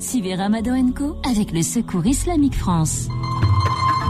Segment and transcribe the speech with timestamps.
[0.00, 3.08] Suivez Ramadan Co avec le Secours Islamique France.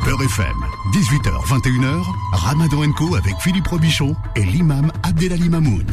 [0.05, 0.57] Beurre FM,
[0.93, 5.87] 18h, 21h, Ramadan Co avec Philippe Robichon et l'imam Abdelali Mamoun.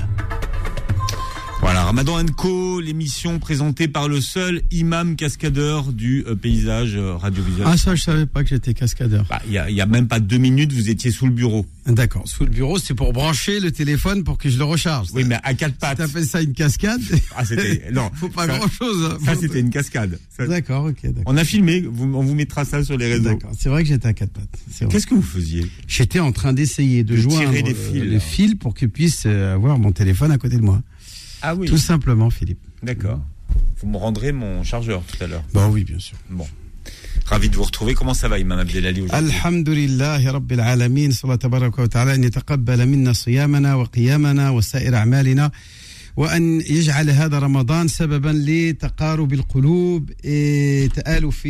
[1.65, 7.65] Voilà, Ramadan Co, l'émission présentée par le seul imam cascadeur du euh, paysage euh, radiovisuel.
[7.67, 9.26] Ah ça, je savais pas que j'étais cascadeur.
[9.28, 11.31] Bah, Il y, a, il y a même pas deux minutes, vous étiez sous le
[11.31, 11.65] bureau.
[11.88, 12.21] D'accord.
[12.28, 15.07] Sous le bureau, c'est pour brancher le téléphone pour que je le recharge.
[15.15, 15.97] Oui, mais à quatre pattes.
[15.97, 17.02] T'appelles ça une cascade
[17.35, 18.11] Ah, c'était non.
[18.13, 19.17] Faut pas Ça- grand chose.
[19.25, 20.20] Ça, c'était une cascade.
[20.38, 21.02] Ça- D'accord, ok.
[21.25, 21.81] On a filmé.
[21.81, 23.23] Vous, on vous mettra ça sur les réseaux.
[23.29, 23.52] D'accord.
[23.57, 24.88] C'est vrai que j'étais à quatre pattes.
[24.91, 25.66] Qu'est-ce que vous faisiez?
[25.88, 28.85] J'étais en train d'essayer de, De joindre tirer des euh, fils, les fils pour que
[28.85, 30.79] puisse euh, avoir mon téléphone à côté de moi.
[31.45, 31.66] Ah oui.
[31.66, 32.60] Tout simplement, Philippe.
[32.82, 33.20] D'accord.
[33.78, 35.45] Vous me rendrez mon chargeur tout à l'heure.
[35.54, 36.16] Bon, oui, bien sûr.
[36.28, 36.46] Bon.
[37.27, 37.95] Ravi de vous retrouver.
[37.95, 42.24] Comment ça va, Imam Abdelali aujourd'hui الحمد لله رب العالمين صلى الله تبارك وتعالى أن
[42.24, 45.50] يتقبل منا صيامنا وقيامنا وسائر أعمالنا
[46.16, 51.48] وأن يجعل هذا رمضان سببا لتقارب القلوب إيه، تآلف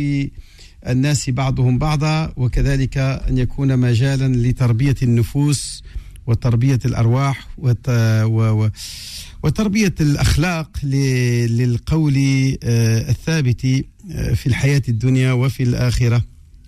[0.87, 5.83] الناس بعضهم بعضا وكذلك أن يكون مجالا لتربية النفوس
[6.27, 7.89] وتربية الأرواح وت...
[7.89, 8.63] و...
[8.63, 8.69] و...
[9.45, 10.95] وتربية الأخلاق ل...
[11.57, 12.17] للقول
[12.63, 16.23] آه، الثابت آه، في الحياة الدنيا وفي الآخرة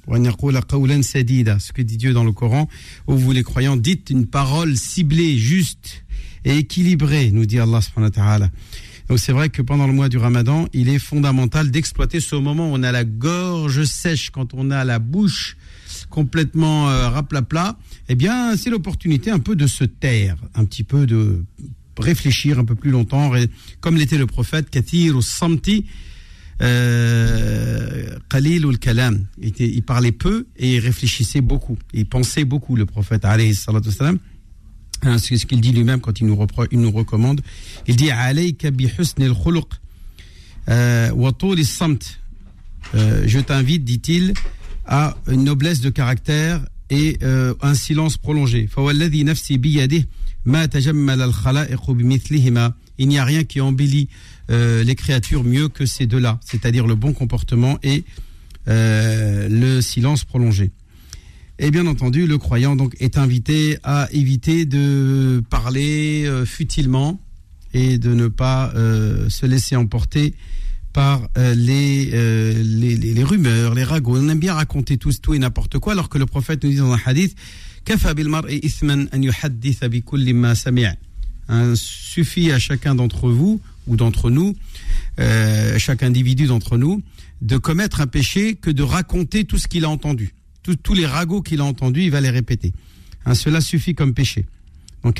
[0.07, 2.67] وأن يقول قولا سديدا ce que dit Dieu dans le Coran
[3.07, 6.03] où vous les croyants dites une parole ciblée juste
[6.45, 8.49] et équilibrée nous dit Allah subhanahu wa ta'ala
[9.09, 12.71] donc c'est vrai que pendant le mois du Ramadan il est fondamental d'exploiter ce moment
[12.71, 15.55] où on a la gorge sèche quand on a la bouche
[16.09, 17.77] complètement euh, raplapla
[18.09, 21.45] eh bien c'est l'opportunité un peu de se taire un petit peu de
[21.99, 23.49] réfléchir un peu plus longtemps ré-
[23.81, 25.85] comme l'était le prophète kathir ou samti
[26.61, 32.45] euh, qalil ou kalam il, était- il parlait peu et il réfléchissait beaucoup il pensait
[32.45, 34.17] beaucoup le prophète alayhi salatu wassalam.
[35.05, 37.41] Hein, c'est ce qu'il dit lui-même quand il nous, repro- il nous recommande
[37.87, 39.69] il dit alayka bi husn al khuluq
[40.69, 42.19] euh, wa tul samt
[42.95, 44.33] Euh, je t'invite dit-il
[44.85, 46.57] à une noblesse de caractère
[46.89, 50.05] et euh, un silence prolongé فوالذي نفسي بيده
[52.98, 54.08] il n'y a rien qui embellit
[54.50, 58.04] euh, les créatures mieux que ces deux-là, c'est-à-dire le bon comportement et
[58.68, 60.70] euh, le silence prolongé.
[61.58, 67.20] Et bien entendu, le croyant donc est invité à éviter de parler euh, futilement
[67.74, 68.72] et de ne pas
[69.28, 70.32] se laisser emporter
[70.94, 74.16] par les, les, les, rumeurs, les ragots.
[74.16, 76.76] On aime bien raconter tous tout et n'importe quoi, alors que le prophète nous dit
[76.76, 77.36] dans un hadith
[77.88, 80.94] Kafa bil mar'i ithman an yuhadditha bi kulli ma sami'a.
[81.74, 84.54] Suffit à chacun d'entre vous ou d'entre nous,
[85.18, 87.02] euh, chaque individu d'entre nous,
[87.40, 90.34] de commettre un péché que de raconter tout ce qu'il a entendu.
[90.82, 92.74] Tous les ragots qu'il a entendus, il va les répéter.
[93.24, 94.44] Hein, cela suffit comme péché.
[95.02, 95.16] Donc,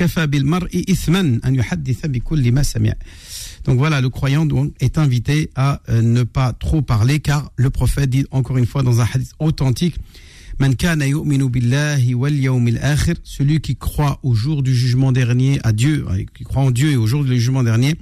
[3.65, 4.47] donc voilà, le croyant
[4.79, 8.83] est invité à euh, ne pas trop parler, car le prophète dit encore une fois
[8.83, 9.95] dans un hadith authentique,
[13.23, 16.05] celui qui croit au jour du jugement dernier, à Dieu,
[16.35, 17.95] qui croit en Dieu et au jour du jugement dernier,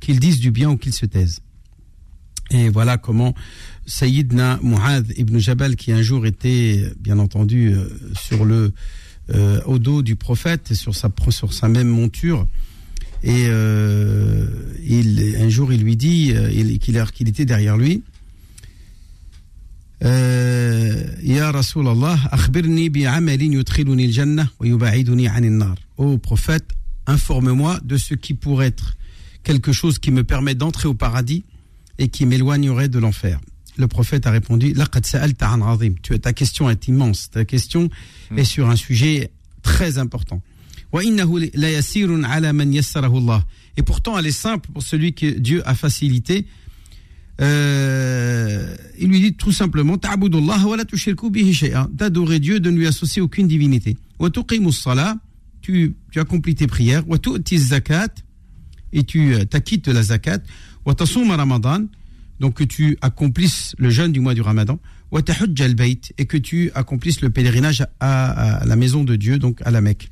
[0.00, 1.40] qu'il dise du bien ou qu'il se taise.
[2.50, 3.34] Et voilà comment
[3.86, 8.72] Sayyidna Mu'adh ibn Jabal, qui un jour était, bien entendu, euh, sur le,
[9.34, 12.46] euh, au dos du prophète, sur sa, sur sa même monture,
[13.24, 14.46] et euh,
[14.86, 18.02] il, un jour il lui dit euh, il- qu'il qu'il était derrière lui.
[21.52, 25.76] Rasulallah, akhbirni bi amalin yudkhiluni al-jannah wa yubaiduni 'ani an-nar.
[25.96, 26.70] Ô prophète,
[27.06, 28.96] informe-moi de ce qui pourrait être
[29.42, 31.44] quelque chose qui me permet d'entrer au paradis
[31.98, 33.40] et qui m'éloignerait de l'enfer.
[33.78, 34.74] Le prophète a répondu.
[36.02, 37.30] Tu- Ta question est immense.
[37.30, 37.88] Ta question
[38.36, 39.30] est sur un sujet
[39.62, 40.42] très important.
[40.92, 41.12] Et
[43.82, 46.46] pourtant, elle est simple pour celui que Dieu a facilité.
[47.40, 49.96] Euh, il lui dit tout simplement
[51.92, 53.96] d'adorer Dieu, de ne lui associer aucune divinité.
[55.60, 57.04] Tu, tu accomplis tes prières.
[57.56, 58.08] zakat
[58.92, 60.38] Et tu euh, t'acquittes de la zakat.
[60.86, 61.84] ramadan.
[62.40, 64.78] Donc que tu accomplisses le jeûne du mois du ramadan.
[65.12, 70.10] Et que tu accomplisses le pèlerinage à, la maison de Dieu, donc à la Mecque.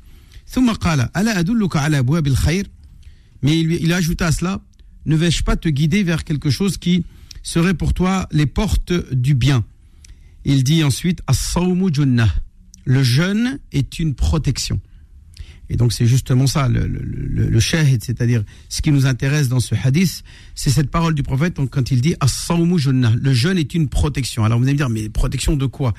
[3.41, 4.61] Mais il, il ajouta à cela
[5.05, 7.03] Ne vais-je pas te guider vers quelque chose qui
[7.45, 9.63] serait pour toi les portes du bien
[10.43, 11.21] Il dit ensuite,
[12.85, 14.81] le jeûne est une protection.
[15.69, 17.01] Et donc c'est justement ça, le, le,
[17.49, 21.57] le, shahid, c'est-à-dire ce qui nous intéresse dans ce hadith, c'est cette parole du prophète
[21.71, 24.43] quand il dit le jeûne est une protection.
[24.43, 25.93] Alors vous allez me dire, mais protection de quoi?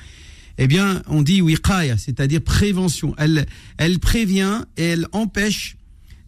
[0.57, 3.13] Eh bien, on dit wiqaya, c'est-à-dire prévention.
[3.17, 3.45] Elle,
[3.77, 5.76] elle prévient et elle empêche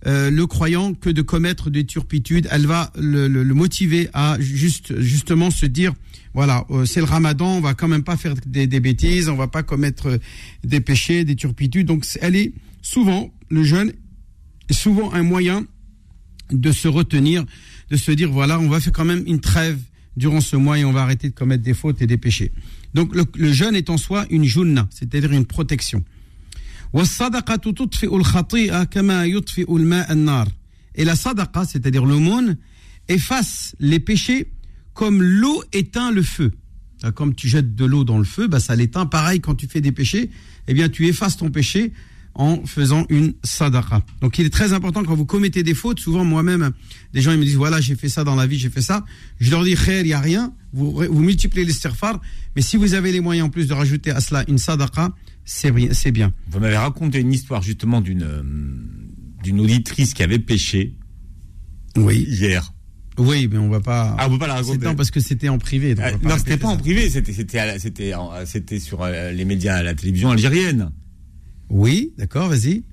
[0.07, 2.47] euh, le croyant que de commettre des turpitudes.
[2.51, 5.93] Elle va le, le- le motiver à juste justement se dire
[6.33, 9.35] voilà, euh, c'est le Ramadan, on va quand même pas faire des, des bêtises, on
[9.35, 10.17] va pas commettre euh,
[10.63, 11.87] des péchés, des turpitudes.
[11.87, 13.91] Donc elle est souvent le jeûne
[14.69, 15.65] est souvent un moyen
[16.51, 17.43] de se retenir,
[17.89, 19.79] de se dire voilà, on va faire quand même une trêve
[20.17, 22.51] durant ce mois et on va arrêter de commettre des fautes et des péchés.
[22.93, 26.03] Donc le, le jeûne est en soi une junna, c'est-à-dire une protection.
[30.95, 32.57] Et la sadaqa, c'est-à-dire l'aumône,
[33.07, 34.51] efface les péchés
[34.93, 36.51] comme l'eau éteint le feu.
[37.15, 39.05] Comme tu jettes de l'eau dans le feu, bah ça l'éteint.
[39.05, 40.29] Pareil, quand tu fais des péchés,
[40.67, 41.93] eh bien tu effaces ton péché
[42.35, 44.03] en faisant une sadaqa.
[44.21, 46.71] Donc il est très important quand vous commettez des fautes, souvent moi-même,
[47.13, 49.03] des gens ils me disent voilà j'ai fait ça dans la vie, j'ai fait ça.
[49.39, 52.21] Je leur dis khair, il n'y a rien, vous, vous multipliez les istighfar,
[52.55, 55.11] mais si vous avez les moyens en plus de rajouter à cela une sadaqa,
[55.43, 55.89] c'est bien.
[55.93, 56.31] c'est bien.
[56.49, 58.43] Vous m'avez raconté une histoire justement d'une euh,
[59.43, 60.95] d'une auditrice qui avait péché
[61.97, 62.25] Oui.
[62.29, 62.71] hier.
[63.17, 64.15] Oui, mais on va pas.
[64.17, 64.79] Ah, on peut pas la raconter.
[64.79, 65.93] C'est non, parce que c'était en privé.
[65.93, 68.13] donc on Euh, non, c'était pas en privé, c'était c'était
[68.45, 70.91] c'était sur euh, les médias, la télévision algérienne.
[71.69, 72.83] Oui, d'accord, vas-y.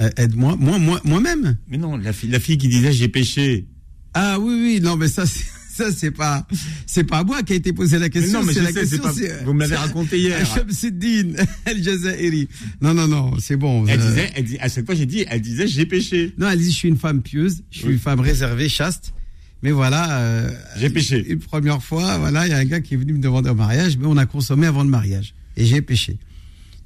[0.00, 1.56] Euh, Aide-moi, moi, moi, moi-même.
[1.68, 3.66] Mais non, la fille, la fille qui disait j'ai péché.
[4.14, 6.46] Ah oui, oui, non, mais ça, c'est- ça c'est pas,
[6.86, 8.40] c'est pas à moi qui a été posé la Mais question.
[8.40, 9.02] non, mais c'est je la sais, question.
[9.02, 10.44] pas- vous me l'avez raconté hier.
[10.46, 11.32] Shamsuddin
[11.64, 12.48] El-Jazairi.
[12.82, 13.86] Non, non, non, c'est bon.
[13.86, 16.34] Elle Euh, disait, elle dit, à chaque fois j'ai dit, elle disait j'ai péché.
[16.36, 17.92] Non, elle dit, je suis une femme pieuse, je suis Oui.
[17.94, 19.14] une femme réservée, chaste.
[19.62, 20.18] Mais voilà.
[20.20, 21.24] euh, J'ai péché.
[21.28, 23.54] Une première fois, voilà, il y a un gars qui est venu me demander en
[23.54, 25.34] mariage, mais on a consommé avant le mariage.
[25.56, 26.18] Et j'ai péché.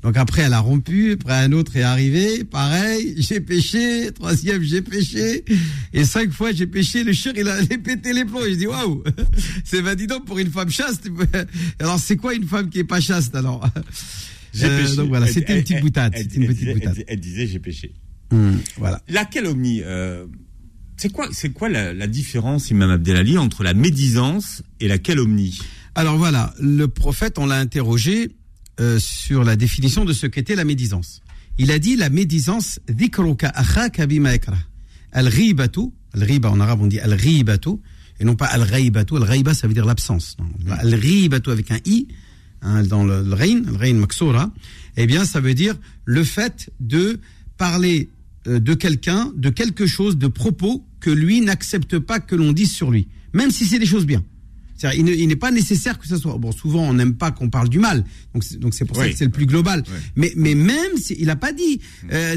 [0.03, 4.81] Donc après, elle a rompu, après un autre est arrivé, pareil, j'ai péché, troisième, j'ai
[4.83, 5.45] péché,
[5.93, 8.67] et cinq fois j'ai péché, le cher, il a pété les plombs, et je dis,
[8.69, 9.03] waouh,
[9.65, 11.09] c'est va dis donc pour une femme chaste.
[11.81, 13.69] Alors c'est quoi une femme qui est pas chaste alors
[14.55, 14.95] J'ai Euh.
[14.95, 16.71] Donc voilà, Elle- c'était une elle- petite elle- boutade, elle- c'était une elle petite disait-
[16.71, 17.05] elle boutade.
[17.09, 17.93] Elle disait j'ai péché.
[18.33, 19.03] Hum, voilà.
[19.09, 20.27] La calomnie, euh,
[20.97, 25.59] c'est quoi, c'est quoi la, la différence, Imam Abdelali, entre la médisance et la calomnie
[25.95, 28.31] Alors voilà, le prophète, on l'a interrogé
[28.81, 31.23] euh, sur la définition de ce qu'était la médisance.
[31.59, 34.31] Il a dit la médisance, dhikruka akhaka bima.
[35.13, 35.81] Al-ghibatu,
[36.13, 37.71] al-ghiba en arabe on dit al-ghibatu,
[38.21, 40.37] et non pas al-ghaibatu, al-ghaiba ça veut dire l'absence.
[40.69, 42.09] Al-ghibatu avec un i,
[42.63, 44.53] hein, dans le, le rein, le rein maksura,
[44.97, 45.75] eh bien ça veut dire
[46.05, 47.19] le fait de
[47.57, 48.11] parler
[48.47, 52.73] euh, de quelqu'un, de quelque chose, de propos que lui n'accepte pas que l'on dise
[52.73, 54.23] sur lui, même si c'est des choses bien.
[54.95, 56.37] Il n'est pas nécessaire que ce soit.
[56.39, 58.05] Bon, souvent, on n'aime pas qu'on parle du mal.
[58.59, 59.83] Donc, c'est pour ça que c'est le plus global.
[60.17, 61.81] Mais, mais même, si, il n'a pas dit.
[62.05, 62.09] Mm.
[62.13, 62.37] Euh,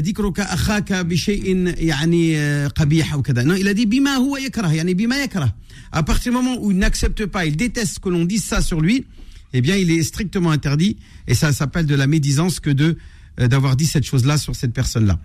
[3.44, 5.54] non, il a dit bima huwa yakrah, yani bima yakrah.
[5.92, 8.80] À partir du moment où il n'accepte pas, il déteste que l'on dise ça sur
[8.80, 9.06] lui,
[9.52, 10.96] eh bien, il est strictement interdit.
[11.26, 12.96] Et ça s'appelle de la médisance que de
[13.40, 15.18] euh, d'avoir dit cette chose-là sur cette personne-là.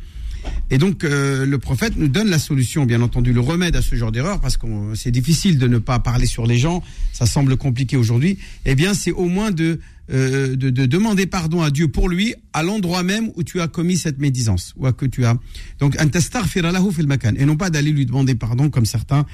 [0.69, 3.95] Et donc, euh, le prophète nous donne la solution, bien entendu, le remède à ce
[3.95, 6.83] genre d'erreur, parce que c'est difficile de ne pas parler sur les gens,
[7.13, 8.39] ça semble compliqué aujourd'hui.
[8.65, 9.79] Eh bien, c'est au moins de,
[10.11, 13.67] euh, de, de demander pardon à Dieu pour lui, à l'endroit même où tu as
[13.67, 15.37] commis cette médisance, ou à que tu as.
[15.79, 19.25] Donc, et non pas d'aller lui demander pardon comme certains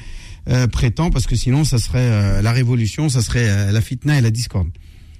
[0.49, 4.17] euh, prétendent, parce que sinon, ça serait euh, la révolution, ça serait euh, la fitna
[4.17, 4.69] et la discorde.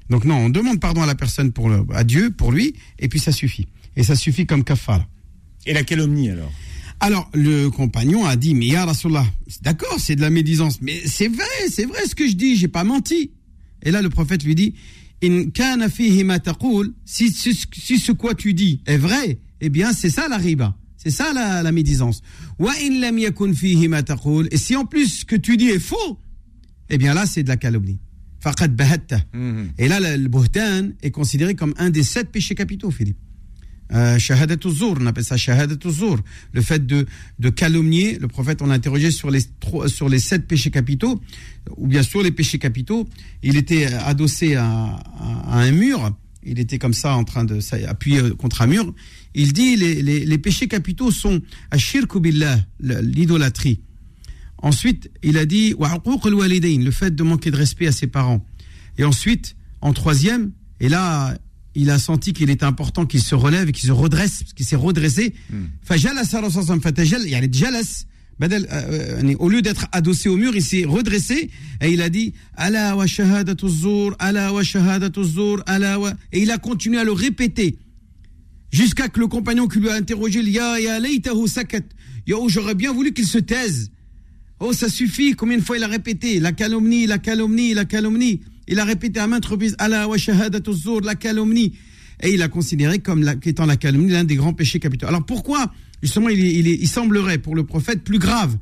[0.10, 3.08] Donc non, on demande pardon à la personne pour le, à Dieu, pour lui, et
[3.08, 3.68] puis ça suffit.
[3.96, 5.06] Et ça suffit comme kafara.
[5.66, 6.52] Et la calomnie alors
[7.00, 9.26] Alors, le compagnon a dit, mais ya Rasulallah,
[9.62, 12.68] d'accord, c'est de la médisance, mais c'est vrai, c'est vrai ce que je dis, j'ai
[12.68, 13.32] pas menti.
[13.84, 14.74] Et là, le prophète lui dit,
[15.24, 19.70] in kana fihi ma taqul, si, si, si ce quoi tu dis est vrai, eh
[19.70, 20.78] bien, c'est ça la riba.
[20.98, 22.22] C'est ça la, la médisance.
[22.60, 25.70] Wa in lam yakun fihi ma taqul, et si en plus ce que tu dis
[25.70, 26.20] est faux,
[26.90, 28.00] eh bien là, c'est de la calomnie.
[28.70, 29.22] Bahatta.
[29.78, 33.18] Et là, le, buhtan est considéré comme un des sept péchés capitaux, Philippe.
[33.94, 36.20] Euh, on Shahadatul.
[36.54, 37.06] Le fait de,
[37.40, 39.42] de calomnier, le prophète, on l'a interrogé sur les,
[39.88, 41.22] sur les sept péchés capitaux,
[41.78, 43.08] ou bien sûr les péchés capitaux.
[43.44, 48.32] Il était adossé à, à- un mur, il était comme ça en train de s'appuyer
[48.38, 48.94] contre un mur.
[49.36, 53.82] Il dit les, les, les péchés capitaux sont Ashirku billah, l'idolâtrie.
[54.64, 55.74] Ensuite, il a dit
[56.84, 58.46] le fait de manquer de respect à ses parents.
[58.98, 61.36] Et ensuite, en troisième, et là,
[61.76, 64.66] il a senti qu'il était important qu'il se relève et qu'il se redresse, parce qu'il
[64.66, 65.34] s'est redressé.
[65.50, 65.66] Hmm.
[68.44, 71.50] Euh, euh, au lieu d'être adossé au mur, il s'est redressé
[71.80, 73.06] et il a dit Allah wa
[74.20, 74.62] Allah wa
[75.68, 76.14] Allah wa.
[76.32, 77.78] Et il a continué à le répéter
[78.72, 81.00] jusqu'à que le compagnon qui lui a interrogé Ya ya
[81.48, 81.84] sakat.
[82.26, 83.92] Yo, j'aurais bien voulu qu'il se taise.
[84.60, 88.42] Oh, ça suffit, combien de fois il a répété la calomnie, la calomnie, la calomnie.
[88.72, 90.72] Il a répété à maintes reprises Allah wa shahadatu
[91.04, 91.74] la calomnie.
[92.24, 95.08] Et il a considéré comme la, qu'étant la calomnie l'un des grands péchés capitaux.
[95.08, 98.58] Alors pourquoi justement, il, il, il semblerait pour le prophète plus grave,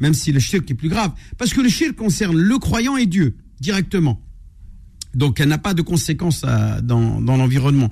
[0.00, 3.06] même si le shirk est plus grave, parce que le shirk concerne le croyant et
[3.06, 4.20] Dieu directement.
[5.14, 7.90] Donc, elle n'a pas de conséquences euh, dans, dans l'environnement,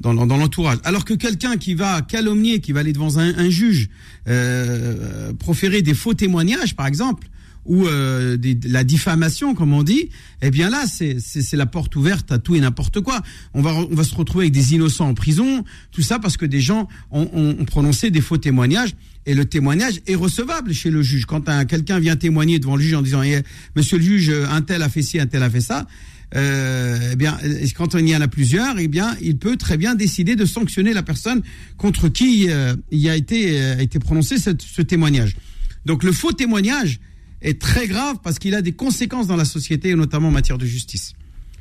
[0.00, 0.78] dans, dans- dans l'entourage.
[0.84, 3.88] Alors que quelqu'un qui va calomnier, qui va aller devant un, un juge,
[4.26, 7.28] euh, proférer des faux témoignages, par exemple,
[7.64, 10.08] ou euh, la diffamation, comme on dit,
[10.42, 13.22] eh bien là, c'est la porte ouverte à tout et n'importe quoi.
[13.54, 16.46] On va, on va se retrouver avec des innocents en prison, tout ça parce que
[16.46, 18.94] des gens ont, prononcé des faux témoignages.
[19.24, 21.26] Et le témoignage est recevable chez le juge.
[21.26, 23.42] Quand un- quelqu'un vient témoigner devant le juge en disant Eh,
[23.76, 25.86] Monsieur le juge, un tel a fait ci, un tel a fait ça»,
[26.34, 29.76] euh, eh bien, euh, quand il y en a plusieurs, eh bien, il peut très
[29.76, 31.42] bien décider de sanctionner la personne
[31.76, 35.36] contre qui euh, il a été, euh, été prononcé ce témoignage.
[35.84, 37.00] Donc, le faux témoignage
[37.42, 40.58] est très grave parce qu'il a des conséquences dans la société, et notamment en matière
[40.58, 41.12] de justice.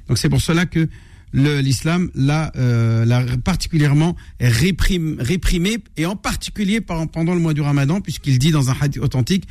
[0.07, 0.87] Donc c'est pour cela que
[1.33, 8.51] l'islam l'a euh, particulièrement réprimé, et en particulier pendant le mois du ramadan, puisqu'il dit
[8.51, 9.47] dans un hadith authentique,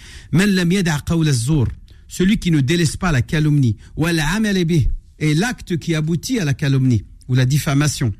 [2.09, 3.77] celui qui ne délaisse pas la calomnie,
[5.19, 8.13] et l'acte qui aboutit à la calomnie ou la diffamation.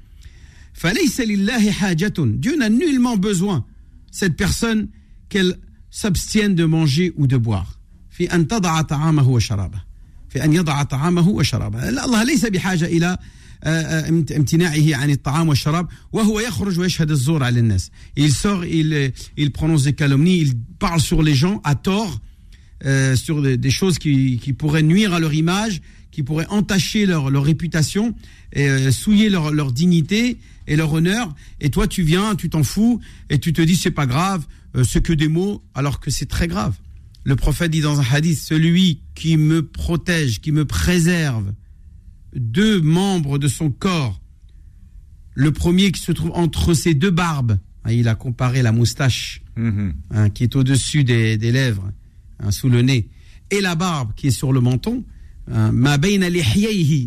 [0.83, 3.65] Dieu n'a nullement besoin,
[4.11, 4.89] cette personne,
[5.29, 5.57] qu'elle
[5.91, 7.80] s'abstienne de manger ou de boire
[8.20, 9.82] في أن تضع طعامه وشرابه.
[10.30, 11.90] في أن يضع طعامه وشرابه.
[11.90, 13.18] الله ليس بحاجة إلى
[13.64, 17.92] آه، آه، امتناعه عن الطعام والشراب وهو يخرج ويشهد الزور على الناس.
[18.18, 22.20] Il sort, il, il prononce des calomnies, il parle sur les gens à tort,
[22.86, 27.06] euh, sur des, des choses qui, qui pourraient nuire à leur image, qui pourraient entacher
[27.06, 28.14] leur, leur réputation,
[28.54, 30.38] et, euh, souiller leur, leur dignité
[30.68, 31.34] et leur honneur.
[31.60, 33.00] Et toi, tu viens, tu t'en fous,
[33.30, 36.28] et tu te dis c'est pas grave, euh, c'est que des mots, alors que c'est
[36.28, 36.76] très grave.
[37.25, 41.53] Le prophète dit dans un hadith, celui qui me protège, qui me préserve
[42.35, 44.21] deux membres de son corps,
[45.35, 49.43] le premier qui se trouve entre ses deux barbes, hein, il a comparé la moustache
[49.57, 49.93] Mhm.
[50.11, 51.91] hein, qui est au-dessus des, des lèvres,
[52.39, 53.09] hein, sous le nez,
[53.51, 55.05] et la barbe qui est sur le menton,
[55.73, 56.29] ma bayna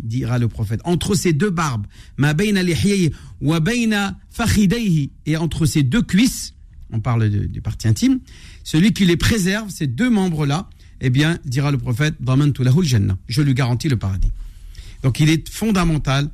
[0.04, 2.62] dira le prophète, entre ces deux barbes, ma bayna
[3.42, 4.20] wa bayna
[5.26, 6.54] et entre ces deux cuisses,
[6.94, 8.20] on parle de- des parties intimes,
[8.64, 10.70] celui qui les préserve, ces deux membres-là,
[11.02, 12.16] eh bien, dira le prophète,
[13.28, 14.32] je lui garantis le paradis.
[15.02, 16.30] Donc il est fondamental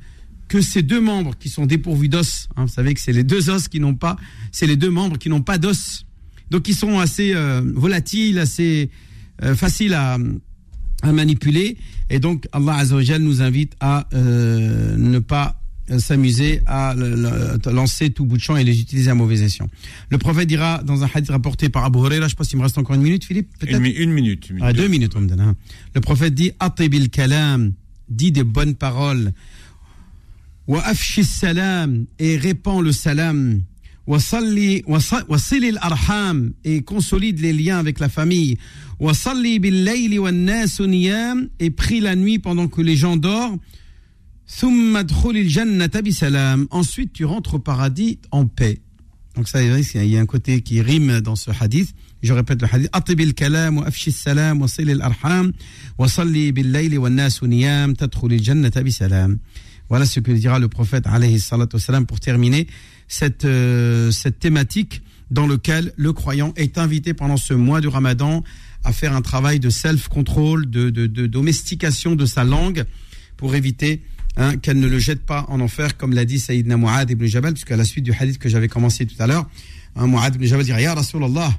[0.46, 3.50] que ces deux membres qui sont dépourvus d'os, hein, vous savez que c'est les deux
[3.50, 4.16] os qui n'ont pas,
[4.52, 6.06] c'est les deux membres qui n'ont pas d'os,
[6.50, 8.90] donc ils sont assez euh, volatiles, assez
[9.42, 10.18] euh, faciles à,
[11.02, 11.78] manipuler,
[12.10, 15.59] et donc Allah Azzawajal nous invite à euh, ne pas
[15.98, 16.94] s'amuser à
[17.66, 19.68] lancer tout bout de champ et les utiliser à mauvais escient.
[20.10, 22.78] Le prophète dira dans un hadith rapporté par Abu Huraira, je pas s'il me reste
[22.78, 24.50] encore une minute, Philippe, Une, une minute.
[24.50, 24.76] une ah, minute.
[24.76, 25.40] deux minutes, on me donne.
[25.40, 25.56] hein.
[25.94, 27.72] Le prophète dit Atibil kalam,
[28.08, 29.32] dit des bonnes paroles.
[30.66, 33.62] Wa afshi salam, et répand le salam.
[35.80, 38.58] Arham, et consolide les liens avec la famille.
[38.98, 43.58] Wa salli bil et prie la nuit pendant que les gens dorment.
[46.70, 48.80] Ensuite, tu rentres au paradis en paix.
[49.36, 51.94] Donc ça, il y a un côté qui rime dans ce hadith.
[52.22, 52.90] Je répète le hadith.
[54.66, 55.52] Silil arham
[55.98, 59.38] wa salli bil layli wa nasu niyam tadkhulil jannata bi salam.
[59.88, 61.76] Voilà ce que dira le prophète alayhi salatu
[62.06, 62.66] pour terminer
[63.08, 68.42] cette, euh, cette thématique dans lequel le croyant est invité pendant ce mois du ramadan
[68.84, 72.84] à faire un travail de self-control, de, de, de domestication de sa langue
[73.36, 74.02] pour éviter
[74.36, 77.52] hein, qu'elle ne le jette pas en enfer, comme l'a dit Sayyidina Mu'ad ibn Jabal,
[77.54, 79.48] puisqu'à la suite du hadith que j'avais commencé tout à l'heure,
[79.96, 81.52] hein, Mu'ad ibn Jabal dira Ya Rasulallah,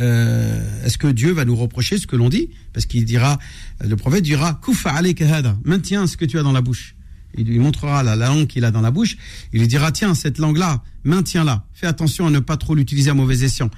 [0.00, 2.50] euh, est-ce que Dieu va nous reprocher ce que l'on dit?
[2.72, 3.38] Parce qu'il dira,
[3.80, 5.26] le prophète dira Kufa alayka
[5.64, 6.96] maintiens ce que tu as dans la bouche.
[7.36, 9.16] Il lui montrera la, la langue qu'il a dans la bouche.
[9.52, 11.64] Il lui dira Tiens, cette langue-là, maintiens-la.
[11.72, 13.70] Fais attention à ne pas trop l'utiliser à mauvais escient.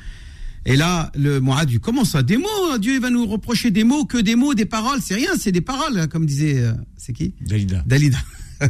[0.69, 4.05] Et là, le Mu'ad dit Comment ça Des mots Dieu va nous reprocher des mots,
[4.05, 4.99] que des mots, des paroles.
[5.01, 6.59] C'est rien, c'est des paroles, hein, comme disait.
[6.59, 7.85] euh, c'est qui Dalida.
[7.87, 8.19] Dalida.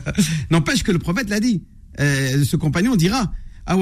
[0.51, 1.63] N'empêche que le prophète l'a dit.
[1.99, 3.33] Euh, ce compagnon dira
[3.67, 3.81] Dieu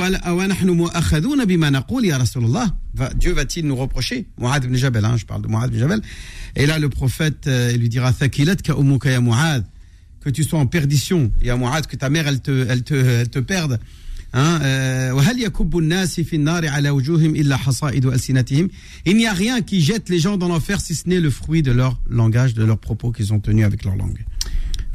[3.33, 4.29] va-t-il nous reprocher?
[4.39, 6.01] Mu'ad ibn Jabal, hein, je parle de Mu'ad ibn Jabal.
[6.55, 8.13] Et là, le prophète euh, il lui dira.
[8.13, 8.29] Que
[10.31, 13.41] tu sois en perdition, ya Mu'ad, que ta mère elle te, elle te, elle te
[13.41, 13.79] perde.
[14.37, 15.13] Hein, euh,
[19.07, 21.63] Il n'y a rien qui jette les gens dans l'enfer si ce n'est le fruit
[21.63, 24.25] de leur langage, de leurs propos qu'ils ont tenus avec leur langue.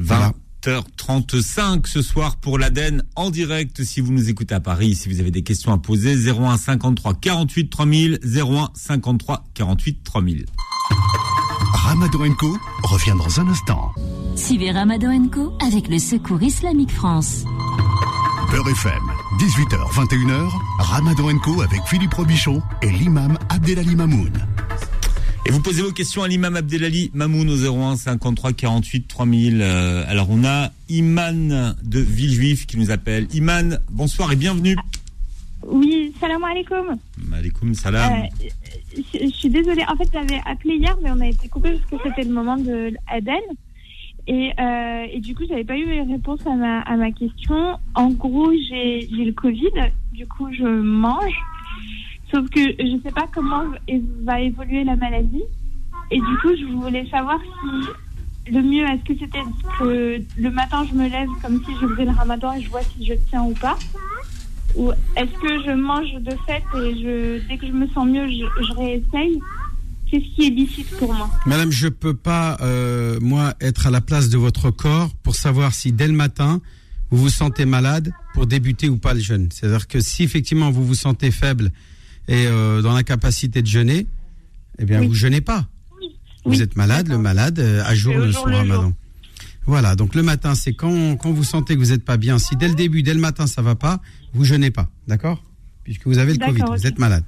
[0.03, 3.81] 20h35 ce soir pour l'Aden en direct.
[3.83, 7.13] Si vous nous écoutez à Paris, si vous avez des questions à poser, 01 53
[7.13, 10.45] 48 3000, 01 53 48 3000.
[11.73, 13.93] Ramadan Co revient dans un instant.
[14.35, 17.45] Suivez Ramadan Co avec le Secours Islamique France.
[18.51, 24.33] Beurre FM 18h, 21h, Ramadan Co avec Philippe Robichon et l'imam Abdelali Mamoun.
[25.45, 29.61] Et vous posez vos questions à l'imam Abdelali Mamoun au 01 53 48 3000.
[29.61, 33.27] Euh, alors on a Iman de Villejuif qui nous appelle.
[33.33, 34.75] Iman, bonsoir et bienvenue.
[35.65, 36.97] Oui, salam alaikum.
[37.31, 38.11] Alaikum salam.
[38.11, 38.47] Euh,
[38.97, 39.85] je, je suis désolée.
[39.87, 42.57] En fait, j'avais appelé hier, mais on a été coupé parce que c'était le moment
[42.57, 43.39] de Aden.
[44.29, 47.79] Et, euh, et du coup, j'avais pas eu réponse à ma, à ma question.
[47.95, 49.71] En gros, j'ai le Covid.
[50.13, 51.33] Du coup, je mange.
[52.31, 53.63] Sauf que je sais pas comment
[54.21, 55.41] va évoluer la maladie.
[56.11, 59.41] Et du coup, je voulais savoir si le mieux, est-ce que c'était
[59.79, 62.83] que le matin, je me lève comme si je faisais le ramadan et je vois
[62.83, 63.79] si je tiens ou pas
[64.75, 68.27] Ou est-ce que je mange de fait et je, dès que je me sens mieux,
[68.27, 69.41] je, je réessaye
[70.09, 74.01] Qu'est-ce qui est licite pour moi Madame, je peux pas, euh, moi, être à la
[74.01, 76.61] place de votre corps pour savoir si dès le matin,
[77.11, 79.49] vous vous sentez malade pour débuter ou pas le jeûne.
[79.51, 81.71] C'est-à-dire que si effectivement vous vous sentez faible
[82.27, 84.07] et euh, dans l'incapacité de jeûner,
[84.79, 85.07] eh bien, Oui.
[85.07, 85.67] vous jeûnez pas.
[86.45, 88.81] Vous Oui, êtes malade, le malade euh, son jour le ramadan.
[88.83, 88.93] jour.
[89.65, 92.39] Voilà, donc le matin, c'est quand, quand vous sentez que vous n'êtes pas bien.
[92.39, 94.01] Si dès le début, dès le matin, ça va pas,
[94.33, 95.43] vous jeûnez pas, d'accord?
[95.83, 97.23] Puisque vous avez le Covid, vous êtes malade.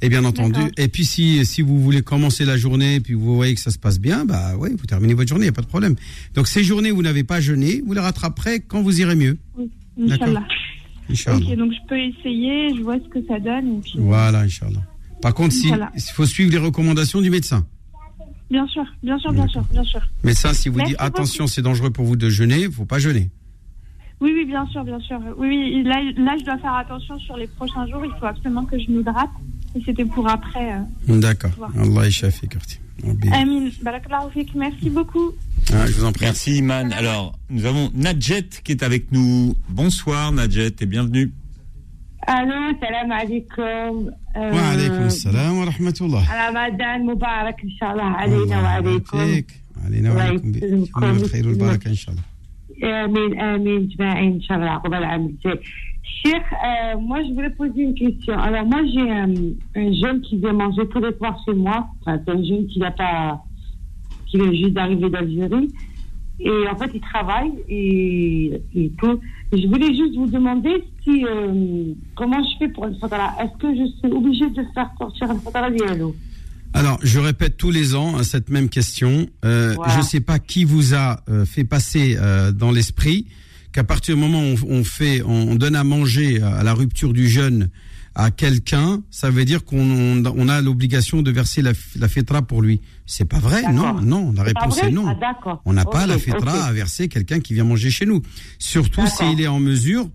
[0.00, 3.54] Et bien entendu, et puis si, si vous voulez commencer la journée, puis vous voyez
[3.56, 5.62] que ça se passe bien, bah oui, vous terminez votre journée, il n'y a pas
[5.62, 5.96] de problème.
[6.34, 9.38] Donc ces journées où vous n'avez pas jeûné, vous les rattraperez quand vous irez mieux.
[10.00, 10.44] Inch'Allah.
[11.10, 11.38] Inch'Allah.
[11.38, 13.78] Ok, donc je peux essayer, je vois ce que ça donne.
[13.78, 13.94] Et puis...
[13.96, 14.82] Voilà, Inch'Allah.
[15.20, 17.66] Par contre, si- il faut suivre les recommandations du médecin.
[18.50, 20.00] Bien sûr, bien sûr, bien sûr, bien sûr.
[20.22, 21.06] Médecin, si vous Merci dit beaucoup.
[21.06, 23.30] attention, c'est dangereux pour vous de jeûner, il faut pas jeûner.
[24.20, 25.20] Oui, oui, bien sûr, bien sûr.
[25.36, 28.04] Oui, oui, là, là, je dois faire attention sur les prochains jours.
[28.04, 29.30] Il faut absolument que je m'hydrate.
[29.74, 30.72] Et c'était pour après.
[30.72, 31.50] Euh, D'accord.
[31.76, 32.08] Allah
[33.32, 33.68] Amin.
[34.54, 35.32] Merci beaucoup.
[35.72, 36.24] Ah, je vous en prie.
[36.24, 36.92] Merci, Iman.
[36.92, 39.54] Alors, nous avons Nadjet qui est avec nous.
[39.68, 41.32] Bonsoir, Nadjet, et bienvenue.
[42.26, 44.10] Allô, salam alaikum.
[44.36, 46.22] Euh, wa alaikum salam wa rahmatullah.
[46.28, 49.20] Ramadan Mubarak, Inch'Allah, alina wa alaikum.
[49.86, 52.18] Alina wa alaikum.
[52.82, 53.86] Euh, Amin, euh,
[56.24, 58.36] Cher, euh, moi je voulais poser une question.
[58.38, 61.88] Alors moi j'ai un, jeune qui vient manger tous les soirs chez moi.
[62.04, 63.42] C'est un jeune qui n'a pas,
[64.26, 65.68] qui vient juste d'arriver d'Algérie.
[66.40, 69.20] Et en fait il travaille et, et, tout.
[69.52, 71.24] Je voulais juste vous demander si
[72.14, 73.34] comment je fais pour une fatala?
[73.40, 76.14] Est-ce que je suis obligée de faire sortir une fatala diallo
[76.74, 79.28] alors, je répète tous les ans hein, cette même question.
[79.44, 79.74] Euh.
[79.88, 83.26] Je ne sais pas qui vous a euh, fait passer euh, dans l'esprit
[83.72, 87.12] qu'à partir du moment où on, fait, on, on donne à manger à la rupture
[87.12, 87.68] du jeûne
[88.14, 92.42] à quelqu'un, ça veut dire qu'on on, on a l'obligation de verser la, la fétra
[92.42, 92.80] pour lui.
[93.06, 94.32] C'est pas vrai, non, non.
[94.32, 95.06] La réponse est non.
[95.06, 95.60] Ah.
[95.64, 96.68] On n'a pas la fétra ok.
[96.68, 98.20] à verser quelqu'un qui vient manger chez nous.
[98.58, 100.10] Surtout s'il est en mesure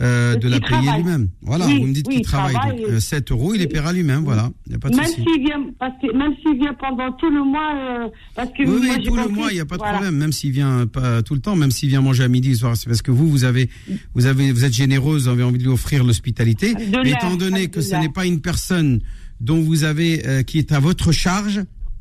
[0.00, 1.28] euh, de la payer lui-même.
[1.42, 2.54] Voilà, Oui, vous me dites oui, qu'il il travaille.
[2.54, 4.24] travaille Donc, et- euh, 7 euros, il les paiera lui-même.
[4.24, 5.22] Voilà, il n'y a pas de Même souci.
[5.22, 8.86] s'il vient, parce que même s'il vient pendant tout le mois, euh, parce que Oui,
[8.86, 9.94] moi, tout le mois, il n'y a pas de voilà.
[9.94, 10.16] problème.
[10.16, 12.76] Même s'il vient pas tout le temps, même s'il vient manger à midi, le soir,
[12.76, 13.70] c'est parce que vous, vous avez,
[14.14, 16.74] vous avez, vous êtes généreuse, vous avez envie de lui offrir l'hospitalité.
[17.04, 19.00] Mais étant donné que ce n'est pas une personne
[19.40, 21.60] dont vous avez, qui est à votre charge,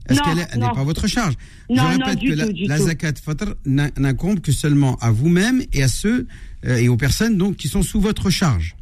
[0.10, 1.36] est-ce qu'elle est- elle n'est pas à votre charge?
[1.70, 5.12] Je Non, non, répète que la, tout, la zakat fitr n'a- n'incombe que seulement à
[5.12, 6.28] vous-même et à ceux
[6.66, 8.76] et aux personnes donc qui sont sous votre charge.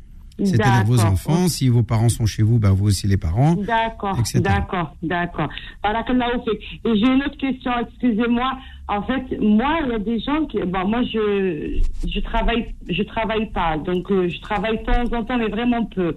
[0.44, 1.48] C'est-à-dire vos enfants.
[1.48, 3.54] Si vos parents sont chez vous, ben vous aussi les parents.
[3.56, 5.50] D'accord, d'accord, d'accord.
[6.84, 8.58] J'ai une autre question, excusez-moi.
[8.88, 13.04] En fait, moi, il y a des gens qui, bon, moi, je, je travaille, je
[13.04, 16.16] travaille pas, donc euh, je travaille de temps en temps, mais vraiment peu.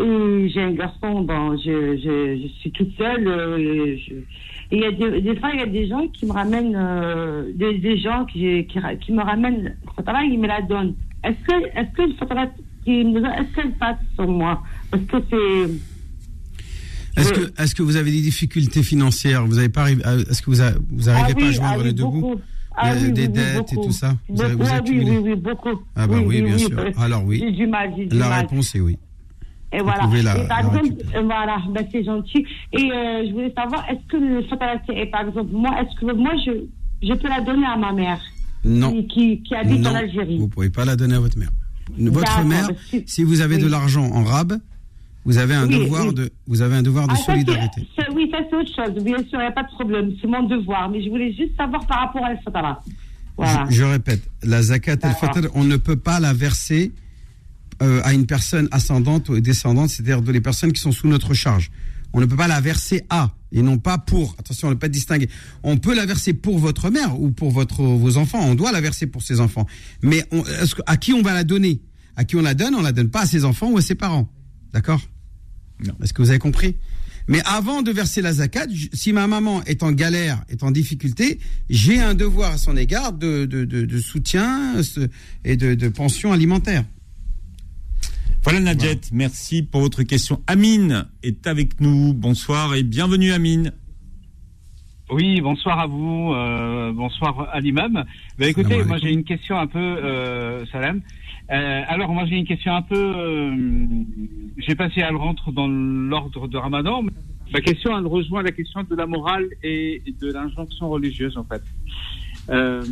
[0.00, 3.28] Et j'ai un garçon, bon, je, je, je suis toute seule.
[3.28, 4.14] euh, je-
[4.72, 6.74] et il y a des, des fois, il y a des gens qui me ramènent,
[6.74, 10.94] euh, des, des gens qui, qui, ra- qui me ramènent, fatala, ils me la donnent.
[11.22, 12.50] Est-ce que, est-ce que le fatala
[12.84, 14.62] qui me donne, est-ce qu'elle passe sur moi?
[14.90, 19.44] Parce que c'est, Est-ce que, est-ce que vous avez des difficultés financières?
[19.46, 21.74] Vous avez pas arrivé, à- est-ce que vous, a- vous arrivez Ah pas à joindre
[21.74, 22.40] ah oui, les deux bouts?
[22.74, 24.16] Ah Euh, oui, des dettes et tout ça?
[24.30, 25.10] Vous avez- vous Beaucoup, accumulez?
[25.10, 25.82] oui, oui, oui, beaucoup.
[25.94, 26.78] Ah bah oui, bien sûr.
[26.78, 27.38] euh, Alors oui.
[27.44, 28.40] J'ai du mal, j'ai du La mal.
[28.40, 28.96] réponse est oui.
[29.72, 30.04] Et voilà.
[30.04, 32.44] pouvez la- et par exemple, euh, voilà, ben, c'est gentil.
[32.72, 36.12] Et euh, je voulais savoir, est-ce que le fatalité, et par exemple, moi, est-ce que
[36.12, 36.52] moi, je,
[37.06, 38.20] je peux la donner à ma mère
[38.64, 38.92] Non.
[38.92, 40.38] qui, qui, qui habite en Algérie?
[40.38, 41.50] Vous pouvez pas la donner à votre mère.
[41.98, 42.68] Votre mère,
[43.06, 44.54] si- vous avez de l'argent en rab,
[45.24, 46.14] vous avez un Oui, devoir oui.
[46.14, 47.86] de, vous avez un devoir de Ah, ça, solidarité.
[47.96, 50.26] c'est- Oui, ça c'est autre chose, bien sûr, il n'y a pas de problème, c'est
[50.26, 50.88] mon devoir.
[50.90, 52.80] Mais je voulais juste savoir par rapport à la fatala.
[53.36, 53.66] Voilà.
[53.70, 56.92] Je, je répète, la zakat al-fitr, on ne peut pas la verser
[57.82, 61.34] euh, à une personne ascendante ou descendante, c'est-à-dire de les personnes qui sont sous notre
[61.34, 61.70] charge.
[62.14, 64.34] On ne peut pas la verser à et non pas pour.
[64.38, 65.28] Attention, on ne peut pas distinguer.
[65.62, 68.40] On peut la verser pour votre mère ou pour votre vos enfants.
[68.42, 69.66] On doit la verser pour ses enfants.
[70.02, 71.80] Mais on- est-ce que- à qui on va la donner?
[72.16, 73.94] À qui on la donne, on la donne pas à ses enfants ou à ses
[73.94, 74.30] parents.
[74.72, 75.00] D'accord?
[76.02, 76.76] Est-ce que vous avez compris?
[77.28, 81.38] Mais avant de verser la zakat, si ma maman est en galère, est en difficulté,
[81.70, 84.74] j'ai un devoir à son égard de, de, de, de soutien
[85.44, 86.84] et de, de pension alimentaire.
[88.44, 90.40] Voilà Nadjet, merci pour votre question.
[90.48, 92.12] Amine est avec nous.
[92.12, 93.72] Bonsoir et bienvenue Amine.
[95.10, 98.04] Oui, bonsoir à vous, euh, bonsoir à l'imam.
[98.38, 99.08] Ben, écoutez, Salam moi alaikum.
[99.08, 101.02] j'ai une question un peu, euh, salam.
[101.50, 103.54] Euh, alors moi j'ai une question un peu, euh,
[104.58, 107.02] j'ai passé, elle rentre dans l'ordre de Ramadan.
[107.52, 111.62] Ma question, elle rejoint la question de la morale et de l'injonction religieuse en fait.
[112.48, 112.82] Euh,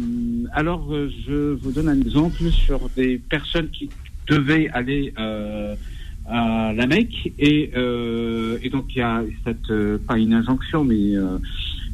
[0.53, 3.89] alors euh, je vous donne un exemple sur des personnes qui
[4.27, 5.75] devaient aller euh,
[6.27, 10.85] à la Mecque et, euh, et donc il y a cette, euh, pas une injonction
[10.85, 11.15] mais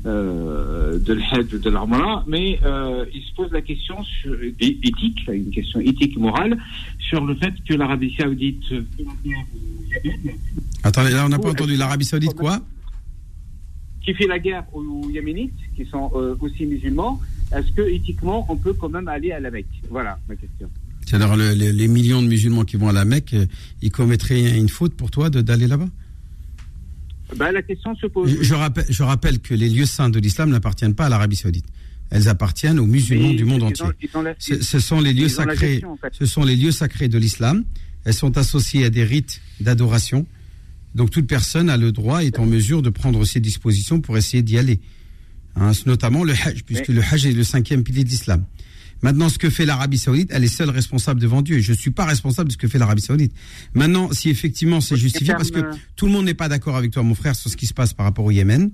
[0.06, 5.26] euh, de l'Hajj ou de l'Armara, mais euh, il se pose la question sur, éthique,
[5.28, 6.56] une question éthique morale,
[7.00, 10.36] sur le fait que l'Arabie Saoudite fait la guerre au Yémen,
[10.84, 12.60] Attendez, là on n'a pas entendu l'Arabie Saoudite quoi
[14.06, 17.20] qui fait la guerre aux Yéménites, qui sont euh, aussi musulmans.
[17.52, 19.66] Est-ce que éthiquement on peut quand même aller à la Mecque?
[19.90, 20.70] Voilà ma question.
[21.06, 23.46] C'est-à-dire le- le- les millions de musulmans qui vont à la Mecque, euh,
[23.80, 25.88] ils commettraient une faute pour toi de- d'aller là-bas?
[27.36, 28.30] Ben, la question se pose.
[28.30, 31.36] je, je rappelle, je rappelle que les lieux saints de l'islam n'appartiennent pas à l'Arabie
[31.36, 31.64] Saoudite.
[32.10, 33.84] Elles appartiennent aux musulmans Mais du monde entier.
[34.14, 35.72] la- Ce, ce sont les lieux sacrés.
[35.74, 36.12] gestion, en fait.
[36.12, 37.64] Ce sont les lieux sacrés de l'islam.
[38.04, 40.24] Elles sont associées à des rites d'adoration.
[40.94, 44.16] Donc toute personne a le droit et est en mesure de prendre ses dispositions pour
[44.16, 44.78] essayer d'y aller.
[45.56, 48.44] Hein, notamment le Hajj, puisque le Hajj est le cinquième pilier de l'islam.
[49.06, 51.60] Maintenant, ce que fait l'Arabie Saoudite, elle est seule responsable devant Dieu.
[51.60, 53.32] Je ne suis pas responsable de ce que fait l'Arabie Saoudite.
[53.72, 56.90] Maintenant, si effectivement c'est justifié, parce que euh, tout le monde n'est pas d'accord avec
[56.90, 58.72] toi, mon frère, sur ce qui se passe par rapport au Yémen.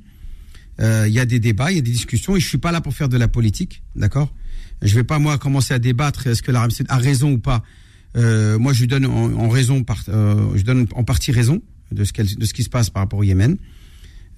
[0.81, 2.73] Euh, Il y a des débats, il y a des discussions, et je suis pas
[2.73, 4.33] là pour faire de la politique, d'accord?
[4.81, 7.63] Je vais pas moi commencer à débattre est-ce que l'Arabie Saoudite a raison ou pas.
[8.17, 11.61] Euh, moi, je lui donne en, en raison, par, euh, je donne en partie raison
[11.93, 13.59] de ce, qu'elle- de ce qui se passe par rapport au Yémen.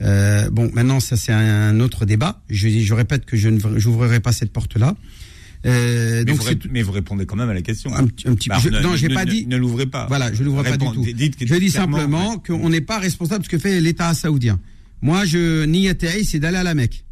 [0.02, 2.42] Euh, bon, maintenant, ça c'est un autre débat.
[2.50, 4.96] Je, je répète que je ne j'ouvrirai pas cette porte-là.
[5.66, 7.94] Euh, Mais donc vous, mais vous répondez quand même à la question.
[7.94, 9.46] un, petit- un petit Bah, je- ne- non, j'ai pas ne- dit.
[9.46, 10.06] Ne l'ouvrez pas.
[10.08, 10.90] Voilà, je l'ouvre pas du tout.
[10.90, 14.12] Répondez- dites que- je dis simplement qu'on n'est pas responsable de ce que fait l'État
[14.14, 14.60] saoudien.
[15.00, 17.04] Moi, je niyatai, c'est d'aller à la Mecque.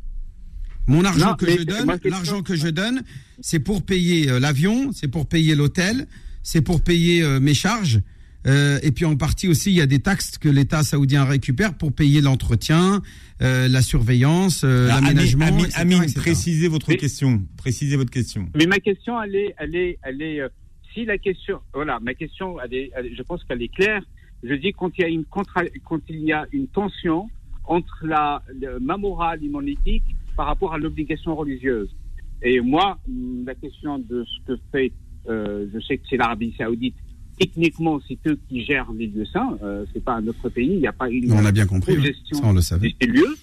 [0.86, 3.02] Mon argent Non, que je donne, l'argent que je donne,
[3.40, 6.06] c'est pour payer euh, l'avion, c'est pour payer l'hôtel,
[6.42, 8.00] c'est pour payer euh, mes charges.
[8.46, 11.74] Euh, et puis en partie aussi, il y a des taxes que l'État saoudien récupère
[11.74, 13.00] pour payer l'entretien,
[13.40, 15.44] euh, la surveillance, euh, Amine, l'aménagement.
[15.46, 16.20] Amine, etc., Amine, etc.
[16.20, 17.42] précisez votre Mais- question.
[17.56, 18.48] Précisez votre question.
[18.56, 20.40] Mais ma question, elle est, elle est, elle est.
[20.40, 20.48] euh,
[20.92, 24.02] si la question, voilà, ma question, elle est, elle- je pense qu'elle est claire.
[24.42, 27.30] Je dis quand il y a une contra, quand il y a une tension
[27.64, 30.02] entre la, le- ma morale et mon éthique
[30.36, 31.94] par rapport à l'obligation religieuse.
[32.42, 32.98] Et moi,
[33.46, 34.90] la question de ce que fait,
[35.28, 36.96] euh, je sais que c'est l'Arabie Saoudite.
[37.38, 39.58] Techniquement, c'est eux qui gèrent les lieux saints.
[39.62, 40.68] Euh, c'est pas un autre pays.
[40.74, 42.04] Il n'y a pas une On a bien compris, oui.
[42.04, 42.94] gestion ça on le de savait.
[43.00, 43.34] ces lieux.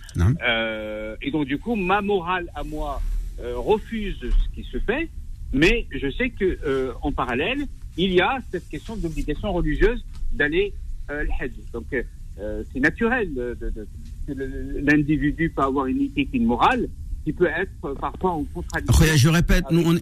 [0.48, 3.02] Euh, et donc, du coup, ma morale à moi
[3.42, 5.10] euh, refuse ce qui se fait,
[5.54, 7.66] mais je sais que euh, en parallèle,
[7.98, 10.74] il y a cette question d'obligation religieuse d'aller
[11.10, 11.52] euh, le Hajj.
[11.74, 16.88] Donc, c'est naturel de, de- de- l'individu peut avoir une éthique, une morale
[17.26, 19.06] qui peut être parfois en contradiction.
[19.18, 19.96] Je répète, nous, on,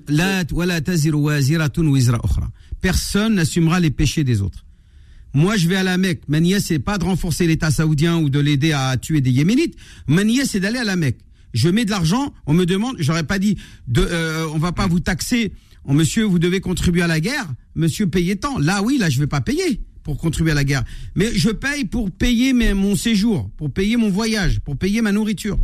[2.82, 4.66] Personne n'assumera les péchés des autres.
[5.34, 6.22] Moi, je vais à la Mecque.
[6.28, 9.76] Ma nièce, c'est pas de renforcer l'État saoudien ou de l'aider à tuer des Yéménites.
[10.08, 11.20] Ma nièce, c'est d'aller à la Mecque.
[11.54, 14.88] Je mets de l'argent, on me demande, j'aurais pas dit, de, euh, on va pas
[14.88, 15.54] vous taxer.
[15.86, 17.48] Oh, monsieur, vous devez contribuer à la guerre.
[17.76, 18.58] Monsieur, payez tant.
[18.60, 20.84] Là, oui, là, je vais pas payer pour contribuer à la guerre.
[21.16, 25.58] Mais je paye pour payer mon séjour, pour payer mon voyage, pour payer ma nourriture.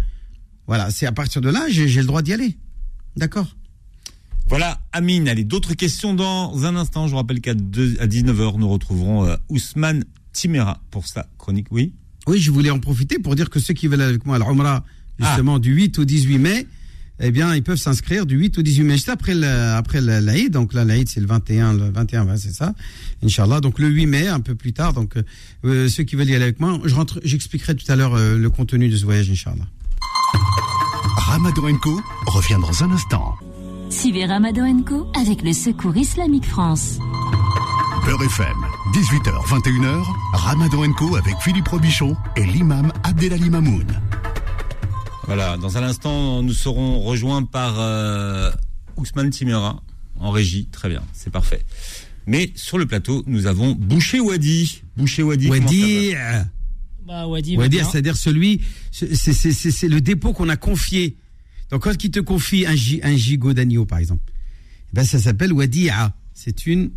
[0.68, 2.58] Voilà, c'est à partir de là, j'ai le droit d'y aller.
[3.16, 3.56] D'accord?
[4.50, 7.08] Voilà, Amine, allez, d'autres questions dans un instant.
[7.08, 11.68] Je vous rappelle qu'à deux- à 19h, nous retrouverons euh, Ousmane Timera pour sa chronique.
[11.72, 11.94] Oui?
[12.28, 14.84] Oui, je voulais en profiter pour dire que ceux qui veulent avec moi à l'Umrah,
[15.20, 16.68] justement, du 8 au 18 mai,
[17.20, 20.20] eh bien, ils peuvent s'inscrire du 8 au 18 mai, juste après le- après le-
[20.20, 20.52] l'Aïd.
[20.52, 22.74] Donc là, l'Aïd, c'est le 21, le 21, ouais, c'est ça.
[23.24, 23.60] Inch'Allah.
[23.60, 24.94] Donc le 8 mai, un peu plus tard.
[24.94, 25.24] Donc, euh,
[25.66, 28.38] euh, ceux qui veulent y aller avec moi, je rentre, j'expliquerai tout à l'heure euh,
[28.38, 29.68] le contenu de ce voyage, Inch'Allah.
[31.18, 33.36] Ramadan Co revient dans un instant.
[34.00, 36.98] Suivez Ramadan Co avec le Secours Islamique France.
[38.06, 38.58] Beurre FM,
[38.94, 40.04] 18h, 21h,
[40.34, 43.86] Ramadan Co avec Philippe Robichon et l'imam Abdelali Mamoun.
[45.26, 48.52] Voilà, dans un instant, nous serons rejoints par euh,
[48.98, 49.82] Ousmane Timera
[50.20, 50.68] en régie.
[50.72, 51.64] Très bien, c'est parfait.
[52.26, 54.82] Mais sur le plateau, nous avons Boucher Wadi.
[54.98, 55.50] Boucher Wadi.
[55.50, 56.14] Wadi,
[57.06, 61.18] Bah, Wadi, Wadi, c'est-à-dire celui, c'est le dépôt qu'on a confié.
[61.74, 65.52] Donc, quand il te confie un, un gigot d'agneau, par exemple, eh ben, ça s'appelle
[65.52, 66.14] wadi'a.
[66.36, 66.92] C'est une,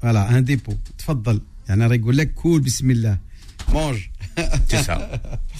[0.00, 0.78] voilà, un dépôt.
[0.98, 1.40] Tfaddal.
[1.68, 3.18] Yani, rigolak, cool, bismillah.
[3.72, 4.12] Mange.
[4.68, 5.10] C'est ça.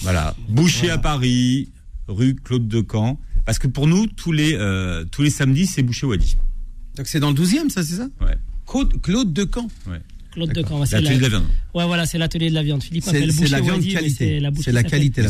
[0.03, 0.33] Voilà.
[0.47, 1.67] Boucher à Paris,
[2.07, 3.19] rue Claude de Camp.
[3.45, 6.37] Parce que pour nous, euh, tous les, samedis, c'est boucher wadi.
[6.95, 8.07] Donc, c'est dans le 12e, ça, c'est ça?
[8.21, 8.37] Ouais.
[9.01, 9.67] Claude, de Camp.
[9.85, 9.99] Ouais.
[10.31, 10.79] Claude de Camp.
[10.79, 11.43] L'atelier de la- la viande.
[11.73, 12.81] Ouais, voilà, c'est l'atelier de la viande.
[12.81, 14.25] Philippe C'est appelle c'est la boucher viande Wadi, qualité.
[14.25, 14.39] c'est
[14.71, 15.21] la la qualité.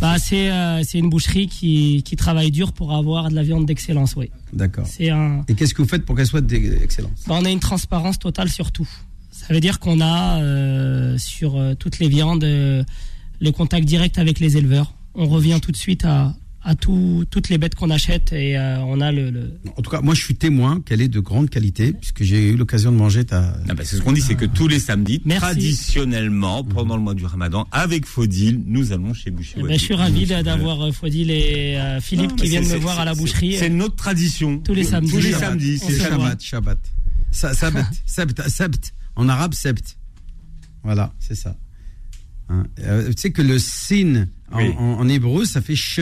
[0.00, 3.66] Bah, c'est euh, c'est une boucherie qui, qui travaille dur pour avoir de la viande
[3.66, 4.30] d'excellence, oui.
[4.52, 4.86] D'accord.
[4.86, 5.44] C'est un.
[5.48, 7.12] Et qu'est-ce que vous faites pour qu'elle soit d'excellence?
[7.26, 8.88] Bah, on a une transparence totale sur tout.
[9.30, 12.84] Ça veut dire qu'on a euh, sur euh, toutes les viandes euh,
[13.40, 14.92] le contact direct avec les éleveurs.
[15.14, 18.78] On revient tout de suite à, à tout- toutes les bêtes qu'on achète et euh,
[18.80, 21.48] on a le, le- En tout cas, moi, je suis témoin qu'elle est de grande
[21.48, 23.56] qualité, puisque j'ai eu l'occasion de manger ta.
[23.68, 25.40] Ah bah, c'est ce qu'on dit, c'est que tous les samedis, Merci.
[25.40, 29.84] traditionnellement, pendant le mois du Ramadan, avec Faudil, nous allons chez Boucher Eh ben, je
[29.84, 33.04] suis ravi d'a- d'avoir euh, Fodil et euh, Philippe Non, qui viennent me voir à
[33.04, 33.56] la boucherie.
[33.58, 34.58] C'est notre tradition.
[34.58, 35.12] Tous les samedis.
[35.12, 35.98] Tous les samedis, c'est.
[35.98, 36.78] Shabbat, Shabbat.
[37.32, 38.92] Sa- Sabt, sabt.
[39.16, 39.96] En arabe, sept.
[40.82, 41.56] Voilà, c'est ça.
[42.48, 44.72] Hein, euh, tu sais que le sin en, Oui.
[44.76, 46.00] en- en hébreu, ça fait sh.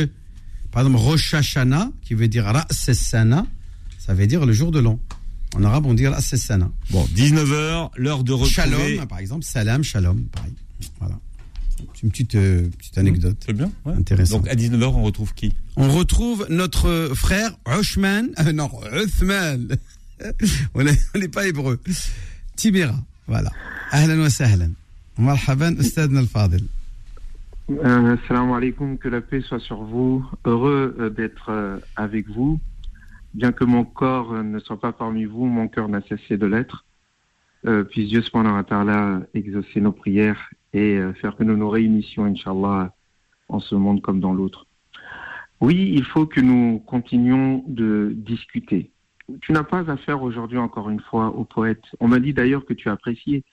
[0.71, 3.47] Par exemple, Rosh Hashanah, qui veut dire Ra's Sana,
[3.99, 4.99] ça veut dire le jour de l'an.
[5.55, 6.71] En arabe, on dit Ra's Sana.
[6.91, 8.53] Bon, 19h, l'heure de retrouver.
[8.53, 10.53] Shalom, par exemple, salam, shalom, pareil.
[11.01, 11.19] Voilà.
[11.95, 13.37] C'est une petite, euh, petite anecdote.
[13.45, 13.95] C'est bien, ouais.
[13.95, 14.39] Intéressant.
[14.39, 15.53] Donc à 19h, on retrouve qui?
[15.77, 19.77] On retrouve notre frère Uthman, euh, non, Uthman.
[20.75, 21.81] on n'est pas hébreu.
[22.57, 23.51] Tibira, voilà.
[23.93, 24.73] Ahlan wa sahlan.
[25.19, 26.67] Marhaban, Ustadna al-Fadil.
[27.71, 30.25] Euh, alaikum, que la paix soit sur vous.
[30.47, 32.59] Heureux euh, d'être euh, avec vous.
[33.35, 36.87] Bien que mon corps ne soit pas parmi vous, mon cœur n'a cessé de l'être.
[37.91, 42.95] Puisse Dieu subhanahu wa exaucer nos prières et faire que nous nous réunissions, Inch'Allah,
[43.49, 44.67] en ce monde comme dans l'autre.
[45.61, 48.91] Oui, il faut que nous continuions de discuter.
[49.43, 51.83] Tu n'as pas affaire aujourd'hui, encore une fois, au poète.
[52.01, 53.45] On m'a dit d'ailleurs que tu appréciais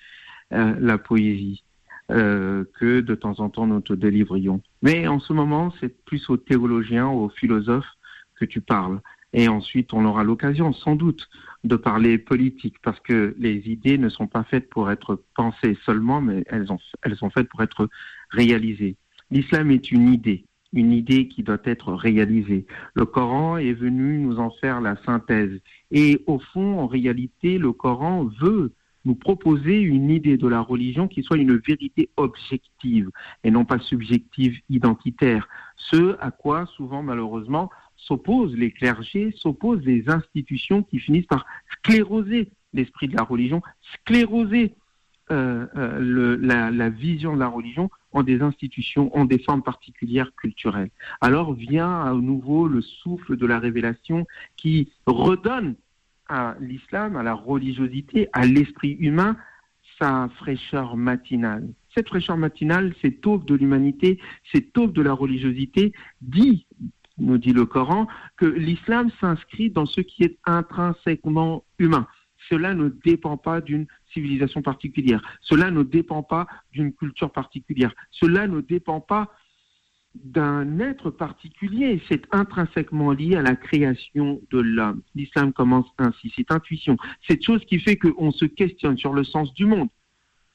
[0.51, 1.64] la poésie
[2.11, 4.61] euh, que de temps en temps nous te délivrions.
[4.81, 7.97] Mais en ce moment, c'est plus aux théologiens, aux philosophes
[8.35, 9.01] que tu parles.
[9.33, 11.27] Et ensuite, on aura l'occasion, sans doute,
[11.63, 16.21] de parler politique, parce que les idées ne sont pas faites pour être pensées seulement,
[16.21, 17.89] mais elles, ont, elles sont faites pour être
[18.29, 18.95] réalisées.
[19.31, 22.65] L'islam est une idée, une idée qui doit être réalisée.
[22.93, 25.59] Le Coran est venu nous en faire la synthèse.
[25.91, 28.73] Et au fond, en réalité, le Coran veut
[29.05, 33.09] nous proposer une idée de la religion qui soit une vérité objective
[33.43, 35.47] et non pas subjective, identitaire.
[35.77, 41.45] Ce à quoi souvent malheureusement s'opposent les clergés, s'opposent les institutions qui finissent par
[41.77, 43.61] scléroser l'esprit de la religion,
[43.93, 44.75] scléroser
[45.31, 46.37] euh, euh,
[46.71, 50.89] la vision de la religion en des institutions, en des formes particulières culturelles.
[51.19, 55.75] Alors vient à nouveau le souffle de la révélation qui redonne
[56.27, 59.37] à l'islam, à la religiosité, à l'esprit humain,
[59.99, 61.69] sa fraîcheur matinale.
[61.95, 64.19] Cette fraîcheur matinale, cette aube de l'humanité,
[64.51, 66.65] cette aube de la religiosité, dit,
[67.17, 68.07] nous dit le Coran,
[68.37, 72.07] que l'islam s'inscrit dans ce qui est intrinsèquement humain.
[72.49, 75.21] Cela ne dépend pas d'une civilisation particulière.
[75.41, 77.93] Cela ne dépend pas d'une culture particulière.
[78.11, 79.31] Cela ne dépend pas
[80.23, 82.01] d'un être particulier.
[82.09, 85.01] C'est intrinsèquement lié à la création de l'homme.
[85.13, 86.97] L'islam commence ainsi, cette intuition,
[87.27, 89.89] cette chose qui fait qu'on se questionne sur le sens du monde.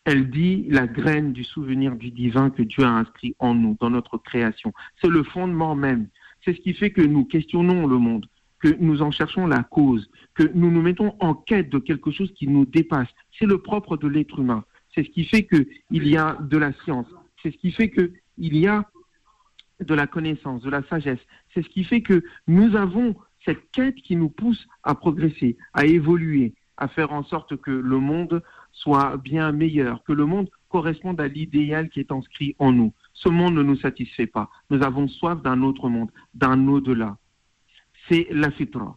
[0.05, 3.91] Elle dit la graine du souvenir du divin que Dieu a inscrit en nous, dans
[3.91, 4.73] notre création.
[5.01, 6.09] C'est le fondement même.
[6.45, 8.27] C'est ce qui fait que nous questionnons le monde,
[8.61, 12.33] que nous en cherchons la cause, que nous nous mettons en quête de quelque chose
[12.35, 13.09] qui nous dépasse.
[13.39, 14.65] C'est le propre de l'être humain.
[14.95, 17.07] C'est ce qui fait qu'il y a de la science.
[17.43, 18.89] C'est ce qui fait qu'il y a
[19.81, 21.21] de la connaissance, de la sagesse.
[21.55, 25.85] C'est ce qui fait que nous avons cette quête qui nous pousse à progresser, à
[25.87, 31.21] évoluer, à faire en sorte que le monde soit bien meilleur, que le monde corresponde
[31.21, 32.93] à l'idéal qui est inscrit en nous.
[33.13, 34.51] Ce monde ne nous satisfait pas.
[34.71, 37.19] Nous avons soif d'un autre monde, d'un au-delà.
[38.09, 38.97] C'est la fitra.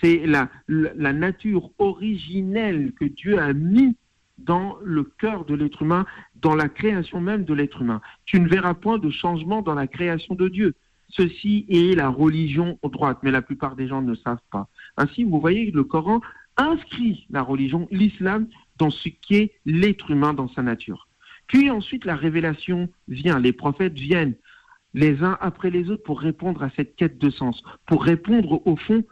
[0.00, 3.96] C'est la, la, la nature originelle que Dieu a mis
[4.44, 8.00] dans le cœur de l'être humain, dans la création même de l'être humain.
[8.24, 10.74] Tu ne verras point de changement dans la création de Dieu.
[11.08, 14.68] Ceci est la religion droite, mais la plupart des gens ne savent pas.
[14.96, 16.20] Ainsi, vous voyez, le Coran
[16.56, 18.46] inscrit la religion, l'islam,
[18.78, 21.08] dans ce qui est l'être humain dans sa nature.
[21.46, 24.34] Puis ensuite, la révélation vient, les prophètes viennent
[24.94, 28.76] les uns après les autres pour répondre à cette quête de sens, pour répondre au
[28.76, 29.04] fond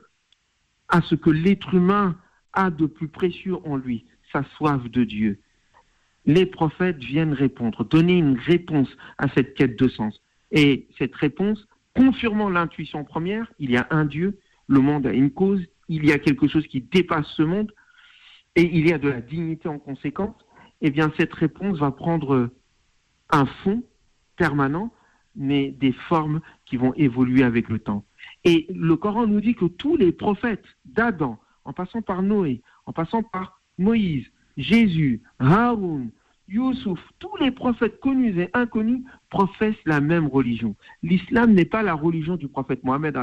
[0.89, 2.17] à ce que l'être humain
[2.53, 5.39] a de plus précieux en lui, sa soif de Dieu.
[6.27, 8.89] Les prophètes viennent répondre, donner une réponse
[9.19, 10.21] à cette quête de sens.
[10.53, 14.39] Et cette réponse, confirmant l'intuition première, il y a un Dieu,
[14.69, 17.73] le monde a une cause, il y a quelque chose qui dépasse ce monde
[18.57, 20.37] et il y a de la dignité en conséquence,
[20.81, 22.51] eh bien cette réponse va prendre
[23.31, 23.83] un fond
[24.37, 24.93] permanent,
[25.37, 28.05] mais des formes qui vont évoluer avec le temps.
[28.45, 32.93] Et le Coran nous dit que tous les prophètes d'Adam, en passant par Noé, en
[32.93, 36.11] passant par Moïse, Jésus, Haroun,
[36.51, 40.75] Youssouf, tous les prophètes connus et inconnus professent la même religion.
[41.03, 43.17] L'islam n'est pas la religion du prophète Mohammed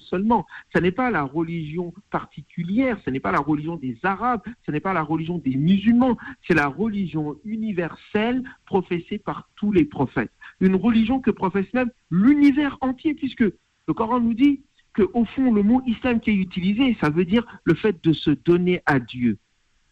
[0.00, 0.46] seulement.
[0.74, 4.80] Ce n'est pas la religion particulière, ce n'est pas la religion des Arabes, ce n'est
[4.80, 10.32] pas la religion des musulmans, c'est la religion universelle professée par tous les prophètes.
[10.60, 14.60] Une religion que professe même l'univers entier, puisque le Coran nous dit
[14.94, 18.30] qu'au fond, le mot islam qui est utilisé, ça veut dire le fait de se
[18.30, 19.38] donner à Dieu,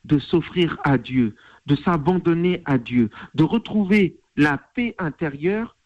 [0.04, 1.36] de s'offrir à Dieu,
[1.66, 5.76] de s'abandonner à Dieu, de retrouver la paix intérieure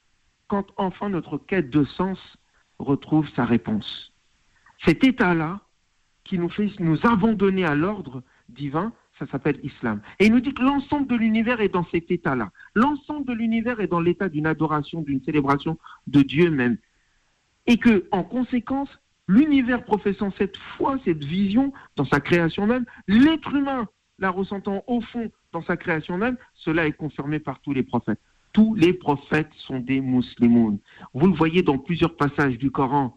[0.49, 2.19] quand enfin notre quête de sens
[2.79, 4.13] retrouve sa réponse.
[4.85, 5.61] Cet état-là,
[6.25, 10.01] qui nous fait nous abandonner à l'ordre divin, ça s'appelle islam.
[10.19, 12.51] Et il nous dit que l'ensemble de l'univers est dans cet état-là.
[12.75, 16.77] L'ensemble de l'univers est dans l'état d'une adoration, d'une célébration de Dieu même.
[17.67, 18.91] Et que, en conséquence,
[19.27, 25.01] l'univers professant cette foi, cette vision dans sa création même, l'être humain la ressentant au
[25.01, 28.21] fond dans sa création même, cela est confirmé par tous les prophètes.
[28.53, 30.79] Tous les prophètes sont des musulmans.
[31.13, 33.17] Vous le voyez dans plusieurs passages du Coran.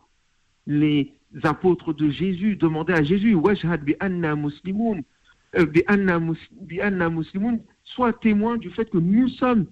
[0.67, 5.01] Les apôtres de Jésus demandaient à Jésus, Wajhad bi anna muslimun,
[5.57, 9.67] euh, bi anna muslimun, sois témoin du fait que nous sommes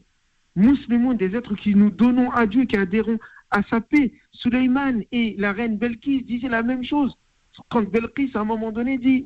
[0.56, 3.20] musulmans, des êtres qui nous donnons à Dieu, qui adhérons
[3.52, 4.14] à sa paix.
[4.32, 7.18] Suleiman et la reine Belkis disaient la même chose
[7.70, 9.26] quand Belkis à un moment donné dit.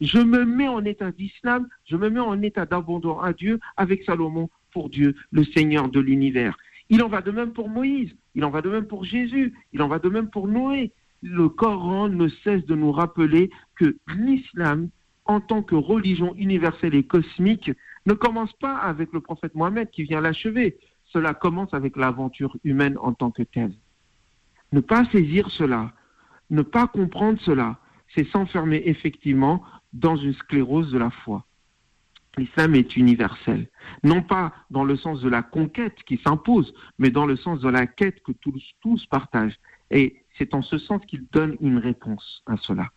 [0.00, 4.04] Je me mets en état d'islam, je me mets en état d'abandon à Dieu avec
[4.04, 6.56] Salomon pour Dieu, le Seigneur de l'univers.
[6.90, 9.80] Il en va de même pour Moïse, il en va de même pour Jésus, il
[9.82, 10.92] en va de même pour Noé.
[11.22, 14.90] Le Coran ne cesse de nous rappeler que l'islam,
[15.24, 17.70] en tant que religion universelle et cosmique,
[18.04, 20.76] ne commence pas avec le prophète Mohammed qui vient l'achever.
[21.06, 23.72] Cela commence avec l'aventure humaine en tant que telle.
[24.74, 25.92] Ne pas saisir cela,
[26.50, 27.78] ne pas comprendre cela,
[28.12, 31.46] c'est s'enfermer effectivement dans une sclérose de la foi.
[32.36, 33.68] L'islam est universel,
[34.02, 37.68] non pas dans le sens de la conquête qui s'impose, mais dans le sens de
[37.68, 39.60] la quête que tous, partagent.
[39.92, 42.90] Et c'est en ce sens qu'il donne une réponse à cela.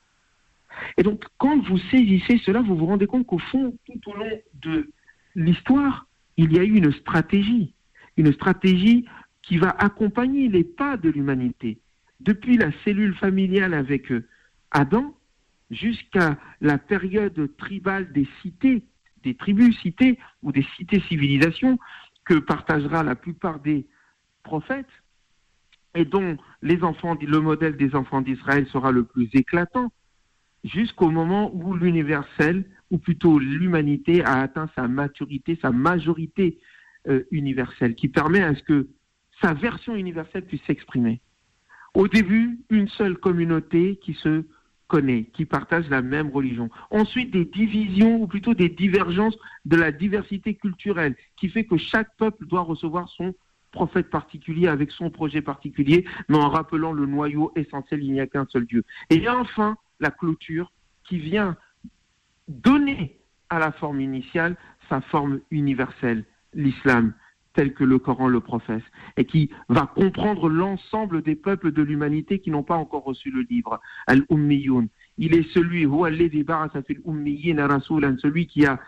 [0.97, 4.41] Et donc, quand vous saisissez cela, vous vous rendez compte qu'au fond, tout au long
[4.63, 4.89] de
[5.35, 7.75] l'histoire, il y a eu une stratégie,
[8.17, 9.05] une stratégie
[9.47, 11.79] qui va accompagner les pas de l'humanité,
[12.19, 14.27] depuis la cellule familiale avec euh,
[14.71, 15.15] Adam
[15.71, 18.83] jusqu'à la période tribale des cités,
[19.23, 21.79] des tribus cités ou des cités-civilisations
[22.25, 23.87] que partagera la plupart des
[24.43, 24.85] prophètes
[25.95, 29.91] et dont les enfants, le modèle des enfants d'Israël sera le plus éclatant,
[30.63, 36.59] jusqu'au moment où l'universel, ou plutôt l'humanité, a atteint sa maturité, sa majorité
[37.07, 38.87] euh, universelle, qui permet à ce que
[39.41, 41.21] sa version universelle puisse s'exprimer.
[41.93, 44.45] Au début, une seule communauté qui se
[44.87, 46.69] connaît, qui partage la même religion.
[46.91, 52.15] Ensuite, des divisions, ou plutôt des divergences de la diversité culturelle, qui fait que chaque
[52.17, 53.35] peuple doit recevoir son
[53.71, 58.27] prophète particulier avec son projet particulier, mais en rappelant le noyau essentiel, il n'y a
[58.27, 58.83] qu'un seul Dieu.
[59.09, 60.71] Et enfin, la clôture
[61.03, 61.57] qui vient
[62.47, 63.17] donner
[63.49, 64.55] à la forme initiale
[64.89, 67.13] sa forme universelle, l'islam,
[67.57, 68.83] tel que le Coran le professe,
[69.17, 73.41] et qui va comprendre l'ensemble des peuples de l'humanité qui n'ont pas encore reçu le
[73.49, 74.87] livre, Al-Ummiyun.
[75.17, 75.87] Il est celui,
[78.19, 78.79] celui qui a,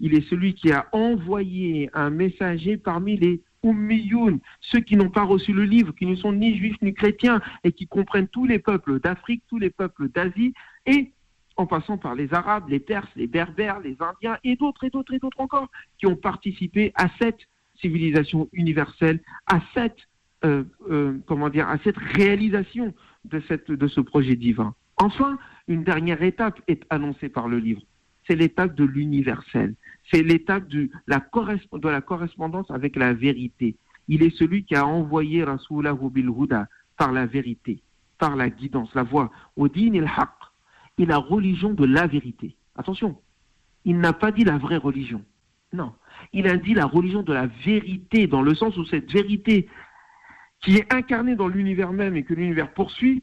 [0.00, 5.22] il est celui qui a envoyé un messager parmi les Ummiyun, ceux qui n'ont pas
[5.22, 8.58] reçu le livre, qui ne sont ni juifs ni chrétiens, et qui comprennent tous les
[8.58, 10.52] peuples d'Afrique, tous les peuples d'Asie,
[10.84, 11.12] et
[11.56, 15.14] en passant par les Arabes, les Perses, les Berbères, les Indiens, et d'autres, et d'autres,
[15.14, 17.46] et d'autres encore, qui ont participé à cette
[17.80, 19.98] civilisation universelle, à cette,
[20.44, 24.74] euh, euh, comment dire, à cette réalisation de, cette, de ce projet divin.
[24.96, 25.38] Enfin,
[25.68, 27.82] une dernière étape est annoncée par le livre.
[28.26, 29.74] C'est l'étape de l'universel.
[30.10, 33.76] C'est l'étape de la, correspondance avec la vérité.
[34.08, 37.82] Il est celui qui a envoyé Rasulahu bil Huda par la vérité,
[38.18, 39.30] par la guidance, la voie.
[39.56, 40.30] Odin il haq,
[40.98, 42.56] et la religion de la vérité.
[42.76, 43.20] Attention,
[43.84, 45.22] il n'a pas dit la vraie religion.
[45.72, 45.92] Non,
[46.32, 49.68] il a dit la religion de la vérité, dans le sens où cette vérité
[50.62, 53.22] qui est incarnée dans l'univers même et que l'univers poursuit,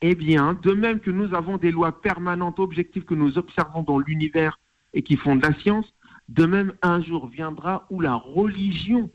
[0.00, 3.98] eh bien, de même que nous avons des lois permanentes, objectives que nous observons dans
[3.98, 4.58] l'univers
[4.94, 5.92] et qui font de la science,
[6.28, 9.10] de même un jour viendra où la religion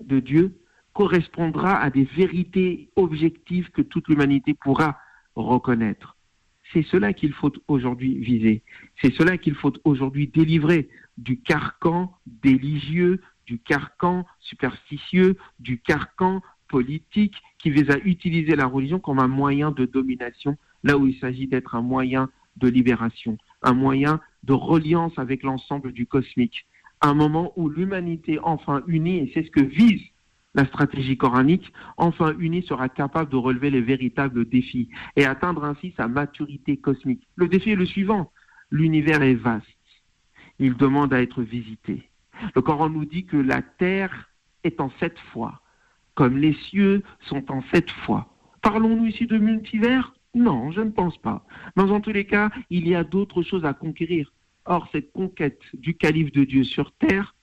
[0.00, 0.54] de Dieu
[0.92, 4.98] correspondra à des vérités objectives que toute l'humanité pourra
[5.34, 6.16] reconnaître.
[6.72, 8.62] C'est cela qu'il faut aujourd'hui viser.
[9.00, 10.88] C'est cela qu'il faut aujourd'hui délivrer
[11.18, 12.12] du carcan
[12.44, 19.28] religieux, du carcan superstitieux, du carcan politique qui vise à utiliser la religion comme un
[19.28, 24.52] moyen de domination, là où il s'agit d'être un moyen de libération, un moyen de
[24.52, 26.66] reliance avec l'ensemble du cosmique,
[27.00, 30.02] un moment où l'humanité enfin unie, et c'est ce que vise
[30.54, 35.94] la stratégie coranique, enfin unie sera capable de relever les véritables défis et atteindre ainsi
[35.96, 37.26] sa maturité cosmique.
[37.36, 38.32] Le défi est le suivant.
[38.70, 39.77] L'univers est vaste.
[40.58, 42.08] Il demande à être visité.
[42.54, 44.30] Le Coran nous dit que la terre
[44.64, 45.62] est en sept fois,
[46.14, 48.34] comme les cieux sont en sept fois.
[48.62, 50.14] Parlons-nous ici de multivers?
[50.34, 51.44] Non, je ne pense pas.
[51.76, 54.32] Mais en tous les cas, il y a d'autres choses à conquérir.
[54.64, 57.34] Or, cette conquête du calife de Dieu sur terre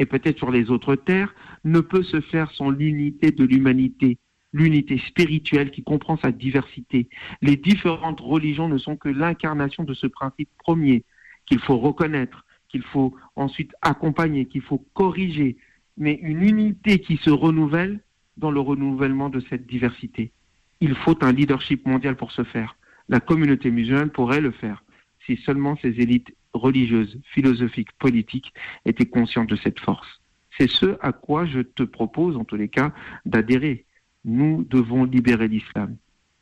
[0.00, 4.18] et peut-être sur les autres terres, ne peut se faire sans l'unité de l'humanité,
[4.52, 7.08] l'unité spirituelle qui comprend sa diversité.
[7.42, 11.04] Les différentes religions ne sont que l'incarnation de ce principe premier
[11.44, 15.56] qu'il faut reconnaître, qu'il faut ensuite accompagner, qu'il faut corriger,
[15.96, 18.00] mais une unité qui se renouvelle
[18.36, 20.32] dans le renouvellement de cette diversité.
[20.80, 22.76] Il faut un leadership mondial pour ce faire.
[23.08, 24.82] La communauté musulmane pourrait le faire
[25.26, 28.52] si seulement ces élites religieuses, philosophiques, politiques
[28.84, 30.08] étaient conscientes de cette force.
[30.56, 32.92] C'est ce à quoi je te propose, en tous les cas,
[33.24, 33.84] d'adhérer.
[34.24, 35.96] Nous devons libérer l'islam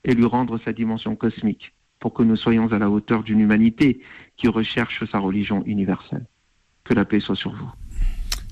[0.05, 4.01] et lui rendre sa dimension cosmique pour que nous soyons à la hauteur d'une humanité
[4.37, 6.27] qui recherche sa religion universelle.
[6.85, 7.71] Que la paix soit sur vous.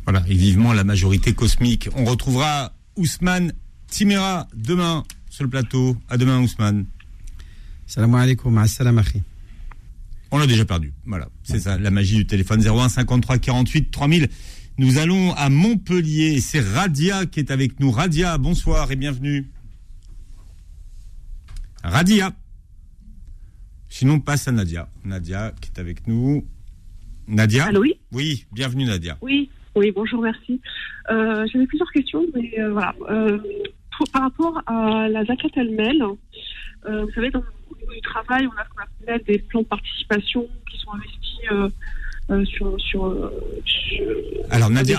[0.05, 1.89] Voilà, et vivement la majorité cosmique.
[1.97, 3.53] On retrouvera Ousmane
[3.89, 5.97] Timera demain sur le plateau.
[6.09, 6.87] À demain, Ousmane.
[7.87, 9.23] Salam alaikum, assalam akhi.
[10.31, 10.93] On l'a déjà perdu.
[11.07, 14.29] Voilà, c'est ça, la magie du téléphone 01 53 48 3000.
[14.79, 16.41] Nous allons à Montpellier.
[16.41, 17.91] C'est Radia qui est avec nous.
[17.91, 19.51] Radia, bonsoir et bienvenue.
[21.83, 22.33] Radia.
[23.99, 24.91] Sinon, passe à Nadia.
[25.07, 26.45] Nadia qui est avec nous.
[27.29, 29.17] Nadia Allô, oui Oui, bienvenue Nadia.
[29.23, 30.61] Oui, oui, bonjour, merci.
[31.11, 32.95] Euh, J'avais plusieurs questions, mais euh, voilà.
[33.09, 33.39] Euh,
[33.97, 36.03] pour- par rapport à la zakat elle-même,
[36.87, 37.41] vous savez, dans
[37.71, 38.83] au niveau du travail, on a ce qu'on
[39.13, 41.73] appelle des plans de participation qui sont investis
[42.31, 43.31] euh, euh, sur, sur,
[43.65, 44.05] sur-
[44.51, 44.99] Alors Nadia.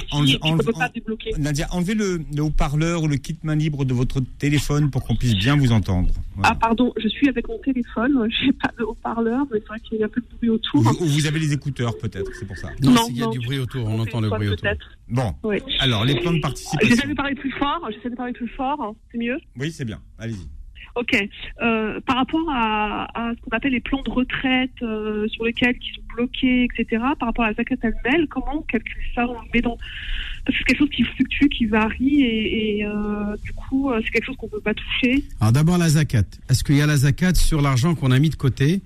[1.38, 5.15] Nadia, enlevez le, le haut-parleur ou le kit main libre de votre téléphone pour qu'on
[5.15, 6.09] puisse bien vous entendre.
[6.36, 6.49] Voilà.
[6.51, 9.97] Ah, pardon, je suis avec mon téléphone, j'ai pas de haut-parleur, mais c'est vrai qu'il
[9.99, 10.82] y a un peu de bruit autour.
[10.86, 12.69] Ou, ou vous avez les écouteurs peut-être, c'est pour ça.
[12.82, 14.61] Non, Non, s'il y a non, du bruit autour, on entend le bruit autour.
[14.61, 14.86] peut-être.
[15.09, 15.57] Bon, Oui.
[15.80, 16.88] alors les plans de participation.
[16.89, 19.38] J'essaie de parler plus fort, j'essaie de parler plus fort, c'est mieux?
[19.57, 19.99] Oui, c'est bien.
[20.19, 20.47] Allez-y.
[20.97, 21.15] Ok.
[21.61, 25.91] Euh, par rapport à, ce qu'on appelle les plans de retraite euh, sur lesquels qui
[25.93, 29.61] sont bloqués, etc., par rapport à la zakat elle-même, comment on calcule ça On met
[29.61, 29.77] dans...
[30.45, 34.25] Parce que c'est quelque chose qui fluctue, qui varie, et, euh, du coup, c'est quelque
[34.25, 35.23] chose qu'on ne peut pas toucher.
[35.39, 36.23] Alors d'abord la zakat.
[36.49, 38.81] Est-ce qu'il y a la zakat sur l'argent qu'on a mis de côté,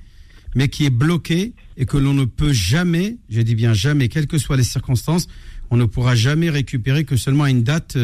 [0.54, 4.28] mais qui est bloqué et que l'on ne peut jamais, je dis bien jamais, quelles
[4.28, 5.30] que soient les circonstances,
[5.70, 7.96] on ne pourra jamais récupérer que seulement à une date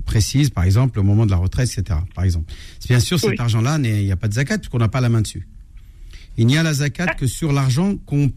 [0.00, 1.98] euh, précise, par exemple au moment de la retraite, etc.
[2.14, 2.52] Par exemple.
[2.88, 3.36] Bien sûr, cet Oui.
[3.38, 5.46] argent-là, il n'y a pas de zakat puisqu'on n'a pas la main dessus.
[6.38, 8.28] Il n'y a la zakat que sur l'argent qu'on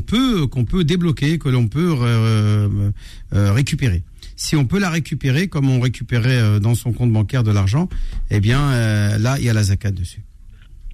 [0.00, 2.90] peut qu'on peut débloquer, que l'on peut euh,
[3.34, 4.02] euh, récupérer.
[4.36, 7.88] Si on peut la récupérer comme on récupérait euh, dans son compte bancaire de l'argent,
[8.30, 10.22] eh bien euh, là il y a la zakat dessus.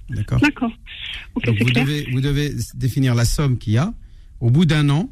[0.09, 0.39] D'accord?
[0.41, 0.71] D'accord.
[1.35, 1.85] Ok, Donc c'est vous clair.
[1.85, 3.93] devez vous devez définir la somme qu'il y a.
[4.41, 5.09] Au bout d'un an,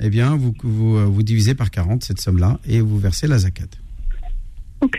[0.00, 3.38] eh bien vous vous, euh, vous divisez par 40 cette somme-là et vous versez la
[3.38, 3.66] zakat.
[4.82, 4.98] Ok.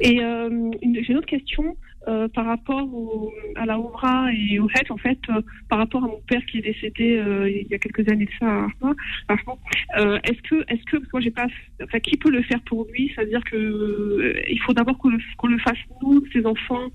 [0.00, 1.76] Et euh, j'ai une autre question
[2.08, 6.02] euh, par rapport au, à la Oumra et au Hajj, en fait, euh, par rapport
[6.02, 8.66] à mon père qui est décédé euh, il y a quelques années de ça.
[8.82, 8.94] hein,
[9.28, 9.58] franchement,
[9.98, 11.46] euh, est-ce que, est-ce que, moi j'ai pas,
[11.82, 13.12] enfin, qui peut le faire pour lui?
[13.14, 16.88] C'est-à-dire que euh, il faut d'abord qu'on le, fasse nous, ses enfants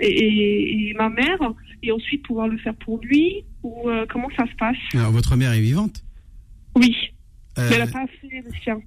[0.00, 1.38] et, et- et ma mère,
[1.82, 4.76] et ensuite pouvoir le faire pour lui ou euh, comment ça se passe?
[4.92, 6.02] Alors votre mère est vivante?
[6.76, 6.94] Oui,
[7.56, 8.80] mais elle a pas fait le sien.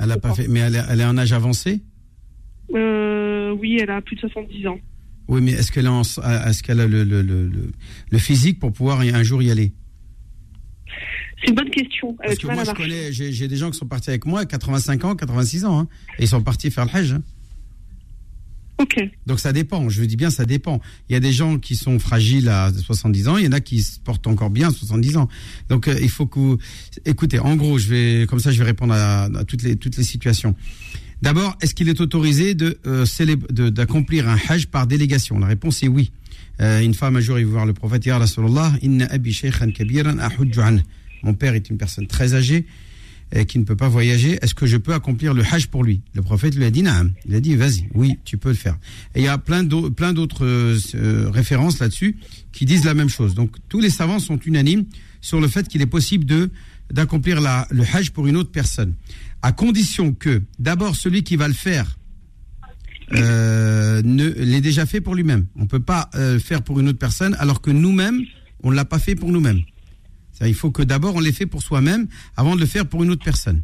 [0.00, 1.80] Elle a pas fait, mais elle est, elle est en âge avancé?
[2.74, 4.78] Euh, oui, elle a plus de 70 ans.
[5.28, 9.22] Oui, mais est-ce qu'elle est est-ce qu'elle a le, le, le, physique pour pouvoir un
[9.22, 9.72] jour y aller?
[11.40, 12.16] C'est une bonne question.
[12.20, 14.44] A Parce que moi, je connais, j'ai j'ai des gens qui sont partis avec moi,
[14.46, 15.88] 85 ans, 86 ans, hein,
[16.18, 17.12] et ils sont partis faire le Hajj.
[17.12, 17.22] hein.
[18.78, 19.00] Ok.
[19.26, 20.80] Donc ça dépend, je dis bien ça dépend.
[21.08, 23.60] Il y a des gens qui sont fragiles à 70 ans, il y en a
[23.60, 25.28] qui se portent encore bien à 70 ans.
[25.68, 26.58] Donc euh, il faut que vous...
[27.04, 30.04] Écoutez, en gros, je vais comme ça je vais répondre à, toutes les toutes les
[30.04, 30.54] situations.
[31.22, 35.40] D'abord, est-ce qu'il est autorisé de euh, d'accomplir un hajj par délégation?
[35.40, 36.12] La réponse est oui.
[36.60, 40.16] Euh, une femme un jour est voir le prophète Ya Rasulallah, inna abi shaykhan kabiran.
[41.24, 42.64] Mon père est une personne très âgée.
[43.32, 46.00] Et qui ne peut pas voyager, est-ce que je peux accomplir le hajj pour lui?
[46.14, 47.12] Le prophète lui a dit naam.
[47.26, 48.78] Il a dit vas-y, oui, tu peux le faire.
[49.14, 52.16] Et il y a plein d'au- plein d'autres euh, références là-dessus
[52.52, 53.34] qui disent la même chose.
[53.34, 54.84] Donc tous les savants sont unanimes
[55.20, 56.50] sur le fait qu'il est possible de
[56.90, 57.38] d'accomplir
[57.70, 58.94] le hajj pour une autre personne,
[59.42, 61.98] à condition que d'abord celui qui va le faire
[63.12, 65.46] euh, ne l'ait déjà fait pour lui-même.
[65.56, 68.22] On peut pas euh, faire pour une autre personne alors que nous-mêmes
[68.62, 69.60] on ne l'a pas fait pour nous-mêmes.
[70.46, 73.10] Il faut que d'abord on l'ait fait pour soi-même avant de le faire pour une
[73.10, 73.62] autre personne.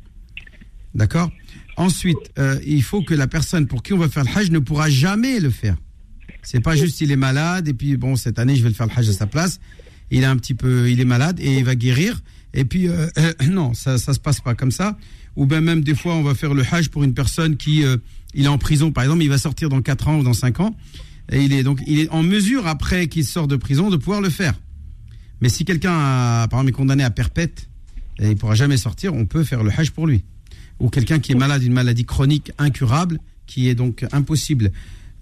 [0.95, 1.31] D'accord?
[1.77, 4.61] Ensuite, euh, il faut que la personne pour qui on va faire le hajj ne
[4.61, 5.77] pourra jamais le faire.
[6.43, 8.87] C'est pas juste il est malade et puis bon cette année je vais le faire
[8.87, 9.61] le hajj à sa place.
[10.11, 12.23] Il est un petit peu, il est malade et il va guérir.
[12.53, 13.09] Et puis euh,
[13.51, 14.97] non, ça ça se passe pas comme ça.
[15.37, 17.97] Ou bien même des fois on va faire le hajj pour une personne qui euh,
[18.35, 20.61] il est en prison par exemple, il va sortir dans 4 ans ou dans 5
[20.61, 20.77] ans
[21.33, 24.21] et il est donc il est en mesure après qu'il sort de prison de pouvoir
[24.21, 24.55] le faire.
[25.45, 27.69] Mais si quelqu'un a, par exemple est condamné à perpète
[28.19, 30.25] et il pourra jamais sortir, on peut faire le hajj pour lui.
[30.81, 34.73] Ou quelqu'un qui est malade d'une maladie chronique incurable, qui est donc impossible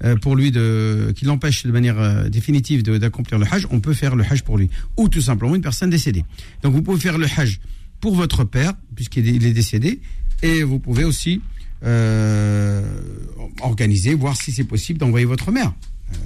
[0.04, 3.94] euh, pour lui de, qui l'empêche de manière euh, définitive d'accomplir le hajj, on peut
[3.94, 4.70] faire le hajj pour lui.
[4.96, 6.24] Ou tout simplement une personne décédée.
[6.62, 7.58] Donc vous pouvez faire le hajj
[8.00, 10.00] pour votre père, puisqu'il est décédé,
[10.44, 11.40] et vous pouvez aussi
[11.84, 12.86] euh,
[13.60, 15.72] organiser, voir si c'est possible d'envoyer votre mère.
[16.12, 16.16] Euh,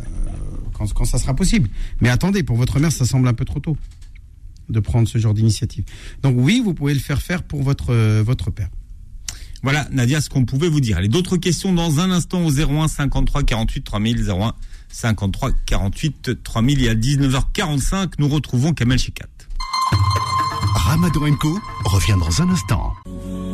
[0.77, 1.69] quand, quand ça sera possible.
[2.01, 3.77] Mais attendez, pour votre mère, ça semble un peu trop tôt
[4.69, 5.85] de prendre ce genre d'initiative.
[6.23, 8.69] Donc oui, vous pouvez le faire faire pour votre, euh, votre père.
[9.63, 10.97] Voilà, Nadia, ce qu'on pouvait vous dire.
[10.97, 14.53] Allez, d'autres questions dans un instant au 01 53 48 3000, 01
[14.89, 16.85] 53 48 3000.
[16.85, 19.27] Et à 19h45, nous retrouvons Kamel Chikat.
[20.75, 22.93] Ramadan Co revient dans un instant.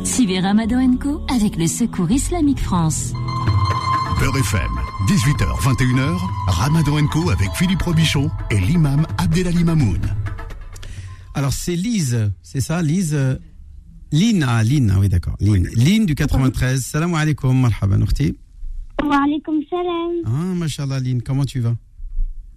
[0.03, 3.13] Suivez Ramadan Co avec le Secours Islamique France.
[4.19, 4.71] Beurre FM,
[5.07, 10.01] 18h, 21h, Ramadan Co avec Philippe Robichon et l'imam Abdelali Mamoun.
[11.33, 13.39] Alors c'est Lise, c'est ça, Lise
[14.11, 15.67] Lynn, ah Lynn, ah oui d'accord, Lynn.
[15.75, 16.81] Lynn du 93.
[16.81, 18.35] Salam alaikum, marhaban, ukhti.
[19.01, 20.11] Wa alaykoum salam.
[20.25, 21.75] Ah, mashallah Lynn, comment tu vas?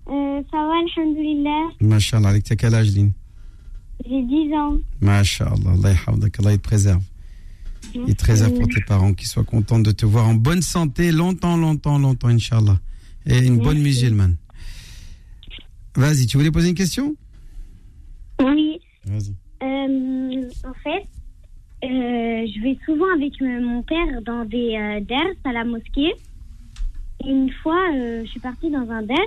[0.09, 1.69] Euh, ça va, alhamdoulilah.
[1.81, 3.13] Mashallah, avec t'as quel âge Lynn
[4.05, 4.79] J'ai 10 ans.
[5.01, 7.03] Mashallah, Allah Allah te préserve.
[7.95, 11.13] Il te préserve pour tes parents, qu'ils soient contents de te voir en bonne santé
[11.13, 12.79] longtemps, longtemps, longtemps, Inch'Allah.
[13.27, 14.37] Et une bonne musulmane.
[15.97, 17.17] Vas-y, tu voulais poser une question?
[18.41, 18.79] Oui.
[19.05, 19.35] Vas-y.
[19.63, 21.07] Euh, en fait,
[21.85, 26.15] euh, je vais souvent avec euh, mon père dans des euh, ders à la mosquée.
[27.25, 29.19] Et une fois, je suis partie dans un der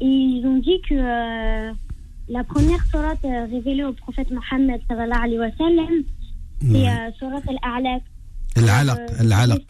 [0.00, 5.50] et ils ont dit que la première sourate révélée au prophète Mohammed sallallahu alayhi wa
[5.56, 6.02] sallam,
[6.64, 7.10] Euh,
[8.56, 9.62] al-alaq,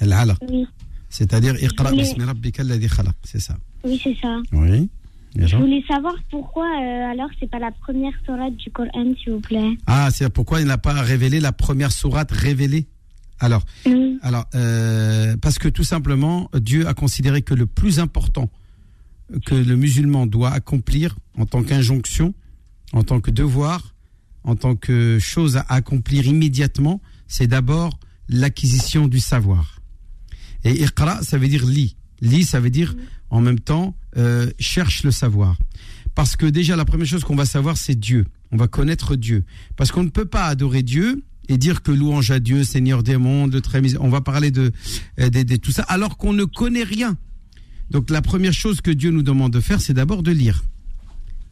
[0.00, 0.38] al-alaq.
[0.48, 0.66] Oui,
[1.08, 3.56] C'est-à-dire, iqra Mais- bismi rabbika alladhi khalaq, c'est ça.
[3.84, 4.40] oui c'est ça.
[4.52, 4.88] Oui.
[5.34, 9.40] Je voulais savoir pourquoi euh, alors c'est pas la première sourate du Coran, s'il vous
[9.40, 9.78] plaît.
[9.86, 12.86] Ah, c'est pourquoi il n'a pas révélé la première sourate révélée
[13.40, 13.62] Alors,
[14.20, 18.50] alors euh, parce que tout simplement, Dieu a considéré que le plus important
[19.46, 22.34] que le musulman doit accomplir en tant qu'injonction,
[22.92, 23.91] en tant que devoir,
[24.44, 29.80] en tant que chose à accomplir immédiatement, c'est d'abord l'acquisition du savoir.
[30.64, 31.96] Et iqra, ça veut dire lis.
[32.20, 32.94] Lis, ça veut dire
[33.30, 35.56] en même temps euh, cherche le savoir.
[36.14, 38.26] Parce que déjà, la première chose qu'on va savoir, c'est Dieu.
[38.50, 39.44] On va connaître Dieu.
[39.76, 43.16] Parce qu'on ne peut pas adorer Dieu et dire que louange à Dieu, Seigneur des
[43.16, 44.72] mondes, très On va parler de,
[45.18, 47.16] euh, de, de tout ça, alors qu'on ne connaît rien.
[47.90, 50.62] Donc la première chose que Dieu nous demande de faire, c'est d'abord de lire.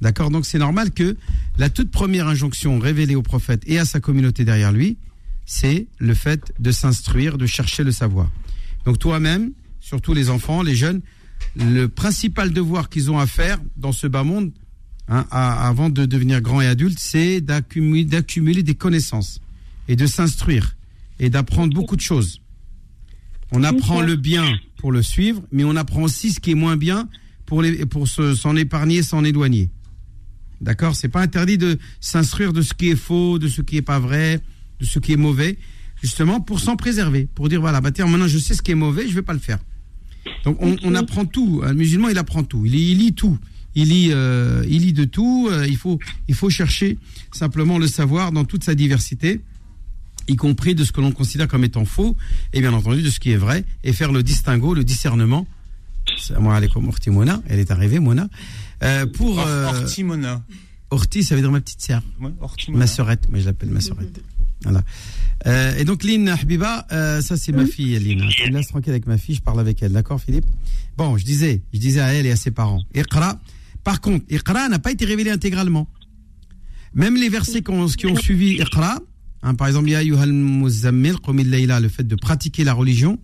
[0.01, 1.17] D'accord Donc c'est normal que
[1.59, 4.97] la toute première injonction révélée au prophète et à sa communauté derrière lui,
[5.45, 8.31] c'est le fait de s'instruire, de chercher le savoir.
[8.87, 11.01] Donc toi-même, surtout les enfants, les jeunes,
[11.57, 14.53] le principal devoir qu'ils ont à faire dans ce bas monde,
[15.09, 19.41] hein, avant de devenir grands et adultes, c'est d'accumuler, des connaissances
[19.89, 20.77] et de s'instruire
[21.19, 22.41] et d'apprendre beaucoup de choses.
[23.53, 26.77] On apprend le bien pour le suivre, mais on apprend aussi ce qui est moins
[26.77, 27.09] bien
[27.45, 29.69] pour, pour se- s'en épargner, s'en éloigner.
[30.61, 30.95] D'accord?
[30.95, 33.99] C'est pas interdit de s'instruire de ce qui est faux, de ce qui est pas
[33.99, 34.41] vrai,
[34.79, 35.59] de ce qui est mauvais,
[36.03, 38.77] justement pour s'en préserver, pour dire voilà, bah tiens, maintenant je sais ce qui est
[38.77, 39.59] mauvais, je vais pas le faire.
[40.45, 41.63] Donc on, on apprend tout.
[41.65, 42.65] Un musulman, il apprend tout.
[42.67, 43.39] Il, il lit tout.
[43.75, 45.49] Il lit, euh, il lit de tout.
[45.51, 45.99] Euh, il faut,
[46.29, 46.99] il faut chercher
[47.33, 49.41] simplement le savoir dans toute sa diversité,
[50.29, 52.17] y compris de ce que l'on considère comme étant faux,
[52.53, 55.47] et bien entendu de ce qui est vrai, et faire le distinguo, le discernement.
[56.17, 56.91] Salam alaikum.
[57.47, 58.29] Elle est arrivée, Mona.
[58.83, 60.43] Euh, pour Or- euh, Orti Mona.
[60.91, 62.03] Orti, ça veut dire ma petite sœur.
[62.21, 62.31] Ouais.
[62.71, 64.21] Ma sœurette, moi je l'appelle ma sœurette.
[64.63, 64.83] Voilà.
[65.47, 68.29] Euh, et donc Lynn Habiba, euh, ça c'est ma fille Lynn.
[68.29, 70.45] Tu me laisses tranquille avec ma fille, je parle avec elle, d'accord Philippe?
[70.97, 73.41] Bon, je disais, je disais à elle et à ses parents, Iqra.
[73.85, 75.89] Par contre, Iqra n'a pas été révélé intégralement.
[76.93, 78.99] Même les versets qu'on- qui ont suivi Iqra,
[79.43, 83.19] Hein, par exemple, Ya muzammil, le fait de pratiquer la religion,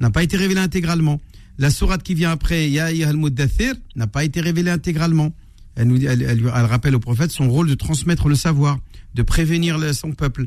[0.00, 1.20] n'a pas été révélé intégralement.
[1.58, 5.32] La sourate qui vient après, Ya ayyuhal muddathir, n'a pas été révélée intégralement.
[5.74, 8.34] Elle, nous, dit- elle, elle lui- elle rappelle au prophète son rôle de transmettre le
[8.34, 8.78] savoir,
[9.14, 10.46] de prévenir le- son peuple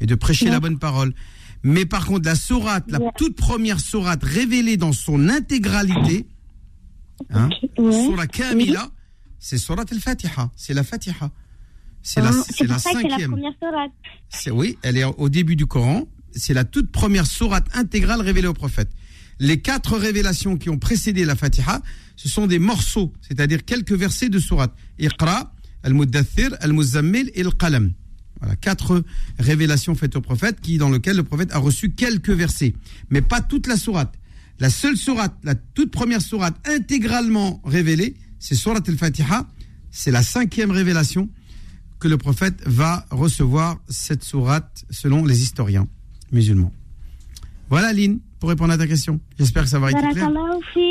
[0.00, 1.14] et de prêcher la bonne parole.
[1.62, 6.26] Mais par contre, la sourate, la toute première sourate révélée dans son intégralité,
[7.30, 8.90] hein, sur la Kamila,
[9.38, 11.30] c'est sourate al-Fatiha, c'est la Fatiha.
[12.02, 13.30] C'est la, Ah, c'est la c'est cinquième.
[13.30, 13.92] première sourate.
[14.28, 16.06] C'est oui, elle est au début du Coran.
[16.34, 18.90] C'est la toute première sourate intégrale révélée au prophète.
[19.40, 21.82] Les quatre révélations qui ont précédé la Fatiha,
[22.16, 24.74] ce sont des morceaux, c'est-à-dire quelques versets de sourate.
[24.98, 27.92] Iqra, Al-Muddathir, Al-Muzammil et Al-Qalam.
[28.40, 29.04] Voilà, quatre
[29.38, 32.74] révélations faites au prophète, qui, dans lequel le prophète a reçu quelques versets,
[33.10, 34.14] mais pas toute la sourate.
[34.60, 39.48] La seule sourate, la toute première sourate intégralement révélée, c'est sourate al-Fatiha.
[39.90, 41.28] C'est la cinquième révélation
[41.98, 45.88] que le prophète va recevoir cette sourate selon les historiens
[46.32, 46.72] musulmans.
[47.70, 49.20] Voilà, Lynn, pour répondre à ta question.
[49.38, 50.30] J'espère que ça va être clair.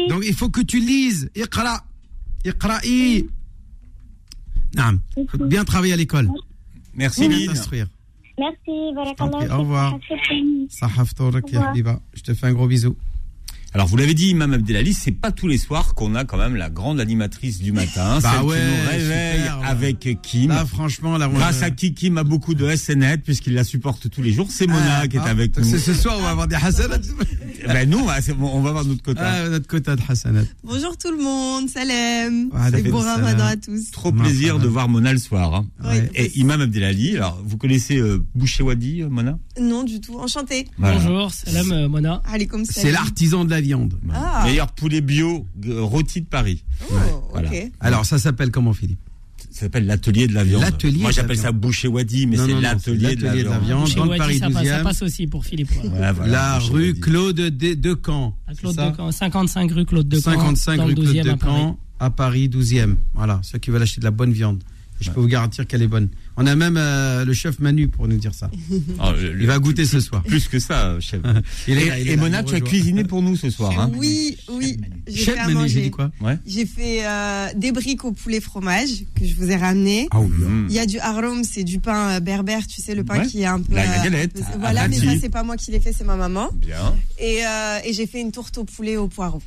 [0.09, 1.29] Donc, il faut que tu lises.
[1.35, 1.83] Iqra.
[2.43, 3.27] Iqra'i.
[4.73, 4.99] Naam.
[5.29, 6.31] faut bien travailler à l'école.
[6.95, 7.85] Merci, t'instruire.
[8.39, 9.99] Merci, au revoir.
[11.57, 11.99] Habiba.
[12.15, 12.95] Je te fais un gros bisou.
[13.75, 16.55] Alors vous l'avez dit, Imam Abdelali, c'est pas tous les soirs qu'on a quand même
[16.55, 19.65] la grande animatrice du matin, Bah celle ouais, qui nous réveille super, ouais.
[19.67, 20.49] avec Kim.
[20.49, 24.21] Là, franchement, là, Grâce à qui Kim a beaucoup de SNET puisqu'il la supporte tous
[24.21, 24.45] les jours.
[24.51, 25.63] C'est Mona Ah, qui est ah, avec nous.
[25.63, 26.99] c'est ce soir, on va avoir des hasanat.
[27.65, 29.21] Ben nous, c'est on va avoir notre quota.
[29.25, 30.43] Ah, notre quota de hasanat.
[30.63, 32.51] Bonjour tout le monde, salam.
[32.77, 33.89] Et bon ramadan à tous.
[33.89, 35.55] Trop plaisir de voir Mona le soir.
[35.55, 35.65] hein.
[35.83, 36.11] Ouais.
[36.13, 39.39] Et Imam Abdelali, alors vous connaissez euh, Boucher Wadi, euh, Mona?
[39.61, 40.67] Non du tout, enchanté.
[40.77, 40.97] Voilà.
[40.97, 42.21] Bonjour, salam euh, Mona.
[42.25, 42.81] Allez comme ça.
[42.81, 43.99] C'est l'artisan de la viande.
[44.13, 44.43] Ah.
[44.45, 46.63] Meilleur poulet bio euh, rôti de Paris.
[46.91, 46.95] Oh,
[47.31, 47.49] Voilà.
[47.79, 48.99] Alors, ça s'appelle comment, Philippe
[49.51, 50.61] Ça s'appelle l'atelier de la viande.
[50.63, 51.51] L'atelier Moi de la j'appelle ça.
[51.51, 53.89] Boucher Wadi, mais c'est l'atelier de la l'atelier de la viande.
[53.93, 54.83] dans Wadi, Paris ça, passe, ça 12e.
[54.83, 55.69] passe aussi pour Philippe.
[55.71, 55.89] ouais.
[55.89, 56.99] Voilà, voilà, La Boucher rue Wadi.
[57.01, 58.35] Claude de, de Caen.
[58.47, 60.31] À Claude de Camp, 55 rue Claude de Camp.
[60.31, 61.51] 55 dans rue Claude 12e de à Paris.
[61.61, 62.95] Caen, à Paris 12e.
[63.13, 64.63] Voilà, ceux qui veulent acheter de la bonne viande.
[64.99, 66.09] Je peux vous garantir qu'elle est bonne.
[66.35, 68.49] On a même euh, le chef Manu pour nous dire ça.
[68.99, 70.23] Oh, le- Il va goûter ce soir.
[70.23, 71.21] Plus que ça, chef.
[71.67, 73.49] Il est et là, il est et là, Mona, tu as cuisiné pour nous ce
[73.49, 73.79] soir.
[73.79, 74.77] Hein Oui, oui.
[75.07, 75.81] J'ai Chef fait à Manu, j'ai manger.
[75.83, 76.37] dit quoi ouais.
[76.45, 80.07] J'ai fait euh, des briques au poulet fromage que je vous ai ramené.
[80.11, 80.27] Ah oui.
[80.29, 80.65] Mmh.
[80.69, 83.27] Il y a du harum, c'est du pain euh, berbère, tu sais, le pain Ouais.
[83.27, 83.75] qui est un peu.
[83.75, 86.15] La- la euh, galette, Voilà, mais ça, c'est pas moi qui l'ai fait, c'est ma
[86.15, 86.49] maman.
[86.55, 86.95] Bien.
[87.19, 89.41] Et, euh, et j'ai fait une tourte au poulet au poireau.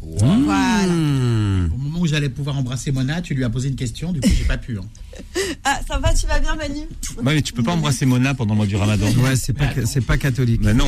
[0.00, 1.70] Mmh.
[1.74, 4.28] Au moment où j'allais pouvoir embrasser Mona, tu lui as posé une question, du coup,
[4.36, 4.78] j'ai pas pu.
[4.78, 4.84] Hein.
[5.64, 6.80] Ah, ça va, tu vas bien, Manu?
[7.16, 9.06] Bah, mais tu peux pas embrasser Mona pendant le mois du ramadan.
[9.06, 10.60] Ouais, c'est pas, c'est pas catholique.
[10.62, 10.86] Mais non,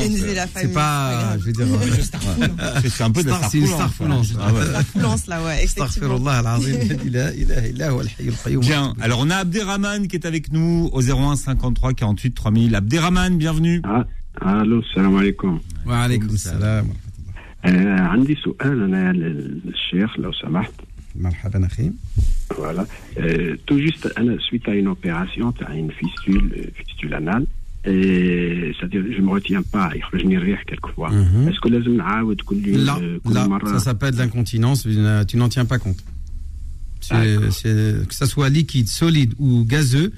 [0.55, 1.37] c'est pas.
[1.37, 1.67] Je veux dire.
[1.67, 4.27] Euh, c'est un peu de la C'est une starfoulance.
[4.29, 5.35] Starfoulance, hein, ah
[7.75, 8.57] là, ouais.
[8.57, 12.75] Bien, alors on a Abderrahman qui est avec nous au 01 53 48 3000.
[12.75, 13.81] Abderrahman, bienvenue.
[13.83, 14.05] Ah,
[14.39, 15.59] allô, salam alaikum.
[15.85, 16.87] Wa alaikum salam.
[17.64, 20.72] آه عندي سؤال انا للشيخ لو سمحت
[21.16, 21.90] مرحبا اخي.
[22.50, 22.86] فوالا
[23.66, 27.46] تو جوست انا سويت à une opération تاع une fistule euh, fistule anale
[27.86, 31.48] et c'est-à-dire je me retiens pas يخرجني الريح quelquefois Mhm.
[31.48, 34.84] est-ce que لازم نعاود كل يوم Là, آه، كل là, مرة ça s'appelle de l'incontinence,
[34.84, 36.02] une- tu n'en tiens pas compte.
[37.08, 40.08] C'est- c'est- que ça soit liquide, solide ou gazeux,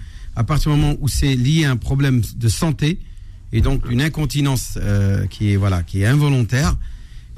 [0.40, 2.90] à partir du moment où c'est lié à un problème de santé
[3.56, 6.72] et donc une incontinence euh, qui est voilà qui est involontaire,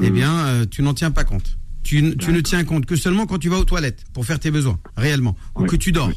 [0.01, 0.13] eh hmm.
[0.13, 1.57] bien, euh, tu n'en tiens pas compte.
[1.83, 4.79] Tu, ne tiens compte que seulement quand tu vas aux toilettes pour faire tes besoins,
[4.97, 6.11] réellement, ou que tu dors.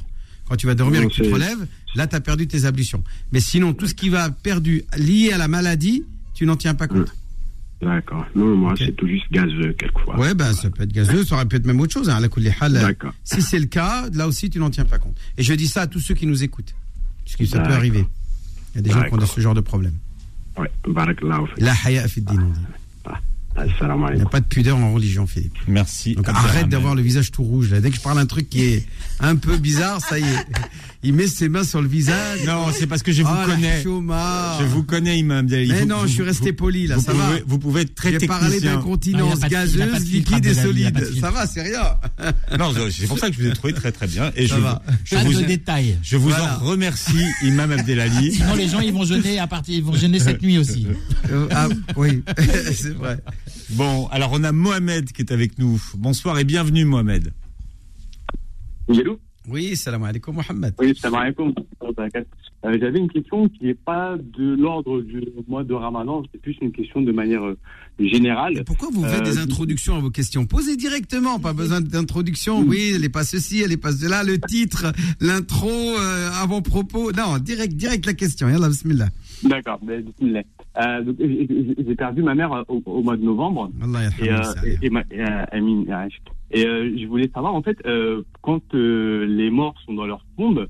[0.48, 3.04] Quand tu vas dormir et que tu te relèves, là, tu as perdu tes ablutions.
[3.32, 6.88] Mais sinon, tout ce qui va perdu lié à la maladie, tu n'en tiens pas
[6.88, 7.08] compte.
[7.08, 7.86] Hmm.
[7.86, 8.26] D'accord.
[8.34, 10.18] Non, moi, c'est tout juste gazeux, quelquefois.
[10.18, 13.12] Ouais, ben, ça peut être gazeux, ça aurait pu être même autre chose, hein, D'accord.
[13.22, 15.16] Si c'est le cas, là aussi, tu n'en tiens pas compte.
[15.36, 16.74] Et je dis ça à tous ceux qui nous écoutent,
[17.24, 18.04] puisque ça peut arriver.
[18.74, 19.94] Il y a des gens qui ont ce genre de problème.
[20.56, 20.66] Oui,
[21.58, 22.52] La haya fi din,
[24.10, 25.56] il n'y a pas de pudeur en religion, Philippe.
[25.66, 26.14] Merci.
[26.14, 27.70] Donc ah, arrête d'avoir le visage tout rouge.
[27.70, 27.80] Là.
[27.80, 28.86] Dès que je parle un truc qui est
[29.20, 30.46] un peu bizarre, ça y est.
[31.04, 32.44] Il met ses mains sur le visage.
[32.44, 33.82] Non, c'est parce que je vous ah, connais.
[33.82, 35.70] Je vous connais, Imam Dali.
[35.70, 37.44] Mais non, je suis resté poli, là, vous ça pouvez, va.
[37.46, 41.06] Vous pouvez être très J'ai parlé d'incontinence gazeuse, liquide et solide.
[41.20, 41.82] Ça va, c'est rien.
[42.58, 44.32] Non, c'est pour ça que je vous ai trouvé très très bien.
[44.34, 44.82] Et ça je, va.
[45.04, 45.58] Je vous, de.
[46.02, 48.32] Je vous en remercie, Imam Abdelali.
[48.32, 50.86] Sinon, les gens, ils vont jeûner à partir, ils vont jeûner cette nuit aussi.
[51.30, 52.22] Euh, ah, oui,
[52.72, 53.18] c'est vrai.
[53.70, 55.80] Bon, alors on a Mohamed qui est avec nous.
[55.96, 57.32] Bonsoir et bienvenue Mohamed.
[58.88, 59.18] Oui, allô
[59.48, 60.74] Oui, salam alaikum Mohamed.
[60.78, 61.52] Oui, salam alaikum.
[62.64, 66.56] Euh, J'avais une question qui n'est pas de l'ordre du mois de Ramadan, c'est plus
[66.60, 67.56] une question de manière euh,
[68.00, 68.64] générale.
[68.66, 72.60] Pourquoi vous faites Euh, des introductions à vos questions Posez directement, pas besoin d'introduction.
[72.60, 77.12] Oui, elle est pas ceci, elle est pas cela, le titre, l'intro, euh, avant-propos.
[77.12, 78.48] Non, direct, direct la question.
[78.48, 79.08] Yallah, bismillah.
[79.44, 80.42] D'accord, ben, bismillah.
[80.78, 83.70] Euh, j'ai- perdu ma mère euh, au, au mois de novembre.
[84.20, 85.44] Et, euh, ma- euh,
[86.64, 90.66] euh, je voulais savoir, en fait, euh, quand euh, les morts sont dans leur tombe,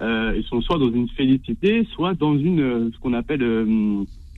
[0.00, 3.42] ils sont soit dans une félicité, soit dans une, ce qu'on appelle...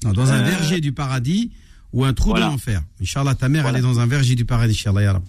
[0.05, 1.53] Non, dans un verger du paradis
[1.93, 2.47] ou un trou voilà.
[2.47, 2.83] de l'enfer.
[3.01, 3.79] Inch'Allah, ta mère, Voilà.
[3.79, 5.21] elle est dans un verger du paradis, Inch'Allah, ya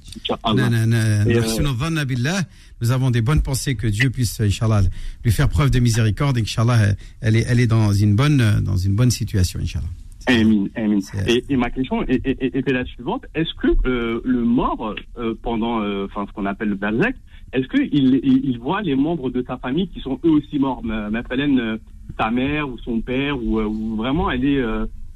[0.47, 2.41] euh.
[2.81, 4.81] Nous avons des bonnes pensées que Dieu puisse, Inch'Allah,
[5.23, 6.37] lui faire preuve de miséricorde.
[6.37, 9.87] Inch'Allah, elle est, elle est dans une bonne, dans une bonne situation, Inch'Allah.
[10.27, 10.99] Amin, amin.
[11.27, 14.95] Et, et ma question est- est- est- était la suivante est-ce que euh, le mort,
[15.17, 17.15] euh, pendant, euh, enfin, ce qu'on appelle le Balzac,
[17.51, 20.81] est-ce qu'il il, il voit les membres de sa famille qui sont eux aussi morts?
[20.81, 21.77] Ma, ma Hélène,
[22.17, 24.61] sa mère ou son père, ou, ou vraiment elle est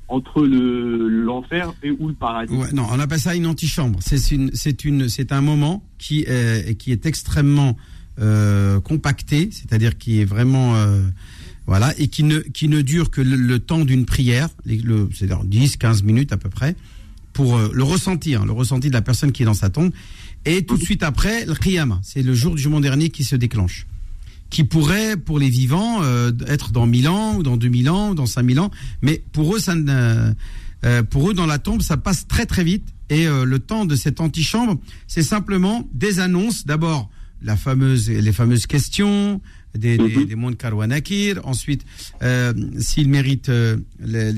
[0.07, 3.99] entre le l'enfer et ou le paradis non, on appelle ça une antichambre.
[4.01, 7.75] C'est une, c'est une, c'est un moment qui est, qui est extrêmement
[8.19, 11.03] euh, compacté, c'est-à-dire qui est vraiment euh,
[11.67, 16.03] voilà et qui ne qui ne dure que le, temps d'une prière, c'est-à-dire 10, 15
[16.03, 16.75] minutes à peu près
[17.33, 19.91] pour euh, le ressenti, hein, le ressenti de la personne qui est dans sa tombe.
[20.45, 23.35] Et tout de suite après, le qiyamah, c'est le jour du jugement dernier qui se
[23.35, 23.85] déclenche
[24.49, 28.15] qui pourrait, pour les vivants, euh, être dans 1000 ans, ou dans 2000 ans, ou
[28.15, 28.71] dans 5000 ans.
[29.01, 30.33] Mais pour eux, ça ne,
[30.85, 32.87] euh, pour eux, dans la tombe, ça passe très très vite.
[33.09, 36.65] Et euh, le temps de cette antichambre, c'est simplement des annonces.
[36.65, 37.09] D'abord,
[37.41, 39.41] la fameuse, les fameuses questions,
[39.75, 41.39] des, des, des mondes Karwanakir.
[41.45, 41.85] Ensuite,
[42.21, 44.33] euh, s'ils méritent euh, les,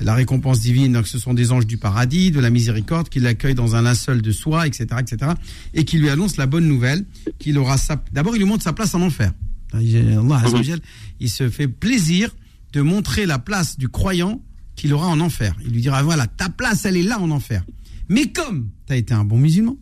[0.00, 3.54] la récompense divine, donc ce sont des anges du paradis, de la miséricorde, qui l'accueillent
[3.54, 5.32] dans un linceul de soie, etc., etc.,
[5.74, 7.04] et qui lui annoncent la bonne nouvelle,
[7.38, 8.02] qu'il aura sa.
[8.12, 9.32] D'abord, il lui montre sa place en enfer.
[9.72, 10.80] Allah Jal,
[11.20, 12.34] il se fait plaisir
[12.72, 14.42] de montrer la place du croyant
[14.74, 15.54] qu'il aura en enfer.
[15.64, 17.64] Il lui dira voilà, ta place, elle est là en enfer.
[18.08, 19.76] Mais comme tu as été un bon musulman,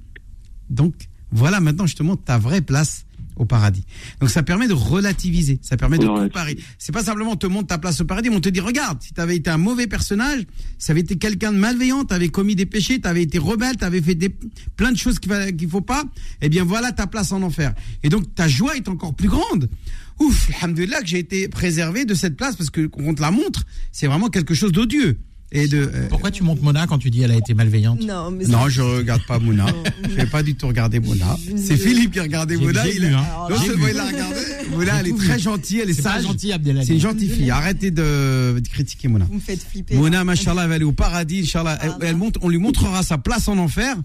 [0.69, 0.95] donc
[1.33, 3.05] voilà, maintenant je te montre ta vraie place
[3.39, 3.85] au paradis.
[4.21, 6.59] Donc ça permet de relativiser, ça permet de comparer.
[6.79, 9.01] C'est pas simplement on te montre ta place au paradis, mais on te dit regarde,
[9.01, 10.43] si tu avais été un mauvais personnage,
[10.79, 13.77] si avais été quelqu'un de malveillant, tu avais commis des péchés, tu avais été rebelle,
[13.77, 14.35] tu avais fait des,
[14.77, 16.05] plein de choses qu'il qu'il faut pas,
[16.43, 17.75] eh bien voilà ta place en enfer.
[18.03, 19.71] Et donc ta joie est encore plus grande.
[20.19, 23.65] Ouf, alhamdoulilah que j'ai été préservé de cette place parce que qu'on te la montre,
[23.93, 25.19] c'est vraiment quelque chose d'odieux.
[25.51, 28.31] Et de, euh, Pourquoi tu montes Mona quand tu dis elle a été malveillante Non,
[28.31, 29.65] mais non, je regarde pas Mouna.
[30.07, 31.39] Je vais pas du tout regarder Mouna.
[31.57, 33.25] C'est Philippe qui a regardé j'ai Il est, hein.
[33.49, 34.41] non seulement il a regardé.
[34.73, 35.41] Mouna, elle est très vu.
[35.41, 36.25] gentille, elle est pas sage.
[36.25, 36.87] gentil, Abdelali.
[36.87, 37.51] C'est une gentille fille.
[37.51, 39.25] Arrêtez de, de critiquer Mouna.
[39.27, 39.95] Vous me faites flipper.
[39.95, 39.99] hein.
[39.99, 41.79] Mouna, machallah, elle va aller au paradis, Inch'Allah.
[41.81, 43.97] Elle, elle monte, on lui montrera sa place en enfer.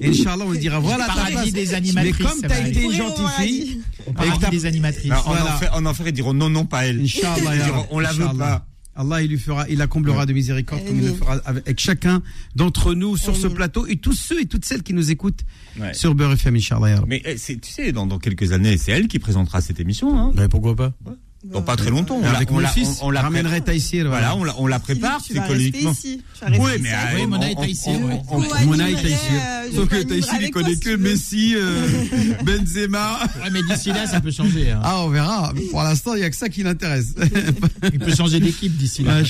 [0.00, 1.52] Et Inch'Allah, on lui dira voilà ta paradis place.
[1.52, 3.80] des Mais animatrices, comme ça t'as été une gentille fille,
[4.14, 5.12] paradis des animatrices.
[5.24, 7.00] En, enfer, en enfer, ils diront non, non, pas elle.
[7.00, 8.66] Inch'Allah, on la veut pas.
[8.96, 12.22] Allah, il lui fera, il la comblera de miséricorde comme il le fera avec, chacun
[12.56, 15.44] d'entre nous sur ce plateau et tous ceux et toutes celles qui nous écoutent
[15.78, 15.94] Ouais.
[15.94, 17.02] sur Beurre FM, Inch'Allah.
[17.06, 20.18] Mais eh, tu sais, dans, dans quelques années, c'est elle qui présentera cette émission.
[20.18, 20.32] Hein.
[20.34, 20.92] Mais pourquoi pas?
[21.42, 22.18] Dans pas très longtemps.
[22.22, 24.06] On Avec la- on mon fils, on, on la ramènerait Taïsir.
[24.08, 25.92] Voilà, on la, on la prépare psychologiquement.
[25.92, 26.20] ici.
[26.42, 27.98] Oui, mais Oui, euh, Mona et on- Taïsir,
[28.66, 29.18] Mona et Taïsir.
[29.32, 30.96] euh, Sauf que Taïsir, il avec connaît que.
[30.96, 31.86] Messi, euh,
[32.44, 33.20] Benzema.
[33.42, 34.70] Ouais, mais d'ici là, ça peut changer.
[34.70, 34.80] hein.
[34.82, 35.52] Ah, on verra.
[35.70, 37.14] Pour l'instant, il n'y a que ça qui l'intéresse.
[37.92, 39.22] Il peut changer d'équipe d'ici là.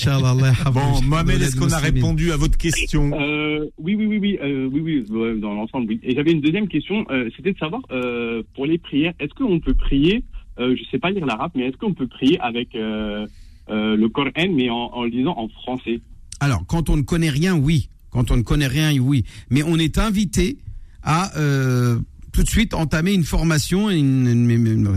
[0.73, 4.69] Bon, Mohamed, est-ce qu'on a répondu à votre question Euh, oui, oui, oui, oui, euh,
[4.71, 5.99] oui, oui, dans l'ensemble, oui.
[6.03, 9.59] Et j'avais une deuxième question, euh, c'était de savoir euh, pour les prières, est-ce qu'on
[9.59, 10.23] peut prier,
[10.59, 13.25] euh, je sais pas lire l'arabe, mais est-ce qu'on peut prier avec euh,
[13.69, 15.99] euh, le Coran, mais en, en le lisant en français?
[16.39, 17.89] Alors, quand on ne connaît rien, oui.
[18.09, 19.23] Quand on ne connaît rien, oui.
[19.49, 20.57] Mais on est invité
[21.03, 21.97] à euh,
[22.33, 24.87] tout de suite entamer une formation, une,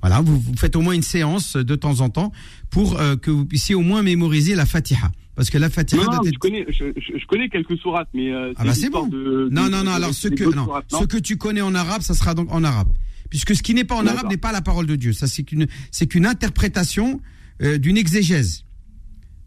[0.00, 2.32] voilà, vous, vous faites au moins une séance de temps en temps
[2.70, 5.10] pour euh, que vous puissiez au moins mémoriser la Fatiha.
[5.36, 8.52] Parce que la Fatiha Non, je connais, je, je- je connais quelques sourates, mais euh,
[8.56, 9.08] Ah bah c'est bon.
[9.08, 9.84] de- non, de- non, non.
[9.84, 12.62] de- Alors ce que non, ce que tu connais en arabe, ça sera donc en
[12.62, 12.88] arabe.
[13.34, 15.12] Puisque ce qui n'est pas en arabe n'est pas la parole de Dieu.
[15.12, 17.20] Ça c'est qu'une c'est qu'une interprétation
[17.62, 18.62] euh, d'une exégèse.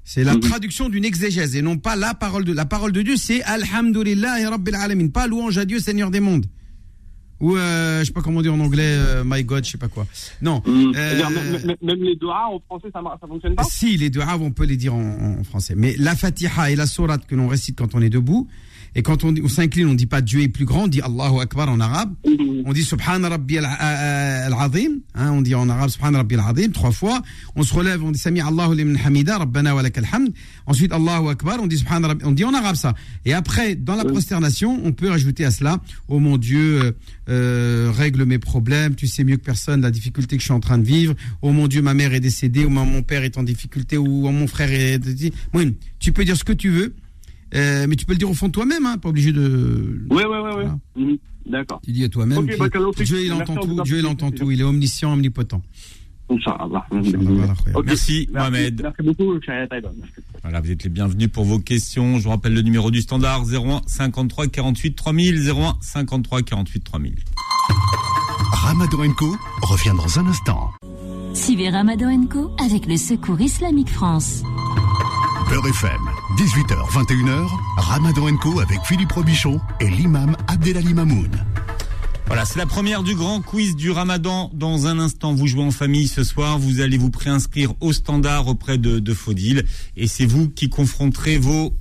[0.04, 0.42] C'est la Mhm.
[0.42, 3.16] traduction d'une exégèse et non pas la parole de la parole de Dieu.
[3.16, 6.48] C'est Alhamdulillah et Rabbil Alamin, pas louange à Dieu Seigneur des mondes.
[7.40, 9.88] Ou euh, je sais pas comment dire en anglais, euh, My God, je sais pas
[9.88, 10.06] quoi.
[10.42, 10.62] Non.
[10.66, 13.64] Hum, Euh, même, même- les doigts en français, ça, ça fonctionne pas?
[13.64, 15.76] Si, les deux on peut les dire en, en français.
[15.78, 18.50] Mais la Fatiha et la sourate que l'on récite quand on est debout,
[18.96, 21.40] Et quand on, on s'incline, on dit pas Dieu est plus grand, on dit Allahu
[21.40, 22.14] Akbar en arabe.
[22.66, 25.00] On dit Subhan Rabbi al-Azim.
[25.16, 27.22] Hein, on dit en arabe Subhan Rabbi al-Azim trois fois.
[27.56, 30.34] On se relève, on dit Sami Allahu liman hamida, Rabbana wa lakal hamd.
[30.66, 32.94] Ensuite Allahu Akbar, on dit Subhan Rabbi, on dit en arabe ça.
[33.26, 36.92] Et après, dans la prosternation, on peut rajouter à cela, oh mon Dieu, euh,
[37.30, 40.60] euh, règle mes problèmes, tu sais mieux que personne la difficulté que je suis en
[40.60, 41.14] train de vivre.
[41.42, 44.48] Oh mon Dieu, ma mère est décédée, ou mon père est en difficulté, ou mon
[44.48, 45.00] frère est...
[46.00, 46.96] Tu peux dire ce que tu veux.
[47.56, 50.06] Euh, mais tu peux le dire au fond de toi-même, hein, pas obligé de.
[50.10, 50.66] Ouais, ouais, ouais, ouais.
[50.96, 51.18] Mhm.
[51.46, 51.80] D'accord.
[51.84, 52.40] Tu dis à toi-même.
[52.40, 52.68] Ok, puis bah,
[53.04, 54.52] Dieu, il merci entend en tout Dieu, il entend tout.
[54.52, 55.62] Il est omniscient, omnipotent.
[56.30, 56.86] Inch'Allah.
[56.92, 57.16] Merci,
[57.74, 57.86] Ok.
[57.86, 58.82] Merci, Mohamed.
[58.82, 59.40] Merci beaucoup.
[60.44, 62.18] Voilà, vous êtes les bienvenus pour vos questions.
[62.18, 67.16] Je vous rappelle le numéro du standard 01 53 48 3000 01 53 48 3000.
[68.52, 70.72] Ramadan Co revient dans un instant.
[71.34, 74.44] Suivez Ramadan Co avec le Secours Islamique France.
[75.50, 76.02] Beurre FM,
[76.38, 81.30] 18h, 21h, Ramadan Co avec Philippe Robichon et l'imam Abdelali Mamoun.
[82.26, 84.52] Voilà, c'est la première du grand quiz du Ramadan.
[84.54, 86.60] Dans un instant, vous jouez en famille ce soir.
[86.60, 89.64] Vous allez vous préinscrire au standard auprès de, de Faudil.
[89.96, 91.74] Et c'est vous qui confronterez vos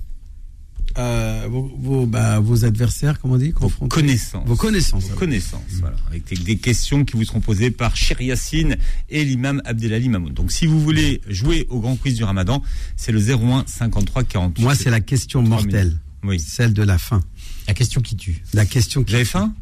[0.97, 3.93] Euh, vos, vos, bah, vos adversaires, comment on dit confrontés.
[3.93, 4.47] connaissances.
[4.47, 5.03] Vos connaissances.
[5.09, 5.95] Vos connaissances, voilà.
[6.07, 8.77] Avec des, des questions qui vous seront posées par Cher Yassine
[9.09, 10.33] et l'imam Abdelali Mamoun.
[10.33, 12.63] Donc, si vous voulez jouer au grand quiz du Ramadan,
[12.95, 14.63] c'est le 01 53 48.
[14.63, 15.97] Moi, c'est la question mortelle.
[16.23, 16.39] Oui.
[16.39, 17.21] Celle de la fin.
[17.67, 18.41] La question qui tue.
[18.53, 19.11] La question qui.
[19.11, 19.53] Vous avez faim?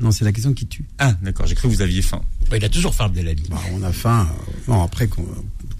[0.00, 0.84] Non, c'est la question qui tue.
[0.98, 2.20] Ah, d'accord, j'ai cru que vous aviez faim.
[2.50, 3.44] Bah, il a toujours faim, Abdelali.
[3.48, 4.28] Bah, on a faim.
[4.30, 5.24] euh, non, après, qu'on-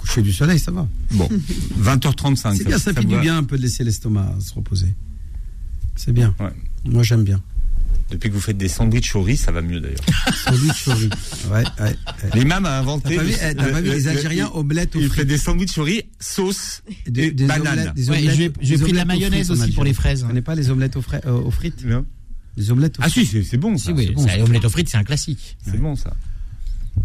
[0.05, 0.86] coucher du soleil, ça va.
[1.12, 1.28] Bon,
[1.80, 2.57] 20h35.
[2.57, 4.94] C'est bien, ça, fait vous du va bien un peu de laisser l'estomac se reposer.
[5.96, 6.34] C'est bien.
[6.40, 6.52] Ouais.
[6.84, 7.40] Moi, j'aime bien.
[8.11, 9.98] Depuis que vous faites des sandwichs au riz, ça va mieux d'ailleurs.
[10.44, 11.09] Sandwich au riz.
[11.50, 11.96] Ouais, ouais, ouais.
[12.34, 13.16] L'imam a inventé.
[13.16, 15.09] T'as pas vu, le- eh, t'as pas vu le- les le- Algériens omelettes aux Il
[15.11, 17.92] fait des sandwichs au riz, sauce Des- et des banane.
[17.96, 18.11] des
[18.78, 20.20] pris de la mayonnaise aussi pour les fraises.
[20.20, 22.05] Tu connais pas les omelettes aux, frais- euh, aux frites Non.
[22.57, 23.26] Les omelettes aux Ah frites.
[23.26, 23.86] si, c'est c'est bon ça.
[23.86, 25.57] Si, oui, c'est bon, ça, omelette aux frites, c'est un classique.
[25.64, 26.12] c'est bon ça.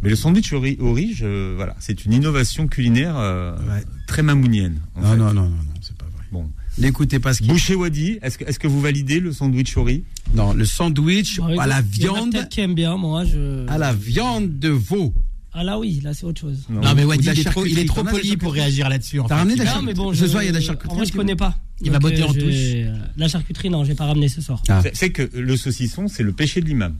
[0.01, 3.83] Mais le sandwich au riz, au riz je- voilà, c'est une innovation culinaire euh, Ouais.
[4.07, 4.79] très mamounienne.
[4.95, 5.17] en Non, fait.
[5.17, 6.23] non, non, non, non, c'est pas vrai.
[6.31, 6.49] Bon.
[6.77, 9.83] N'écoutez pas ce qu'il Boucher Wadi, est-ce que, est-ce que vous validez le sandwich au
[9.83, 10.03] riz?
[10.33, 13.25] Non, le sandwich à la il y en a viande, qui aiment bien, moi.
[13.25, 13.67] Je...
[13.67, 15.13] à la viande de veau.
[15.51, 16.63] Ah là, oui, là, c'est autre chose.
[16.69, 18.11] Non, mais Wadi, il est trop, il est charcuterie.
[18.21, 19.19] poli pour réagir là-dessus.
[19.27, 20.93] T'as ramené de la mais bon, Ce je- soir, il y a de la charcuterie,
[20.93, 21.57] En vrai, je connais pas.
[21.81, 22.93] Il va Donc, botter en touche.
[23.17, 24.61] La charcuterie, non, j'ai pas ramené ce soir.
[24.69, 24.79] Ah.
[24.83, 26.95] C'est- C'est que le saucisson, c'est le péché de l'imam.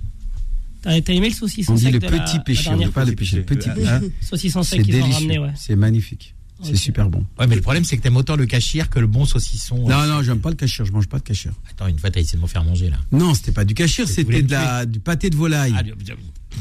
[0.82, 2.94] T'as aimé le saucisson On dit sec le de petit la péché, on dernière dit
[2.94, 4.14] pas le péché, le petit Hein péché.
[4.22, 5.52] Saucisson C'est sec qu'ils ont ramené, délicieux, ouais.
[5.56, 7.26] c'est magnifique, c'est super bon.
[7.38, 9.78] Ouais, mais le problème, c'est que t'aimes autant le cachir que le bon saucisson.
[9.88, 11.52] Non, non, j'aime pas le cachir, je mange pas de cachir.
[11.70, 12.98] Attends, une fois, t'as essayé de me faire manger, là.
[13.12, 15.74] Non, c'était pas du cachir, c'était de la, du pâté de volaille.
[15.76, 15.84] Ah,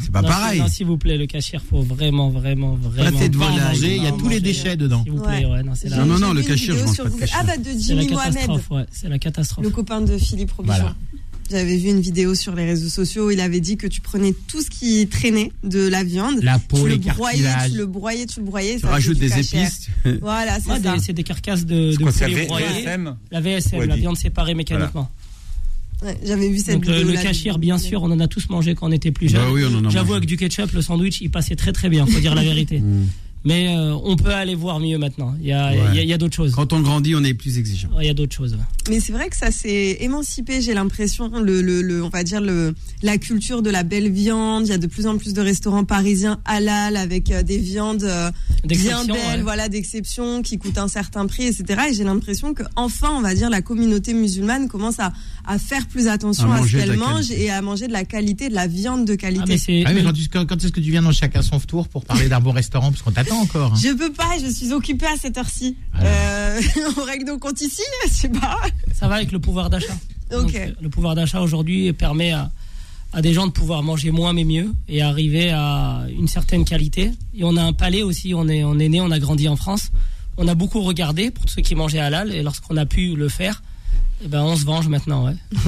[0.01, 0.61] C'est pas Non, pareil.
[0.61, 3.11] Non, s'il vous plaît, le cachir, faut vraiment, vraiment, vraiment.
[3.11, 3.59] Pâté de volaille.
[3.61, 5.03] manger, il y a tous les déchets dedans.
[5.03, 7.09] S'il vous plaît, ouais, non, c'est Non, non, non, J'ai le cachir, je mange pas
[7.09, 7.37] de cachir.
[7.41, 8.51] Ah bah de c'est la Jimmy Mohamed,
[8.93, 9.65] c'est la catastrophe.
[9.65, 10.95] le copain de Philippe Robichon.
[11.51, 13.31] J'avais vu une vidéo sur les réseaux sociaux.
[13.31, 16.83] Il avait dit que tu prenais tout ce qui traînait de la viande, La peau,
[16.83, 18.75] tu les le broyais, tu le broyais, tu le broyais.
[18.75, 19.63] Tu ça rajoutes des cachère.
[19.67, 19.89] épices.
[20.21, 20.95] Voilà, c'est Ouais, ça.
[20.97, 22.67] des- c'est des carcasses de, de poulet la broyé.
[22.67, 24.01] VSM La VSM, Ouais, la dit.
[24.03, 25.11] viande séparée mécaniquement.
[26.03, 27.03] Ouais, J'avais vu cette Donc vidéo.
[27.09, 29.53] le cachir, bien sûr, on en a tous mangé quand on était plus Bah jeune.
[29.53, 30.17] oui, on en a J'avoue mangé.
[30.19, 32.83] avec du ketchup, le sandwich, il passait très très bien, faut dire la vérité.
[33.49, 35.35] Mais euh, on peut aller voir mieux maintenant.
[35.41, 36.53] Il y a, d'autres choses.
[36.55, 37.89] Quand on grandit, on est plus exigeant.
[37.99, 38.53] Il y a d'autres choses.
[38.53, 38.59] ouais.
[38.91, 42.41] Mais c'est vrai que ça s'est émancipé, j'ai l'impression, le, le, le- on va dire
[42.43, 44.67] le, la culture de la belle viande.
[44.67, 48.05] Il y a de plus en plus de restaurants parisiens halal avec euh, des viandes
[48.05, 48.31] euh,
[48.65, 49.43] bien belles, ouais.
[49.43, 51.65] voilà, d'exception, qui coûtent un certain prix, etc.
[51.91, 55.13] Et j'ai l'impression que enfin, on va dire, la communauté musulmane commence à,
[55.47, 58.49] à faire plus attention À à, ce qu'elle mange et à manger de la qualité,
[58.51, 59.57] de la viande de Ah, qualité.
[59.69, 61.89] mais Ah, mais quand, tu- quand- quand est-ce que tu viens dans chacun son tour
[61.89, 62.91] pour parler d'un bon restaurant?
[62.91, 63.73] Parce qu'on t'attend encore.
[63.75, 63.79] hein.
[63.83, 65.77] je peux pas, je suis occupée à cette heure-ci.
[66.01, 66.61] Euh,
[66.99, 68.59] on règle nos comptes ici, je sais pas.
[68.95, 69.97] Ça va avec le pouvoir d'achat.
[70.33, 70.43] Ok.
[70.43, 72.51] Donc, euh, le pouvoir d'achat aujourd'hui permet à,
[73.13, 77.13] à des gens de pouvoir manger moins mais mieux et arriver à une certaine qualité.
[77.35, 79.57] Et on a un palais aussi, on est, on est né, on a grandi en
[79.57, 79.91] France.
[80.37, 83.63] On a beaucoup regardé pour ceux qui mangeaient halal et lorsqu'on a pu le faire,
[84.25, 85.27] eh ben on se venge maintenant.
[85.27, 85.35] Ouais.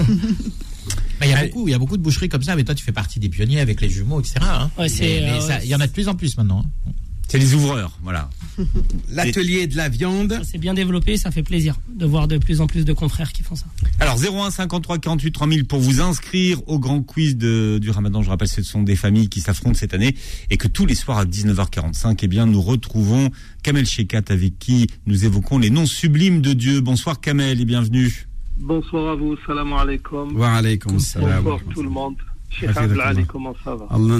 [1.20, 2.74] Bah, Il y, a beaucoup, il y a beaucoup de boucheries comme ça, mais toi,
[2.74, 4.36] tu fais partie des pionniers avec les jumeaux, etc.
[4.40, 4.70] hein.
[4.78, 6.64] Ouais, euh, ça- Il y en a de plus en plus maintenant.
[6.88, 6.92] hein.
[7.30, 8.28] C'est les ouvreurs, voilà.
[9.10, 10.32] L'atelier de la viande.
[10.32, 13.32] Ça s'est bien développé, ça fait plaisir de voir de plus en plus de confrères
[13.32, 13.66] qui font ça.
[14.00, 18.22] Alors 01 53 48 3000 pour vous inscrire au grand quiz de- du Ramadan.
[18.22, 20.14] Je rappelle, ce sont des familles qui s'affrontent cette année
[20.50, 23.30] et que tous les soirs à 19h45, eh bien, nous retrouvons
[23.62, 26.80] Kamel Shekat avec qui nous évoquons les noms sublimes de Dieu.
[26.80, 28.26] Bonsoir Kamel et bienvenue.
[28.58, 30.36] Bonsoir à vous, salam alaikum.
[30.36, 31.44] Wa alaykoum salam.
[31.44, 32.16] Bonsoir tout le monde.
[32.50, 32.76] Cheikh.
[32.76, 33.86] Abdelali, comment ça va?
[33.90, 34.18] Allah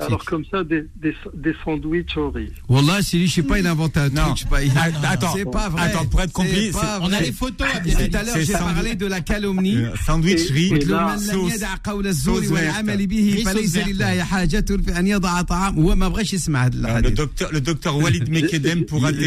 [0.00, 1.14] alors comme ça, des, des,
[1.64, 2.52] sandwichs au riz.
[2.68, 4.46] Wallah, Siri, je sais pas, inventé un truc.
[5.02, 6.32] Attends, pour être
[7.00, 7.66] on a les photos.
[7.82, 9.76] Tout à l'heure, j'ai parlé de la calomnie.
[9.76, 10.50] Euh, sandwich.
[17.52, 19.10] Le docteur, Walid Mekedem pourra.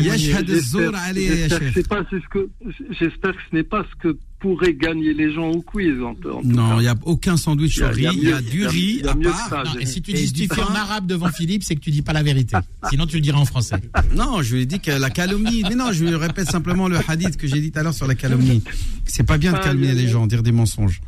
[3.00, 5.94] J'espère que ce n'est pas ce que pourrait gagner les gens au quiz.
[6.02, 8.08] En, en Non, il n'y a aucun sandwich au riz.
[8.14, 9.66] il y a du riz à part.
[9.66, 10.64] Non, et si tu du justifies pain.
[10.70, 12.58] en arabe devant Philippe, c'est que tu dis pas la vérité.
[12.90, 13.76] Sinon, tu le diras en français.
[14.16, 15.64] Non, je lui ai dit que la calomnie.
[15.70, 18.08] Mais non, je lui répète simplement le hadith que j'ai dit tout à l'heure sur
[18.08, 18.64] la calomnie.
[19.06, 21.02] C'est pas bien de Ah, calmer les gens, dire des mensonges.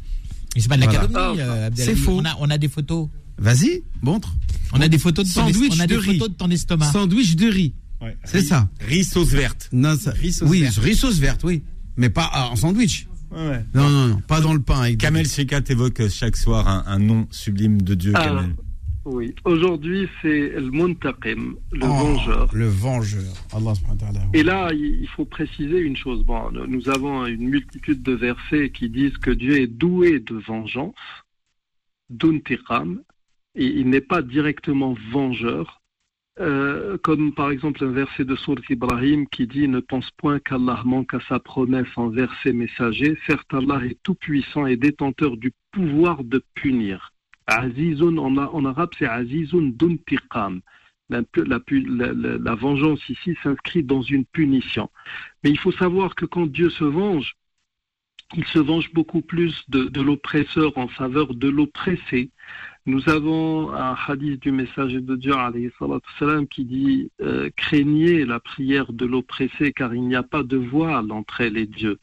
[0.56, 1.08] Mais c'est pas de la Voilà.
[1.08, 1.92] calomnie, euh, Abdelali.
[1.92, 2.18] C'est faux.
[2.20, 3.08] On a, on a des photos.
[3.38, 4.36] Vas-y, montre.
[4.74, 6.14] On a des photos de ton, Sandwich est- on a de des riz.
[6.18, 6.92] photos de ton estomac.
[6.92, 7.74] Sandwich de riz.
[8.26, 8.68] C'est ça.
[8.82, 9.70] Riz sauce verte.
[9.72, 10.78] Non, ça- Riz sauce oui, verte.
[10.78, 11.64] riz sauce verte, oui.
[11.98, 13.08] Mais pas ah, en sandwich.
[13.32, 13.64] Ouais.
[13.74, 14.82] Non, non, non, pas dans le pain.
[14.82, 18.56] Avec Kamel Shekat évoque chaque soir un, un nom sublime de Dieu, Ah, Kamel.
[19.06, 19.34] Oui.
[19.46, 22.50] Aujourd'hui, c'est le Muntaqim, le Oh, vengeur.
[22.54, 23.34] Le vengeur.
[23.52, 23.74] Allah.
[24.34, 26.24] Et là, il il faut préciser une chose.
[26.24, 30.94] Bon, nous avons une multitude de versets qui disent que Dieu est doué de vengeance,
[32.10, 33.02] d'untiqam,
[33.56, 35.81] et il n'est pas directement vengeur.
[36.40, 40.82] Euh, comme par exemple un verset de Sourate Ibrahim qui dit Ne pense point qu'Allah
[40.86, 43.18] manque à sa promesse envers ses messagers.
[43.28, 47.12] Certes, Allah est tout-puissant et détenteur du pouvoir de punir.
[47.48, 50.62] Azizun, en, arabe, c'est Azizun duntiqam.
[51.10, 54.90] La- la vengeance ici s'inscrit dans une punition.
[55.44, 57.36] Mais il faut savoir que quand Dieu se venge,
[58.38, 62.30] il se venge beaucoup plus de, de l'oppresseur en faveur de l'oppressé.
[62.88, 65.34] Nous avons un hadith du messager de Dieu
[66.50, 71.12] qui dit euh, Craignez la prière de l'oppressé car il n'y a pas de voile
[71.12, 72.00] entre elle et Dieu.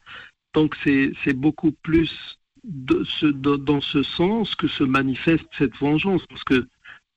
[0.54, 6.24] Donc c'est beaucoup plus de ce- de- dans ce sens que se manifeste cette vengeance,
[6.26, 6.68] parce que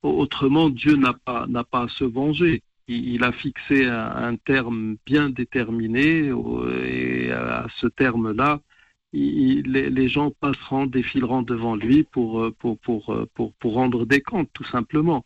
[0.02, 2.62] autrement Dieu n'a pas, pas à se venger.
[2.88, 6.32] Il, a fixé un, terme bien déterminé
[6.84, 8.60] et à ce terme-là,
[9.12, 15.24] les, gens passeront, défileront devant lui pour, euh, euh, pour, rendre des comptes, tout simplement.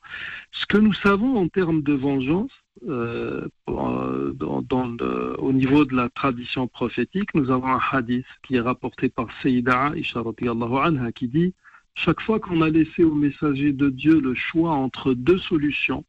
[0.52, 2.50] Ce que nous savons en termes de vengeance,
[2.88, 9.28] euh, au niveau de la tradition prophétique, nous avons un hadith qui est rapporté par
[9.42, 11.54] Sayyida anha qui dit
[11.94, 16.04] chaque fois qu'on a laissé au messager de Dieu le choix entre deux solutions,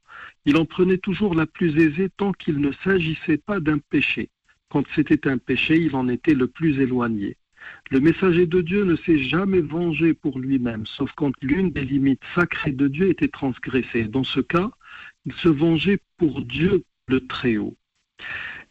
[0.46, 4.30] il en prenait toujours la plus aisée tant qu'il ne s'agissait pas d'un péché.
[4.70, 7.38] Quand c'était un péché, il en était le plus éloigné.
[7.90, 12.24] Le messager de Dieu ne s'est jamais vengé pour lui-même, sauf quand l'une des limites
[12.36, 14.04] sacrées de Dieu était transgressée.
[14.04, 14.70] Dans ce cas,
[15.26, 17.78] il se vengeait pour Dieu le Très-Haut.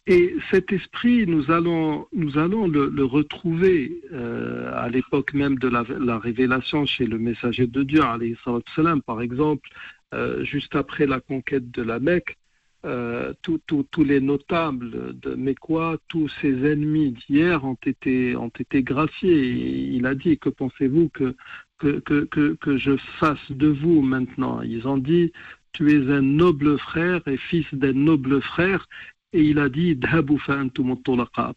[0.06, 6.86] Et cet esprit, nous allons, le, retrouver euh, à l'époque même de la, la révélation
[6.86, 8.02] chez le messager de Dieu,
[9.04, 9.68] par exemple,
[10.14, 12.36] euh, juste après la conquête de la Mecque,
[12.86, 18.34] euh, tous- les notables de Mécois, tous ses ennemis d'hier ont été,
[18.82, 19.90] graciés.
[19.96, 21.34] Il a dit, que pensez-vous que,
[21.80, 24.62] je fasse de vous maintenant?
[24.62, 25.32] Ils ont dit,
[25.72, 28.86] tu es un noble frère et fils d'un noble frère.
[29.32, 29.96] Et il a dit,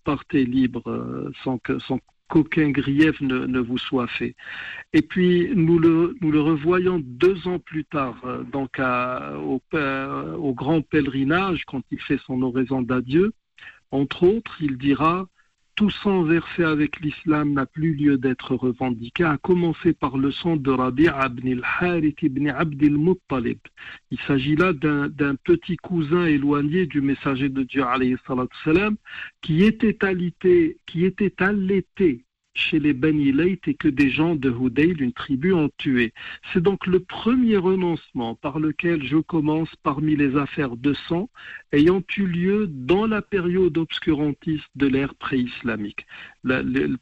[0.03, 1.99] partez libre euh, sans que sans
[2.30, 4.36] qu'aucun grief ne, vous soit fait.
[4.93, 9.36] Et puis nous le, nous le revoyons deux ans plus tard, euh, donc euh,
[10.36, 13.34] au grand pèlerinage, quand il fait son oraison d'adieu.
[13.91, 15.27] Entre autres, il dira
[15.80, 20.57] tout sang versé avec l'islam n'a plus lieu d'être revendiqué, à commencer par le sang
[20.57, 23.59] de Rabi'a ibn al-Harith ibn Abd al-Muttalib.
[24.11, 27.86] Il s'agit là d'un petit cousin éloigné du messager de Dieu,
[29.41, 29.97] qui était
[30.86, 32.25] qui était allaité
[32.60, 36.14] chez les Bani Layth et que des gens de Hudayl, une tribu, ont tué.
[36.51, 41.30] C'est donc le premier renoncement par lequel je commence parmi les affaires de sang
[41.72, 46.05] ayant eu lieu dans la période obscurantiste de l'ère pré-islamique.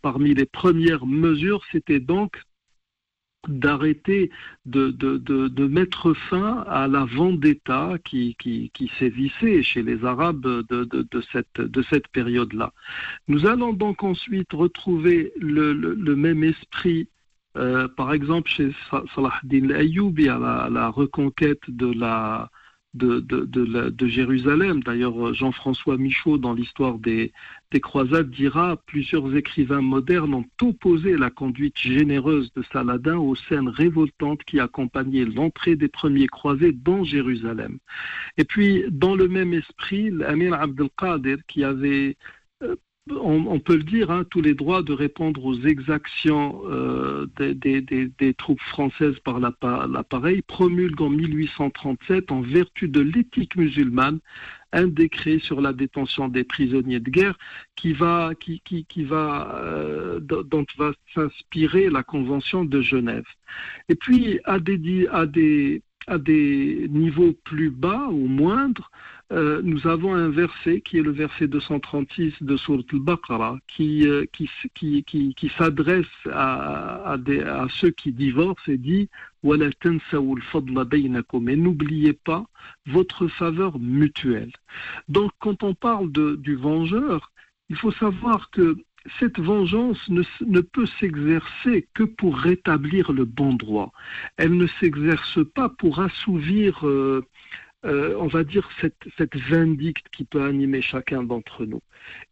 [0.01, 2.37] Parmi les premières mesures, c'était donc
[3.47, 4.29] d'arrêter
[4.65, 10.45] de, de, de, mettre fin à la vendetta qui, qui, qui sévissait chez les Arabes
[10.69, 12.73] de, cette, de cette période-là.
[13.27, 17.07] Nous allons donc ensuite retrouver le, le, même esprit,
[17.57, 22.49] euh, par exemple chez Sa- Salah ad-Din à la reconquête de la,
[22.93, 24.81] de, Jérusalem.
[24.83, 27.31] D'ailleurs, Jean-François Michaud, dans l'histoire des,
[27.71, 33.69] des croisades, dira plusieurs écrivains modernes ont opposé la conduite généreuse de Saladin aux scènes
[33.69, 37.79] révoltantes qui accompagnaient l'entrée des premiers croisés dans Jérusalem.
[38.37, 42.17] Et puis, dans le même esprit, l'Amir Abdelkader, qui avait
[42.63, 42.75] euh,
[43.11, 48.61] on, peut le dire, hein, tous les droits de répondre aux exactions euh, des, troupes
[48.61, 54.19] françaises par l'appa- l'appareil, promulgue en 1837, en vertu de l'éthique musulmane,
[54.73, 57.37] un décret sur la détention des prisonniers de guerre
[57.75, 58.31] qui va,
[59.55, 63.25] euh, dont va s'inspirer la Convention de Genève.
[63.89, 68.91] Et puis, à des, à des, à des niveaux plus bas ou moindres,
[69.33, 74.25] euh, nous avons un verset qui est le verset 236 de Sourate al-Baqarah qui, euh,
[74.31, 75.03] qui, qui,
[75.35, 79.09] qui, s'adresse à, à, ceux qui divorcent et dit
[81.47, 82.45] et n'oubliez pas
[82.85, 84.51] votre faveur mutuelle.
[85.09, 87.31] Donc quand on parle de, du vengeur,
[87.69, 88.77] il faut savoir que
[89.19, 93.91] cette vengeance ne, ne peut s'exercer que pour rétablir le bon droit.
[94.37, 97.25] Elle ne s'exerce pas pour assouvir euh,
[97.87, 101.81] euh, on va dire, cette, cette vindicte qui peut animer chacun d'entre nous.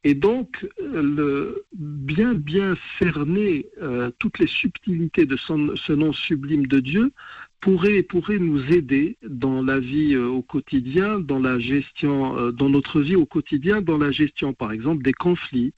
[0.03, 6.67] Et donc, euh, le, bien, bien cerner euh, toutes les subtilités de ce nom sublime
[6.67, 7.13] de Dieu
[7.61, 13.15] pourrait, pourrait nous aider dans la vie au quotidien, dans la gestion, dans notre vie
[13.15, 15.73] au quotidien, dans la gestion, par exemple, des conflits,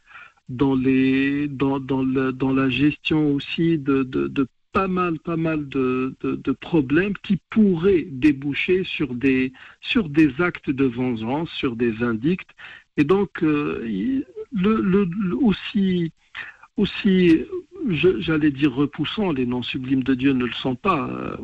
[0.49, 6.51] dans, les, dans, dans, la gestion aussi de, de pas mal, pas mal de, de,
[6.51, 12.49] problèmes qui pourraient déboucher sur des, sur des actes de vengeance, sur des vindictes.
[12.97, 15.09] Et donc, euh, le,
[15.41, 16.11] aussi,
[16.77, 17.45] aussi
[17.89, 21.37] j'allais dire repoussant, les noms sublimes de Dieu ne le sont pas, euh,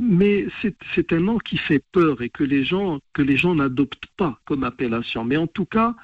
[0.00, 3.54] mais c'est c'est un nom qui fait peur et que les gens, que les gens
[3.54, 5.24] n'adoptent pas comme appellation.
[5.24, 5.94] Mais en tout cas,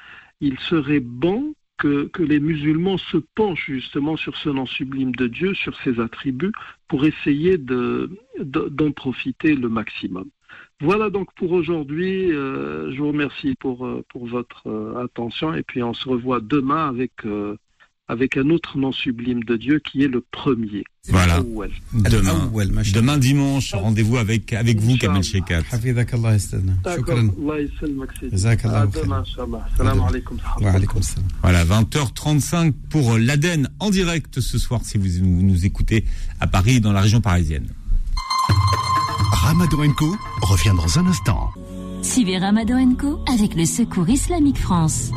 [0.40, 5.54] il serait bon que, les musulmans se penchent justement sur ce nom sublime de Dieu,
[5.54, 6.52] sur ses attributs,
[6.88, 10.26] pour essayer de- de- d'en profiter le maximum.
[10.80, 12.32] Voilà donc pour aujourd'hui.
[12.32, 16.40] Euh, je vous remercie pour, euh, pour votre euh, attention et puis on se revoit
[16.40, 17.12] demain avec,
[18.09, 20.83] avec un autre nom sublime de Dieu qui est le premier.
[21.09, 21.36] Voilà.
[21.38, 21.71] Al-Awwal.
[21.93, 22.51] Demain,
[22.93, 25.63] demain dimanche, rendez-vous avec, avec vous, Kamel Shekat.
[25.63, 26.97] حفظك الله يستاذنا D'accord.
[26.97, 28.36] شكرا Allah يسلمك سيدي.
[28.36, 29.03] جزاك الله À خير.
[29.03, 29.65] demain, Inch'Allah.
[29.77, 30.38] Salam alaikum.
[30.61, 36.05] وعليكم السلام Voilà, 20h35 pour l'Aden en direct ce soir si vous nous, nous écoutez
[36.39, 37.67] à Paris, dans la région parisienne.
[39.31, 41.49] Ramadan Co revient dans un instant.
[42.03, 45.11] Suivez Ramadan Co avec le Secours Islamique France.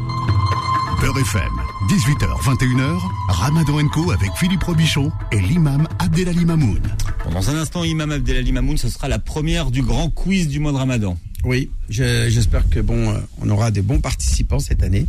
[1.01, 1.53] Beurre FM,
[1.90, 6.80] 18h, 21h, Ramadan Co avec Philippe Robichon et l'imam Abdelali Mamoun.
[7.26, 10.60] Bon, dans un instant, Imam Abdelali Mamoun, ce sera la première du grand quiz du
[10.60, 11.18] mois de Ramadan.
[11.44, 15.06] Oui, je- j'espère que bon, euh, on aura des bons participants cette année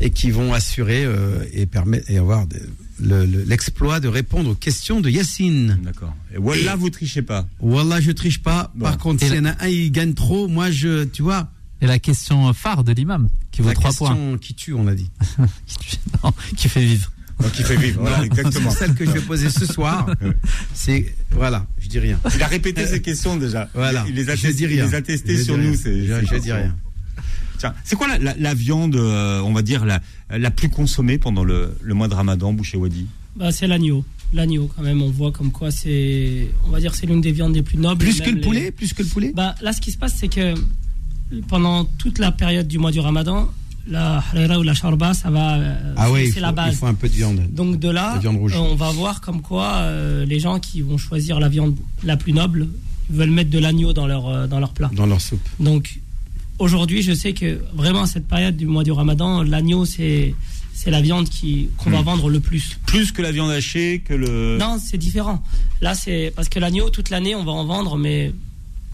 [0.00, 2.60] et qui vont assurer euh, et permettre et avoir de-
[3.00, 5.80] le- le- l'exploit de répondre aux questions de Yacine.
[5.82, 6.14] D'accord.
[6.32, 7.46] Et Wallah, vous trichez pas.
[7.60, 8.72] Wallah, je triche pas.
[8.80, 10.46] Par contre, Et s'il y en a un, il gagne trop.
[10.48, 11.48] Moi, je, tu vois.
[11.82, 14.38] Et la question phare de l'imam, qui vaut La 3 question points.
[14.38, 15.10] qui tue, on a dit.
[15.66, 17.10] qui, tue- non, qui fait vivre.
[17.52, 18.70] qui fait vivre, voilà, exactement.
[18.70, 20.06] C'est celle que je vais poser ce soir.
[20.74, 22.18] C'est voilà, je dis rien.
[22.34, 23.68] Il a répété ces questions déjà.
[23.74, 24.04] Voilà.
[24.08, 24.86] Il les a, Je testé- il rien.
[24.86, 25.68] les a testées sur dis nous.
[25.70, 25.76] rien.
[25.76, 26.74] ces- Je- dis rien.
[27.84, 31.44] C'est quoi la, la- la viande, euh, on va dire, la, la plus consommée pendant
[31.44, 33.06] le, le mois de Ramadan, Boucher Wadi?
[33.36, 34.04] Bah, c'est l'agneau.
[34.32, 36.48] L'agneau, quand même, on voit comme quoi c'est.
[36.66, 38.02] On va dire c'est l'une des viandes les plus nobles.
[38.04, 39.32] Plus que le poulet, les- plus que le poulet?
[39.34, 40.54] Bah, là, ce qui se passe, c'est que
[41.48, 43.48] pendant toute la période du mois du ramadan,
[43.86, 45.56] la harira ou la sharba, ça va.
[45.56, 46.76] euh, Ah c'est- oui, il c'est faut, la il base.
[46.76, 47.40] faut un peu de viande.
[47.52, 48.54] Donc de là, rouge.
[48.54, 51.74] euh, on va voir comme quoi euh, les gens qui vont choisir la viande
[52.04, 52.68] la plus noble
[53.10, 54.90] veulent mettre de l'agneau dans leur, euh, dans leur plat.
[54.94, 55.46] Dans leur soupe.
[55.58, 55.98] Donc
[56.58, 60.34] aujourd'hui, je sais que vraiment à cette période du mois du ramadan, l'agneau, c'est
[60.74, 62.04] c'est la viande qui qu'on va Hmm.
[62.04, 62.78] vendre le plus.
[62.86, 64.56] Plus que la viande hachée, que le.
[64.58, 65.42] Non, c'est différent.
[65.80, 68.32] Là, c'est parce que l'agneau, toute l'année, on va en vendre, mais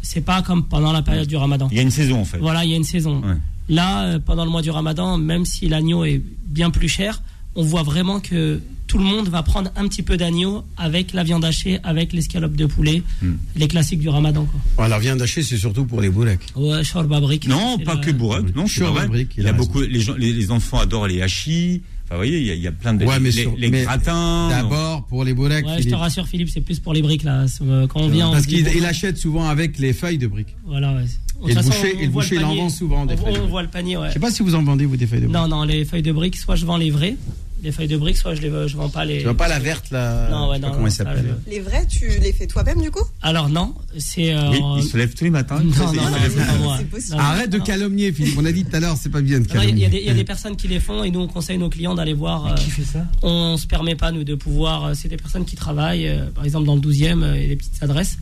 [0.02, 1.68] c'est pas comme pendant la période du ramadan.
[1.70, 2.38] Il y a une saison en fait.
[2.38, 3.20] Voilà, il y a une saison.
[3.22, 3.34] Ouais.
[3.68, 7.22] Là, euh, pendant le mois du ramadan, même si l'agneau est bien plus cher,
[7.54, 11.22] on voit vraiment que tout le monde va prendre un petit peu d'agneau avec la
[11.22, 13.32] viande hachée, avec l'escalope de poulet, Hmm.
[13.56, 14.46] les classiques du ramadan.
[14.76, 14.88] Quoi.
[14.88, 16.40] La viande hachée, c'est surtout pour les bourrecs.
[16.56, 17.20] Ouais, shorba.
[17.48, 18.54] Non, pas que Bourek.
[18.56, 18.64] Non,
[19.08, 19.64] brique, Il il y a a raison.
[19.64, 21.82] beaucoup, les, gens, les, les enfants adorent les hachis.
[22.10, 23.04] Enfin, vous voyez, il y a, il y a plein de.
[23.04, 24.48] Ouais, mais les, sur- les mais gratins.
[24.48, 25.66] D'abord, pour les bourrecs.
[25.66, 27.44] Ouais, je te rassure, Philippe, c'est plus pour les briques là.
[27.60, 30.56] Euh, Quand on vient, Parce qu'il bon, achète souvent avec les feuilles de briques.
[30.64, 31.04] Voilà, ouais.
[31.44, 33.34] Et le façon, boucher, on et le boucher, il en vend souvent des On, feuilles
[33.34, 34.08] de on voit le panier, ouais.
[34.08, 35.36] Je sais pas si vous en vendez, vous, des feuilles de briques.
[35.36, 37.16] Non, non, les feuilles de briques, soit je vends les vraies,
[37.62, 39.18] les feuilles de briques, soit je les je vends pas les.
[39.18, 41.34] Tu vois pas la verte, là Non, ouais, je sais pas non, comment non, elle
[41.46, 43.04] je- Les vrais, tu les fais toi-même du coup?
[43.22, 44.32] Alors non, c'est.
[44.34, 45.60] euh, Oui, il se lève tous les matins.
[45.62, 46.78] Non, non, non.
[47.10, 47.64] Non, Arrête de non.
[47.64, 48.36] calomnier, Philippe.
[48.38, 49.88] On a dit tout à l'heure, c'est pas bien de Non, Il y, y a
[49.88, 49.88] calomnier.
[49.88, 51.94] des- il y a des personnes qui les font et nous on conseille nos clients
[51.94, 52.46] d'aller voir.
[52.46, 53.04] euh, Qui fait ça?
[53.22, 54.84] on se permet pas nous de pouvoir.
[54.86, 57.56] euh, C'est des personnes qui travaillent, euh, par exemple dans le 12e, euh, et des
[57.56, 58.18] petites adresses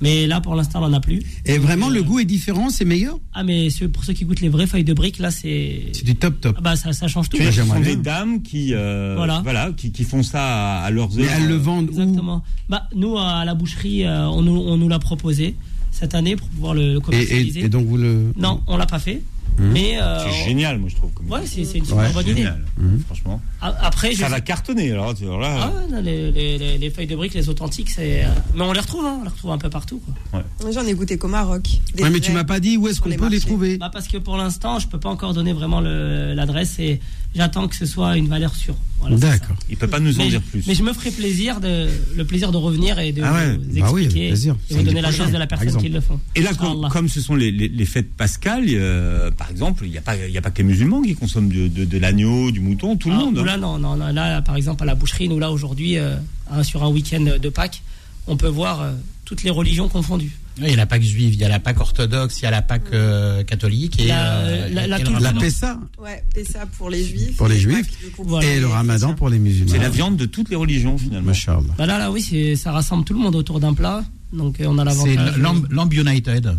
[0.00, 1.22] Mais là, pour l'instant, on n'en a plus.
[1.46, 3.18] Et vraiment, le goût est différent, c'est meilleur?
[3.32, 5.86] Ah, mais ceux- pour ceux qui goûtent les vraies feuilles de briques, là, c'est.
[5.92, 6.56] C'est du top top.
[6.58, 7.38] Ah bah, ça, ça change tout.
[7.38, 9.40] Ce sont des dames qui, euh, Voilà.
[9.42, 9.72] voilà.
[9.76, 11.26] qui, qui font ça à, leurs heures.
[11.40, 12.42] euh, vendent Exactement.
[12.68, 15.54] Bah, nous, à la boucherie, euh, on, nous, on nous l'a proposé
[15.92, 17.60] cette année pour pouvoir le, le Et, commercialiser.
[17.60, 18.32] et- et donc vous le.
[18.36, 19.22] Non, on l'a pas fait.
[19.58, 21.10] Mais euh, C'est génial, moi je trouve.
[21.12, 22.34] comme Ouais, c'est c'est une super Ouais, bonne idée.
[22.42, 22.62] génial.
[22.78, 23.00] Mhm.
[23.06, 23.40] Franchement.
[23.60, 24.92] Après, je ça sais- va cartonner.
[24.92, 27.48] Alors, tu- alors là, Ah ouais, non, les, les- les- les feuilles de briques, les
[27.48, 28.24] authentiques, c'est.
[28.24, 30.00] euh, Mais on les retrouve, hein, on les retrouve un peu partout.
[30.32, 30.42] Quoi.
[30.62, 31.64] Moi, J'en ai goûté qu'au Maroc.
[31.94, 33.78] Des Ouais, mais tu m'as pas dit où est-ce qu'on les peut les trouver.
[33.78, 37.00] Bah, parce que pour l'instant, je peux pas encore donner vraiment le- l'adresse et
[37.34, 38.76] j'attends que ce soit une valeur sûre.
[39.00, 39.56] Voilà, D'accord.
[39.68, 40.64] il peut pas nous en mais, dire plus.
[40.66, 41.86] mais je me ferai plaisir de,
[42.16, 44.56] le plaisir de revenir et de Ah ouais, vous bah oui, avec expliquer plaisir.
[44.70, 46.18] et vous donner l'adresse prochain, de la personne qui le font.
[46.34, 49.90] Et là, com- comme ce sont les, les- les fêtes pascales, euh, par exemple, il
[49.90, 51.98] n'y a, pas- il y a pas que les musulmans qui consomment de, de- de
[51.98, 53.38] l'agneau, du mouton, tout le Ah, monde.
[53.38, 53.44] hein.
[53.44, 56.16] Là, non, non, non, là, par exemple, à la boucherie, nous, là, aujourd'hui, euh,
[56.50, 57.82] hein, sur un week-end de Pâques,
[58.26, 58.92] on peut voir euh,
[59.26, 60.32] toutes les religions confondues.
[60.58, 62.46] Oui, Il y a la Pâque juive, il y a la Pâque orthodoxe, il y
[62.46, 65.04] a la Pâque euh, catholique et La- euh, la- la et.
[65.20, 67.36] La Pessa Ouais, Pessa pour les juifs.
[67.36, 68.48] pour les et juifs Pâques, du coup, pour Voilà.
[68.50, 69.70] et le ramadan pour les musulmans.
[69.72, 71.32] C'est la viande de toutes les religions, finalement.
[71.76, 74.02] Bah là, là, oui, c'est- ça rassemble tout le monde autour d'un plat.
[74.32, 75.38] Donc, euh, on a C'est l'avantage.
[75.38, 76.56] Lamb Lamb United.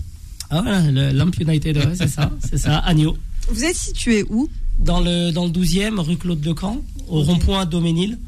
[0.49, 3.17] Ah, voilà, le Lamp United, ouais, c'est ça, c'est ça, Agneau.
[3.49, 4.47] Vous êtes situé où?
[4.79, 8.19] Dans le, dans le 12e, rue Claude de Camp, au rond-point Doménil.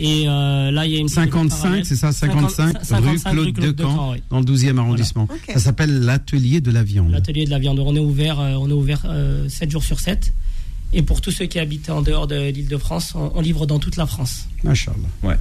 [0.00, 1.08] Et euh, là, il y a une.
[1.08, 3.04] 55, c'est ça, 55, 50
[3.36, 4.22] rue Claude Decamp, oui.
[4.30, 5.26] dans le 12e arrondissement.
[5.52, 7.10] Ça s'appelle l'atelier de la viande.
[7.10, 7.78] L'atelier de la viande.
[7.80, 10.32] On est ouvert, euh, on est ouvert euh, 7 jours sur 7.
[10.92, 13.66] Et pour tous ceux qui habitent en dehors de l'île de France, on, on livre
[13.66, 14.46] dans toute la France.
[14.62, 14.98] Masha'Allah.
[15.22, 15.36] Ouais.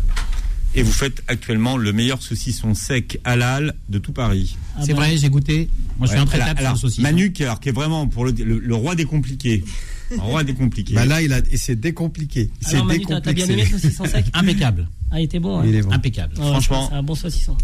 [0.75, 4.57] Et vous faites actuellement le meilleur saucisson sec halal de tout Paris.
[4.75, 4.99] Ah C'est bah.
[5.01, 5.69] vrai, j'ai goûté.
[5.97, 6.23] Moi, je suis Ouais.
[6.23, 7.01] intraitable Alors, sur le saucisson.
[7.03, 9.63] Manu, qui, alors, qui est vraiment pour le, le- le roi des compliqués.
[10.17, 10.93] Roi des compliqués.
[10.93, 12.49] Bah là, il a, et c'est décompliqué.
[12.61, 14.87] C'est Alors, Manu, t'as bien aimé le saucisson sec Impeccable.
[15.11, 15.59] Ah, il était bon.
[15.59, 15.63] hein.
[15.67, 15.91] Il est bon.
[15.91, 16.33] Impeccable.
[16.39, 16.87] Ouais, Franchement.
[16.89, 17.55] C'est un bon saucisson.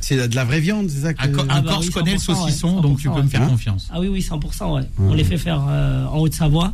[0.00, 1.20] C'est de la vraie viande, c'est ça que...
[1.22, 3.42] Un Ah bah Corse oui, connaît le 100%, ouais, saucisson, donc tu peux me faire
[3.42, 3.88] Hein confiance.
[3.92, 4.74] Ah oui, oui, 100%.
[4.74, 4.82] Ouais.
[4.98, 6.72] On les fait faire euh, en Haute-Savoie.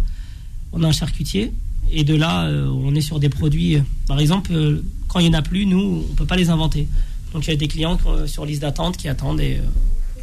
[0.73, 1.53] On a un charcutier.
[1.91, 3.77] Et de là, euh, on est sur des produits.
[3.77, 5.79] euh, par exemple, euh, quand il n'y en a plus, nous,
[6.09, 6.89] on ne peut pas les inventer.
[7.35, 9.59] Donc il y a des clients euh, sur liste d'attente qui attendent et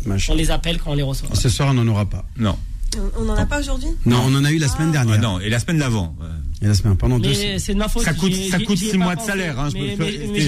[0.08, 1.30] euh, on les appelle quand on les reçoit.
[1.36, 2.26] Ce soir, on n'en aura pas.
[2.40, 2.58] Non.
[3.18, 3.90] On n'en a pas aujourd'hui?
[4.06, 5.16] Non, on en a eu la semaine dernière.
[5.20, 6.16] Ah, non, et la semaine d'avant.
[6.62, 8.04] Et la semaine, pendant deux c'est de ma faute.
[8.04, 10.40] Ça coûte- ça coûte six mois de salaire, hein, Mais, mais- mais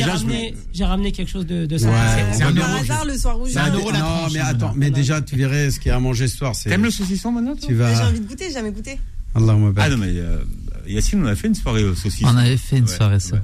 [0.74, 2.18] j'ai ramené, quelque chose de, de Ouais, ça.
[2.34, 2.82] C'est par rouge.
[2.82, 5.80] hasard le soir C'est un euro la Non, mais attends, mais déjà, tu verrais ce
[5.80, 6.54] qu'il y a à manger ce soir.
[6.62, 9.00] T'aimes le saucisson maintenant J'ai envie de goûter, j'ai jamais goûté.
[9.34, 10.40] Allahumma Ah non, mais euh,
[10.88, 12.28] Yacine, on a fait une soirée au saucisson.
[12.30, 13.38] On avait fait une soirée, ça.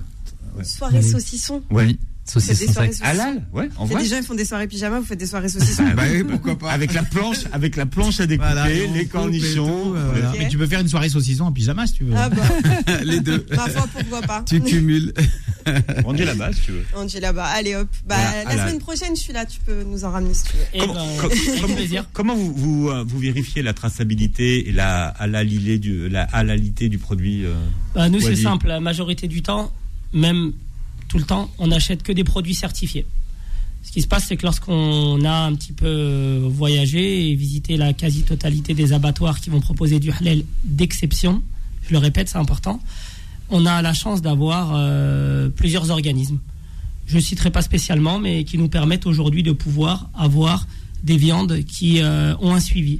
[0.64, 1.62] Soirée saucisson.
[1.70, 1.98] Oui,
[2.30, 3.06] saucisson soirées sec.
[3.06, 4.02] Halal Ouais, en vrai.
[4.04, 5.84] des gens qui font des soirées pyjama, vous faites des soirées saucisson.
[5.84, 6.72] Bah, Bah oui, pourquoi pas.
[6.72, 9.66] Avec la planche, avec la planche à découper, Voilà, les cornichons.
[9.66, 10.34] tout, euh, voilà.
[10.38, 12.14] Mais tu peux faire une soirée saucisson en pyjama si tu veux.
[12.16, 12.44] Ah bah,
[13.04, 13.46] Les deux.
[13.56, 14.44] ma foi, pourquoi pas.
[14.48, 15.14] Tu cumules.
[16.06, 16.86] On dit là-bas, si tu veux.
[16.96, 17.88] On dit là-bas, allez hop.
[18.08, 18.68] Bah, Voilà, la halal.
[18.70, 20.64] semaine prochaine, je suis là, tu peux nous en ramener si tu veux.
[20.74, 22.06] Et Comment, ben, com- avec comment- plaisir.
[22.14, 26.98] comment vous, vous, euh, vous vérifiez la traçabilité et la halalité du, la halalité du
[26.98, 27.54] produit euh,
[27.96, 28.68] Bah, nous, c'est simple.
[28.68, 29.72] La majorité du temps,
[30.14, 30.54] même
[31.08, 33.06] tout le temps, on n'achète que des produits certifiés.
[33.84, 37.94] Ce qui se passe, c'est que lorsqu'on a un petit peu voyagé et visité la
[37.94, 41.42] quasi-totalité des abattoirs qui vont proposer du halal d'exception,
[41.88, 42.82] je le répète, c'est important,
[43.50, 46.40] on a la chance d'avoir euh, plusieurs organismes.
[47.06, 50.68] Je ne citerai pas spécialement, mais qui nous permettent aujourd'hui de pouvoir avoir
[51.04, 53.00] des viandes qui euh, ont un suivi.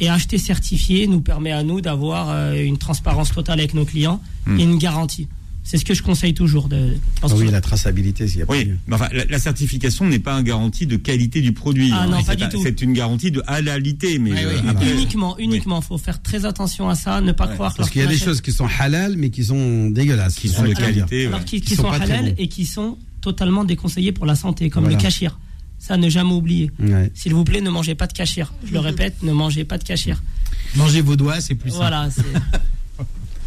[0.00, 4.20] Et acheter certifié nous permet à nous d'avoir euh, une transparence totale avec nos clients
[4.46, 4.58] Hmm.
[4.58, 5.28] et une garantie.
[5.64, 6.68] C'est ce que je conseille toujours.
[6.68, 10.04] De, Ah oui, la traçabilité, s'il y a pas Oui, mais enfin, la, la certification
[10.06, 11.90] n'est pas une garantie de qualité du produit.
[11.92, 12.06] Ah hein.
[12.08, 12.60] non, C'est pas du un- tout.
[12.62, 14.60] C'est une garantie de halalité, mais Oui, oui.
[14.66, 15.80] euh, après- uniquement, uniquement.
[15.80, 17.74] Il faut faire très attention à ça, ne pas Ouais, croire.
[17.76, 20.34] Parce qu'il y a des choses qui sont halal, mais qui sont dégueulasses.
[20.34, 21.26] Qui sont de qualité.
[21.26, 21.44] alors ouais.
[21.44, 24.82] qui, qui Qui sont, sont halal et qui sont totalement déconseillés pour la santé, comme
[24.84, 24.96] Voilà.
[24.98, 25.38] le cachir.
[25.78, 26.70] Ça, ne jamais oublier.
[26.80, 27.10] Ouais.
[27.14, 28.52] S'il vous plaît, ne mangez pas de cachir.
[28.64, 30.22] Je le répète, ne mangez pas de cachir.
[30.76, 31.80] Mangez vos doigts, c'est plus simple.
[31.82, 32.22] Voilà, c'est-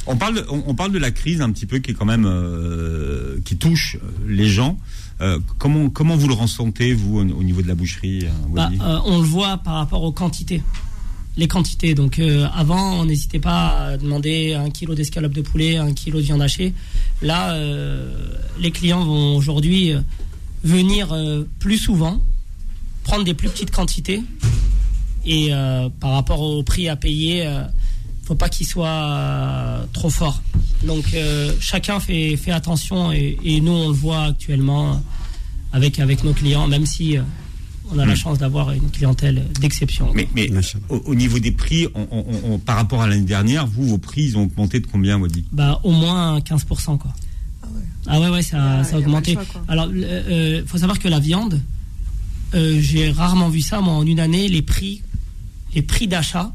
[0.08, 2.26] On parle, de, on, parle de la crise un petit peu qui est quand même
[2.28, 4.78] euh, qui touche les gens.
[5.22, 8.70] Euh, comment comment vous le ressentez vous au, au niveau de la boucherie euh, Bah,
[8.82, 10.62] euh, on le voit par rapport aux quantités.
[11.38, 11.96] Les quantités.
[11.96, 16.20] Donc euh, avant, on n'hésitait pas à demander un kilo d'escalope de poulet, un kilo
[16.20, 16.74] de viande hachée.
[17.22, 18.14] Là, euh,
[18.60, 20.02] les clients vont aujourd'hui euh,
[20.64, 22.22] venir euh, plus souvent,
[23.04, 24.22] prendre des plus petites quantités.
[25.26, 27.64] Et euh, par rapport au prix à payer, euh,
[28.26, 30.42] faut pas qu'il soit euh, trop fort.
[30.86, 35.02] Donc euh, chacun fait, fait attention et, et nous on le voit actuellement
[35.72, 37.22] avec, avec nos clients, même si euh,
[37.92, 38.18] on a la Hmm.
[38.18, 40.12] chance d'avoir une clientèle d'exception.
[40.16, 40.50] Mais, mais
[40.90, 44.00] au, au niveau des prix, on- on- on- par rapport à l'année dernière, vous, vos
[44.00, 45.46] prix, ils ont augmenté de combien, Wadi?
[45.52, 46.98] Bah, au moins 15%.
[46.98, 47.14] Quoi.
[48.08, 49.34] Ah ouais, ouais, ça, ça a augmenté.
[49.34, 49.44] choix.
[49.68, 51.62] Alors, il faut savoir que la viande,
[52.56, 55.02] euh, j'ai rarement vu ça, moi, en une année, les prix,
[55.76, 56.52] les prix d'achat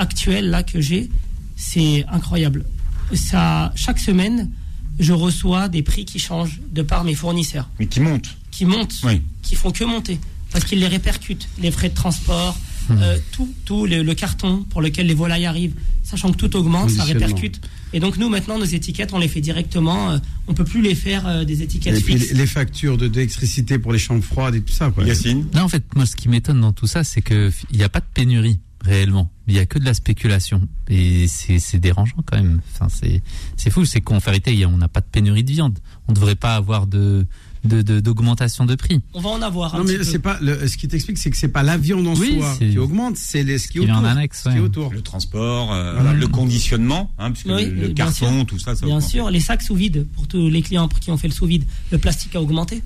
[0.00, 1.10] actuels là que j'ai,
[1.56, 2.64] c'est incroyable.
[3.12, 4.50] Ça, chaque semaine,
[4.98, 8.36] je reçois des prix qui changent de par mes fournisseurs, Mais qui monte.
[8.50, 9.20] qui montent, Oui.
[9.42, 10.18] qui font que monter,
[10.52, 12.56] parce qu'ils les répercutent, les frais de transport,
[12.90, 16.90] euh, tout, tout le, le carton pour lequel les volailles arrivent, sachant que tout augmente,
[16.90, 17.60] ça répercute.
[17.92, 20.10] Et donc nous maintenant, nos étiquettes, on les fait directement.
[20.12, 20.18] euh,
[20.48, 22.30] on peut plus les faire euh, des étiquettes Et fixes.
[22.32, 24.90] les les factures de d'électricité pour les chambres froides et tout ça.
[24.90, 25.04] Quoi.
[25.04, 27.84] Yacine Non, en fait, moi, ce qui m'étonne dans tout ça, c'est que il n'y
[27.84, 29.30] a pas de pénurie réellement.
[29.46, 32.60] Il y a que de la spéculation et c'est dérangeant quand même.
[32.72, 33.22] Enfin, c'est
[33.56, 33.84] c'est fou.
[33.84, 35.78] C'est qu'en vérité, il y a- on n'a pas de pénurie de viande.
[36.08, 37.26] On ne devrait pas avoir de
[37.62, 39.02] de- de- d'augmentation de, prix.
[39.12, 41.36] On va en avoir un Non, mais c'est pas le, ce qui t'explique, c'est que
[41.36, 43.96] c'est pas la viande en Oui, soi qui augmente, c'est les- ce qui en autour.
[44.06, 44.90] annexe, ce qui est autour.
[44.94, 46.14] Le transport, euh, Voilà.
[46.14, 48.46] le conditionnement, hein, puisque Oui, le, le carton, sûr.
[48.46, 49.10] tout ça, ça Bien augmente.
[49.10, 51.44] sûr, les sacs sous vide pour tous les clients pour qui ont fait le sous
[51.44, 52.82] vide, le plastique a augmenté.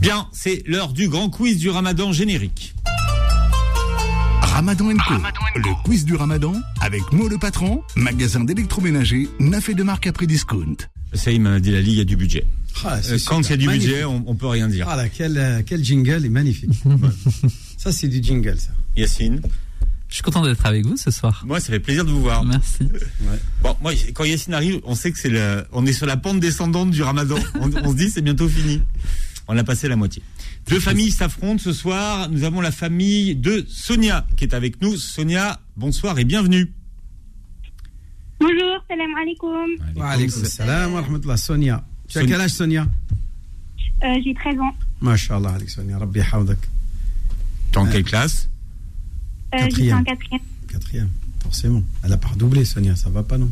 [0.00, 2.74] Bien, c'est l'heure du grand quiz du ramadan générique.
[4.52, 5.14] Ramadan Co.
[5.56, 10.12] Le quiz du Ramadan avec Mo le patron, magasin d'électroménager, neuf et de marque à
[10.12, 10.76] prix discount.
[11.12, 12.44] Ça, il m'a dit la ligue, il y a du budget.
[12.84, 13.88] Ah, Euh, quand il y a du Magnifique.
[13.90, 14.86] budget, on, on peut rien dire.
[14.88, 16.70] Ah là, quel, euh, quel jingle est magnifique.
[17.78, 18.70] ça, c'est du jingle, ça.
[18.96, 19.40] Yacine
[20.08, 21.42] Je suis content d'être avec vous ce soir.
[21.46, 22.44] Moi, ça fait plaisir de vous voir.
[22.44, 22.88] Merci.
[23.62, 26.38] Bon, moi, quand Yacine arrive, on sait que c'est le, on est sur la pente
[26.40, 27.36] descendante du ramadan.
[27.60, 28.82] On, on se dit, c'est bientôt fini.
[29.52, 30.22] On a passé la moitié.
[30.68, 32.28] Deux familles s'affrontent ce soir.
[32.30, 34.96] Nous avons la famille de Sonia qui est avec nous.
[34.96, 36.72] Sonia, bonsoir et bienvenue.
[38.38, 39.96] Bonjour, salam alaikum.
[39.96, 41.36] Wa alaykoum salam wa rahmatullah.
[41.36, 41.84] Sonia.
[42.06, 42.86] Tu as quel âge, Sonia
[44.04, 44.72] Euh, J'ai 13 ans.
[45.00, 45.98] Masha'Allah, avec Sonia.
[45.98, 46.58] Rabbi hawdak.
[47.72, 48.48] T'es en quelle classe?
[49.52, 50.40] Euh, J'étais en quatrième.
[50.68, 51.08] Quatrième,
[51.42, 51.82] forcément.
[52.04, 52.94] Elle a pas redoublé, Sonia.
[52.94, 53.50] Ça va pas, non?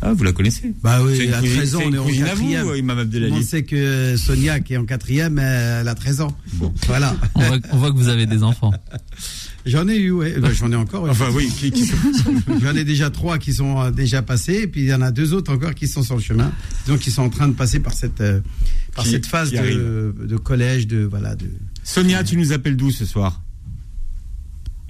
[0.00, 2.68] Ah, vous la connaissez Bah oui, à cousine- 13 ans, on est en vous, quatrième.
[2.68, 6.36] euh, Imam Abdelali On sait que Sonia, qui est en quatrième, elle a 13 ans.
[6.86, 7.16] Voilà.
[7.34, 8.72] On voit, on voit que vous avez des enfants.
[9.66, 10.38] J'en ai eu, ouais.
[10.38, 11.02] Ben, J'en ai encore.
[11.02, 11.10] ouais.
[11.10, 11.96] Enfin, oui, qui- qui sont-
[12.62, 15.10] J'en ai déjà trois qui sont euh, déjà passés, et puis il y en a
[15.10, 16.52] deux autres encore qui sont sur le chemin,
[16.86, 18.40] donc qui sont en train de passer par cette, euh,
[18.94, 21.46] par Qui- cette phase de collège, de voilà, de.
[21.82, 23.42] Sonia, tu nous appelles d'où ce soir?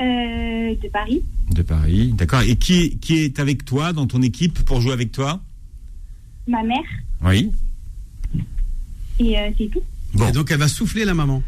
[0.00, 1.22] Euh, de Paris.
[1.50, 2.42] De Paris, d'accord.
[2.42, 5.40] Et qui, est- qui est avec toi dans ton équipe pour jouer avec toi?
[6.46, 6.78] Ma mère.
[7.24, 7.50] Oui.
[9.18, 9.82] Et euh, c'est tout.
[10.26, 11.42] Et donc elle va souffler la maman?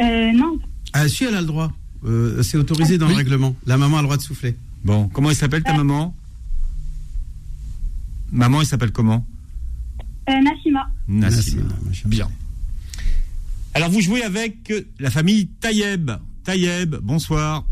[0.00, 0.58] Euh, non.
[0.92, 1.72] Ah si, elle a le droit.
[2.04, 3.56] Euh, c'est autorisé dans le règlement.
[3.66, 4.54] La maman a le droit de souffler.
[4.84, 6.14] Bon, comment elle s'appelle ta maman?
[8.30, 9.26] Maman, elle s'appelle comment?
[10.28, 10.88] Euh, Nassima.
[11.08, 11.62] Nassima.
[12.06, 12.30] Bien.
[13.74, 16.10] Alors vous jouez avec la famille Tayeb.
[16.44, 17.64] Tayeb, bonsoir.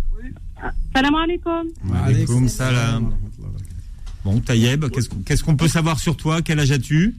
[0.94, 1.68] Salam alaikum.
[2.04, 3.14] Alaykoum salam.
[4.24, 4.84] Bon, Tayeb,
[5.26, 6.42] qu'est-ce qu'on peut savoir sur toi?
[6.42, 7.14] Quel âge as-tu?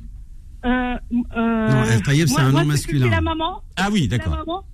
[0.66, 0.96] Euh,
[1.36, 3.06] euh, Non, El Taïeb, c'est un nom masculin.
[3.06, 3.62] C'est la maman.
[3.76, 4.66] Ah oui, d'accord.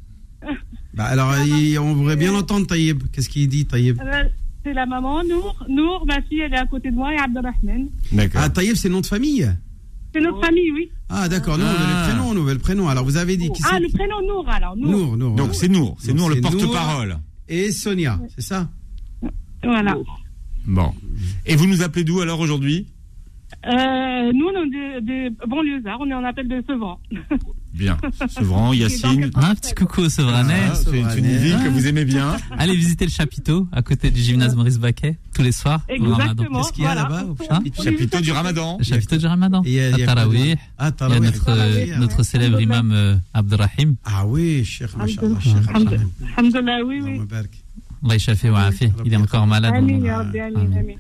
[0.94, 3.04] Bah, alors il- on voudrait bien l'entendre, Taïeb.
[3.12, 4.24] Qu'est-ce qu'il dit, Taïeb Euh,
[4.64, 5.66] C'est la maman, Nour.
[5.70, 7.88] Nour, ma fille, elle est à côté de moi, et Abdelrahman.
[8.12, 8.42] D'accord.
[8.44, 9.50] Ah, Taïeb, c'est nom de famille?
[10.14, 10.90] C'est notre famille, oui.
[11.10, 11.58] Ah, d'accord.
[11.58, 12.08] Non, a Ah.
[12.08, 12.88] le prénom, on avait le prénom.
[12.90, 14.76] Alors vous avez dit qui Ah, le prénom Nour, alors.
[14.76, 14.92] Nour.
[14.92, 15.36] Nour, Nour.
[15.36, 17.18] Donc c'est Nour, c'est Nour le porte-parole.
[17.48, 18.70] Et Sonia, c'est ça
[19.64, 19.98] Voilà.
[20.66, 20.94] Bon.
[21.46, 22.88] Et vous nous appelez d'où alors aujourd'hui?
[23.66, 27.00] Euh, nous, on est de, de banlieusards, on est en appel de Sevran.
[27.74, 27.98] Bien.
[28.30, 29.32] Sevran, Yacine.
[29.36, 30.70] Un petit coucou au Sevranais.
[30.72, 32.36] Ah, c'est une ville que vous aimez bien.
[32.58, 35.82] Allez visiter le chapiteau à côté du gymnase Maurice Baquet tous les soirs.
[35.88, 36.62] Exactement.
[36.62, 37.04] Qu'est-ce qu'il y a voilà.
[37.04, 38.78] là-bas au Hein chapiteau du Ramadan.
[38.80, 39.62] Le chapiteau du Ramadan.
[39.66, 40.56] Et il y a- Ah, Il y a Tarawih.
[41.22, 43.96] notre, Tarawih, notre célèbre imam euh, Abdelrahim.
[44.04, 47.22] Ah oui, Cheikh Alhamdulillah, oui, oui.
[48.04, 48.70] Allah wa.
[49.06, 49.74] Il est encore malade.
[49.76, 50.96] Amin, ya Rabbi, amin, amin.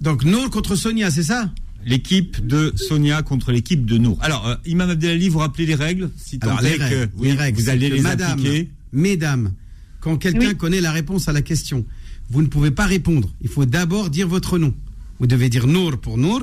[0.00, 1.50] Donc Nour contre Sonia, c'est ça?
[1.84, 4.18] L'équipe de Sonia contre l'équipe de Nour.
[4.20, 7.28] Alors, euh, Imam Abdelali, vous rappelez les règles Si tant Alors les que règles, oui,
[7.28, 8.70] les règles, vous c'est allez les madame, appliquer.
[8.92, 9.52] mesdames,
[10.00, 10.56] quand quelqu'un Oui.
[10.56, 11.84] connaît la réponse à la question,
[12.30, 13.30] vous ne pouvez pas répondre.
[13.40, 14.74] Il faut d'abord dire votre nom.
[15.20, 16.42] Vous devez dire Nour pour Nour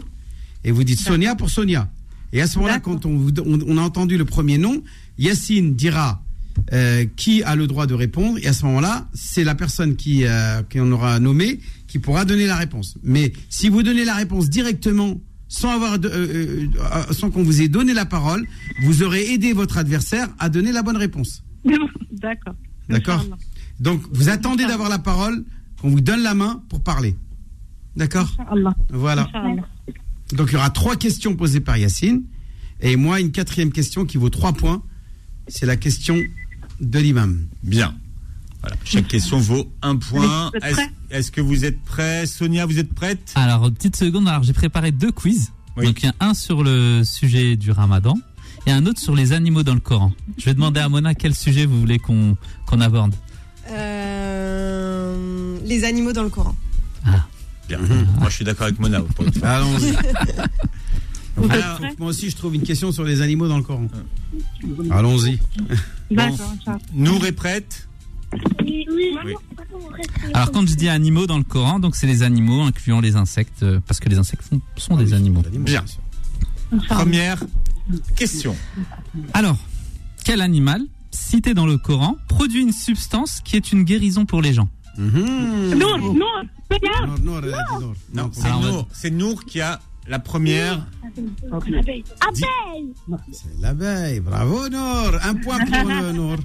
[0.64, 1.90] et vous dites Sonia pour Sonia.
[2.32, 4.82] Et à ce moment-là, quand on, vous- on- on a entendu le premier nom,
[5.20, 6.24] Yacine dira
[6.72, 10.24] euh, qui a le droit de répondre et à ce moment-là, c'est la personne qui,
[10.26, 11.60] euh, qu'on aura nommée
[11.94, 12.98] qui pourra donner la réponse.
[13.04, 17.62] Mais si vous donnez la réponse directement sans avoir de- euh, euh, sans qu'on vous
[17.62, 18.48] ait donné la parole,
[18.82, 21.44] vous aurez aidé votre adversaire à donner la bonne réponse.
[22.12, 22.56] D'accord.
[22.90, 23.24] D'accord.
[23.80, 25.46] Donc vous attendez d'avoir la parole,
[25.80, 27.16] qu'on vous donne la main pour parler.
[27.96, 28.36] D'accord.
[28.90, 29.30] Voilà.
[30.32, 32.24] Donc il y aura trois questions posées par Yacine
[32.82, 34.82] et moi une quatrième question qui vaut trois points.
[35.48, 36.20] C'est la question
[36.82, 37.46] de l'imam.
[37.62, 37.94] Bien.
[38.64, 38.78] Voilà.
[38.86, 40.52] Chaque question vaut un point.
[41.12, 42.26] Est-ce que vous êtes prêts?
[42.26, 43.34] Sonia, vous êtes prête?
[43.36, 45.52] Alors, petite seconde, alors j'ai préparé deux quiz.
[45.76, 45.86] Oui.
[45.86, 48.18] Donc, il y a un sur le sujet du ramadan
[48.66, 50.14] et un autre sur les animaux dans le Coran.
[50.38, 52.38] Je vais demander à Mona quel sujet vous voulez qu'on
[52.80, 53.14] aborde.
[53.70, 56.56] Euh, les animaux dans le Coran.
[57.68, 57.80] Bien.
[58.20, 59.02] Moi, je suis d'accord avec Mona.
[59.42, 59.94] Allons-y.
[61.50, 63.88] Alors, moi aussi, je trouve une question sur les animaux dans le Coran.
[64.92, 65.40] Allons-y.
[66.12, 66.54] D'accord.
[66.94, 67.88] Nour est prête?
[68.62, 68.86] Oui.
[68.90, 69.36] Oui.
[70.34, 73.64] Alors quand je dis animaux dans le Coran, donc c'est les animaux incluant les insectes,
[73.64, 75.42] euh, parce que les insectes sont des animaux.
[75.52, 75.84] Bien.
[76.88, 77.44] Première
[78.16, 78.56] question.
[79.34, 79.58] Alors,
[80.24, 80.82] quel animal,
[81.12, 84.70] cité dans le Coran, produit une substance qui est une guérison pour les gens?
[84.98, 86.22] Non, non, Nour,
[87.22, 87.96] Nour, Nour.
[88.14, 88.88] Non, c'est Nour.
[88.92, 90.86] C'est Nour qui a la première.
[91.52, 92.04] Abeille.
[93.32, 94.20] C'est l'abeille.
[94.20, 95.12] Bravo, Nour.
[95.24, 96.38] Un point pour Nour.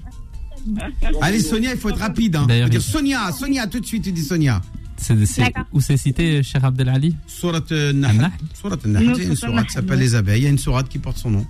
[1.20, 2.36] Allez, Sonia, il faut être rapide.
[2.36, 2.46] Hein.
[2.48, 4.60] Faut dire Sonia, Sonia, tout de suite, tu dis Sonia.
[4.96, 5.64] C'est, c'est- D'accord.
[5.72, 8.30] où c'est cité, cher Abdelali Surat euh, Nahl.
[8.54, 9.04] Surat Nahl.
[9.04, 9.98] Il y a une sourate qui s'appelle.
[10.00, 10.40] Les abeilles.
[10.40, 11.46] Il y a une sourate qui porte son nom.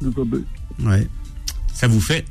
[0.80, 1.06] Ouais.
[1.72, 2.24] Ça vous fait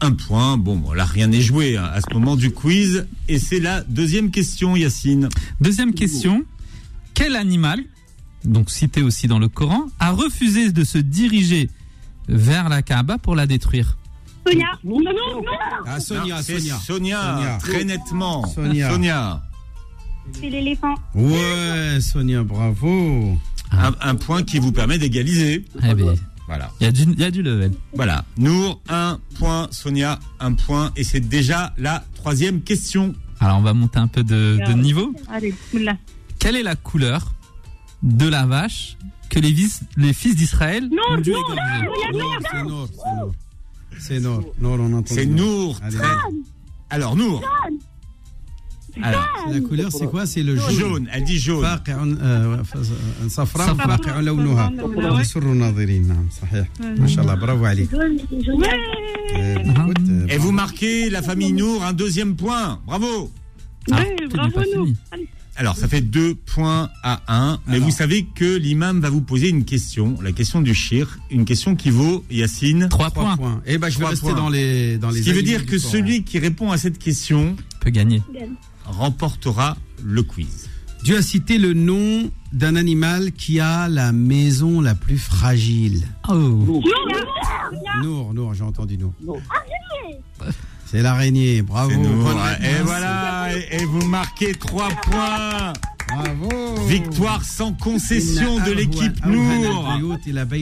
[0.00, 0.56] un point.
[0.56, 3.06] Bon, bon, là, rien n'est joué hein, à ce moment du quiz.
[3.28, 5.28] Et c'est la deuxième question, Yacine.
[5.60, 6.44] Deuxième question.
[7.14, 7.80] Quel animal,
[8.44, 11.68] donc cité aussi dans le Coran, a refusé de se diriger
[12.28, 13.98] vers la Kaaba pour la détruire?
[14.46, 14.66] Sonia.
[14.84, 15.42] Non, non, non.
[15.86, 16.76] Ah, Sonia, Non, Sonia.
[16.78, 17.18] Sonia.
[17.36, 17.58] Sonia.
[17.60, 18.46] Très nettement.
[18.46, 18.90] Sonia.
[18.90, 19.42] Sonia.
[20.32, 20.94] C'est l'éléphant.
[21.14, 23.38] Ouais, Sonia, bravo.
[23.72, 25.64] Un, un point qui vous permet d'égaliser.
[25.82, 26.14] Eh ben,
[26.46, 26.70] Voilà.
[26.80, 27.72] il y, a du- il y a du level.
[27.94, 28.24] Voilà.
[28.36, 29.68] Nour, un point.
[29.70, 30.92] Sonia, un point.
[30.96, 33.14] Et c'est déjà la troisième question.
[33.40, 35.12] Alors on va monter un peu de, de niveau.
[35.30, 35.96] Allez, bismillah.
[36.38, 37.32] Quelle est la couleur
[38.02, 38.96] de la vache
[39.30, 42.88] que les, vis- les fils d'Israël Non, ont dû non, égorger Nour, c'est Nour,
[43.99, 44.41] c'est Nour.
[44.59, 44.77] C'est Nour.
[44.77, 45.15] Nour, on entend.
[45.15, 45.79] C'est Nour.
[45.83, 45.97] Allez.
[45.97, 46.07] Très-
[46.89, 47.41] Alors, Nour.
[49.03, 50.71] Alors, La couleur, c'est quoi C'est le jaune.
[50.79, 51.07] jaune.
[51.13, 51.61] Elle dit jaune.
[51.63, 52.77] فاقع آه، ف-
[53.27, 53.87] صفراء صفراء.
[53.97, 54.71] فاقع لونها
[55.21, 58.17] يسر الناظرين نعم صحيح ما شاء الله برافو عليك آه،
[59.61, 62.79] écoute, آه، Et vous marquez la famille Nour un deuxième point.
[62.87, 63.31] Bravo.
[63.91, 64.85] Ah, Ouais, tout n'est bravo, pas nous.
[64.85, 64.97] fini.
[65.56, 67.58] alors, ça fait deux points à un.
[67.66, 67.88] Mais Alors.
[67.88, 71.76] vous savez que l'imam va vous poser une question, la question du shir, une question
[71.76, 73.36] qui vaut, Yacine, Trois trois points.
[73.36, 73.62] points.
[73.66, 74.34] Et ben je vais rester points.
[74.34, 75.18] dans les dans les.
[75.18, 78.22] Ce qui veut dire que celui qui répond à cette question Peut gagner.
[78.84, 80.68] remportera le quiz.
[81.04, 86.06] Dieu a cité le nom d'un animal qui a la maison la plus fragile.
[86.28, 86.80] Oh.
[88.02, 89.12] Nour, Nour, j'ai entendu Nour.
[90.92, 91.90] C'est l'araignée, bravo.
[91.90, 95.72] Et voilà, et, et vous marquez trois points.
[96.08, 96.86] Bravo.
[96.86, 99.88] Victoire sans concession de l'équipe Nour.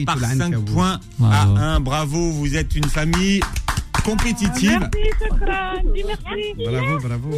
[0.05, 1.55] Par 5 points à Bravo.
[1.57, 1.79] 1.
[1.81, 3.41] Bravo, vous êtes une famille
[4.05, 4.79] compétitive.
[4.79, 5.93] Merci, Shukran.
[5.93, 6.53] Dis merci.
[6.65, 7.37] Bravo, bravo.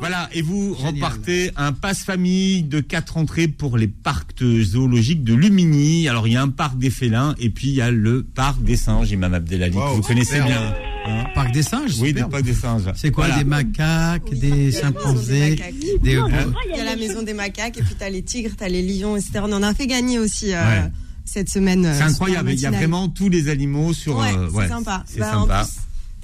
[0.00, 0.94] Voilà, et vous Génial.
[1.04, 6.08] remportez un passe-famille de 4 entrées pour les parcs zoologiques de Lumini.
[6.08, 8.62] Alors, il y a un parc des félins et puis il y a le parc
[8.62, 10.74] des singes, Imam Abdelali, Wow, que vous connaissez bien.
[11.04, 11.24] Hein.
[11.34, 12.28] Parc des singes oui, super.
[12.28, 12.82] parc des singes.
[12.96, 13.42] C'est quoi Voilà.
[13.42, 15.74] Des macaques, des chimpanzés, macaques.
[16.02, 16.12] des.
[16.70, 19.16] Il y a la maison des macaques et puis t'as les tigres, t'as les lions,
[19.16, 19.40] etc.
[19.42, 20.90] On en a fait gagner aussi euh, Ouais.
[21.24, 21.84] cette semaine.
[21.86, 24.18] euh, C'est incroyable, il y a vraiment tous les animaux sur.
[24.18, 25.04] Ouais, euh, c'est sympa.
[25.06, 25.62] C'est Bah, en sympa.
[25.64, 25.72] plus,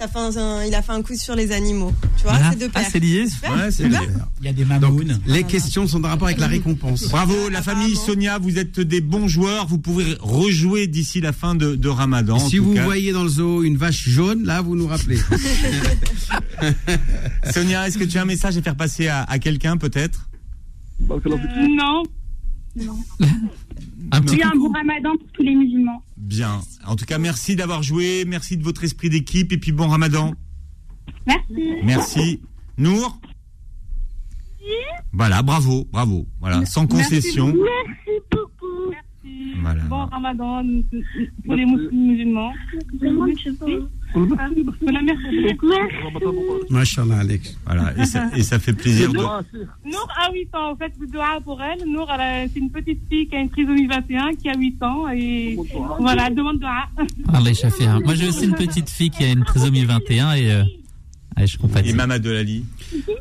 [0.00, 1.92] t'as fait un- un- il a fait un coup sur les animaux.
[2.16, 2.88] Tu vois, Ah, c'est deux ah, paires.
[2.90, 3.24] c'est lié.
[3.42, 4.00] Ouais, c'est bien.
[4.40, 5.20] Il y a des Donc, mamounes.
[5.26, 7.04] les questions sont en rapport avec la récompense.
[7.08, 9.66] Bravo, la famille Sonia, vous êtes des bons joueurs.
[9.66, 12.38] Vous pouvez rejouer d'ici la fin de, de Ramadan.
[12.38, 12.84] si tout vous cas.
[12.84, 15.18] voyez dans le zoo une vache jaune, là, vous nous rappelez.
[17.52, 20.28] Sonia, est-ce que tu as un message à faire passer à, à quelqu'un peut-être?
[21.10, 21.18] Euh,
[21.68, 22.02] non.
[22.76, 22.98] Non.
[24.12, 26.02] Un petit un bon ramadan pour tous les musulmans.
[26.20, 26.60] Bien.
[26.86, 28.24] En tout cas, merci d'avoir joué.
[28.26, 29.52] Merci de votre esprit d'équipe.
[29.52, 30.34] Et puis bon Ramadan.
[31.26, 31.74] Merci.
[31.82, 32.40] Merci.
[32.76, 33.18] Nour
[35.12, 36.26] Voilà, bravo, bravo.
[36.40, 37.48] Voilà, sans concession.
[37.48, 38.39] Merci.
[39.62, 39.82] Voilà.
[39.84, 40.62] Bon ramadan
[41.44, 42.52] pour les mus- musulmans.
[44.12, 45.56] Voilà, merci.
[47.20, 47.56] Alex.
[47.66, 49.18] Voilà, et ça, et ça fait plaisir de.
[49.18, 51.86] Nour a 8 ans, en fait, le doigt pour elle.
[51.86, 52.08] Nour,
[52.52, 55.56] c'est une petite fille qui a une trisomie 21, qui a 8 ans, et
[56.00, 56.86] voilà, elle demande doigt.
[58.04, 60.50] Moi j'ai aussi une petite fille qui a une trisomie 21 et
[61.29, 61.89] euh, allez, je compatis.
[61.89, 62.63] Imam Abdelali.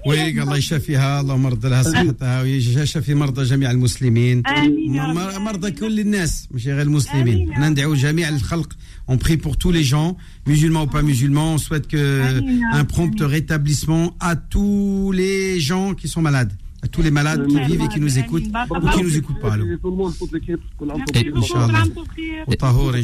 [0.07, 5.15] Oui, الله يشفيها اللهم ارد لها صحتها ويشفي مرضى جميع المسلمين آمين يا رب.
[5.17, 8.73] مر- مرضى كل الناس مش غير المسلمين احنا ندعو جميع الخلق
[9.11, 10.17] on prie pour tous les gens
[10.47, 12.87] musulmans ou pas musulmans on souhaite que آمين يا un رب.
[12.93, 17.82] prompt rétablissement à tous les gens qui sont malades à tous les malades qui vivent
[17.82, 19.56] et qui nous écoutent ou qui nous écoutent pas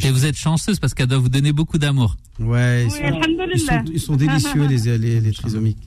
[0.01, 2.15] Et vous êtes chanceuse parce qu'elle doit vous donner beaucoup d'amour.
[2.39, 3.57] Ouais, ils Oui, sont, ils alhamdoulilah.
[3.85, 5.77] sont, ils sont délicieux les, les, les trisomiques.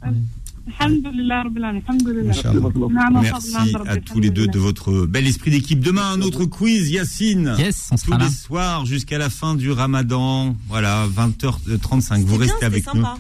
[3.13, 5.81] Merci à tous les deux de votre bel esprit d'équipe.
[5.81, 7.55] Demain, un autre quiz, Yacine.
[7.59, 8.25] Yes, on Tous sera là.
[8.27, 10.57] les soirs jusqu'à la fin du ramadan.
[10.69, 12.21] Voilà, 20h35.
[12.25, 13.01] Vous bien, restez avec nous.
[13.03, 13.17] sympa.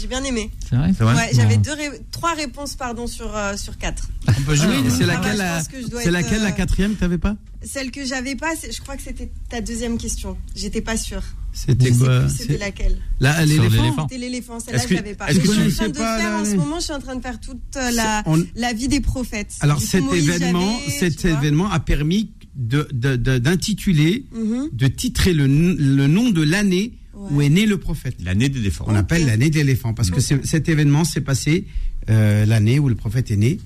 [0.00, 0.50] J'ai bien aimé.
[0.68, 4.08] C'est vrai Ouais, j'avais deux ré- trois réponses pardon sur euh, sur quatre.
[4.28, 6.12] On peut jouer, Ah, c'est ouais, laquelle, je la, pense que je dois c'est être,
[6.12, 9.02] laquelle la euh, quatrième que t'avais pas Celle que j'avais pas, c'est- je crois que
[9.02, 10.36] c'était ta deuxième question.
[10.54, 11.22] J'étais pas sûre.
[11.52, 14.60] C'était Je sais quoi plus C'était C'est- laquelle La- l'éléphant C'était l'éléphant.
[14.60, 15.28] Celle-là, Est-ce je que- l'avais pas.
[15.28, 16.50] est-ce Mais que je suis tu en train sais de pas, faire là, en ce
[16.52, 16.76] les- moment.
[16.78, 19.54] Je suis en train de faire toute euh, la, on- la vie des prophètes.
[19.60, 21.38] Alors Du coup, cet Moïse, événement, j'avais, cet tu vois.
[21.38, 24.68] événement a permis de- de- de- d'intituler, Mhm.
[24.72, 26.92] de titrer le, n- le nom de l'année
[27.30, 28.16] où est né le prophète.
[28.22, 28.84] L'année des éléphants.
[28.88, 31.66] On appelle l'année de l'éléphant parce que cet événement s'est passé
[32.10, 33.58] euh, l'année où le prophète est né.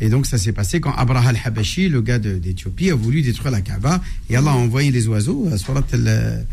[0.00, 3.50] Et donc ça s'est passé quand Abraha al-Habashi, le gars de- d'Éthiopie, a voulu détruire
[3.50, 4.00] la Kaaba
[4.30, 6.46] et Allah a envoyé les oiseaux à Surat al-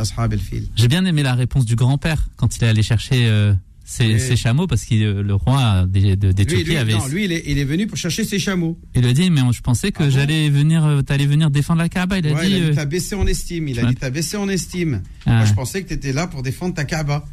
[0.00, 0.66] ashab al-fil.
[0.76, 3.52] J'ai bien aimé la réponse du grand-père quand il est allé chercher euh,
[3.88, 6.94] ses, ses, chameaux parce que euh, le roi d'Éthiopie avait.
[7.10, 8.78] Lui, il est, venu pour chercher ses chameaux.
[8.94, 11.88] Il a dit, mais je pensais que ah j'allais venir, euh, t'allais venir défendre la
[11.88, 12.18] Kaaba.
[12.18, 12.50] Il a dit.
[12.50, 13.66] Il euh, as baissé en estime.
[13.66, 15.02] Il a dit, t'as baissé en estime.
[15.24, 15.36] Ah.
[15.38, 17.24] Moi, je pensais que t'étais là pour défendre ta Kaaba.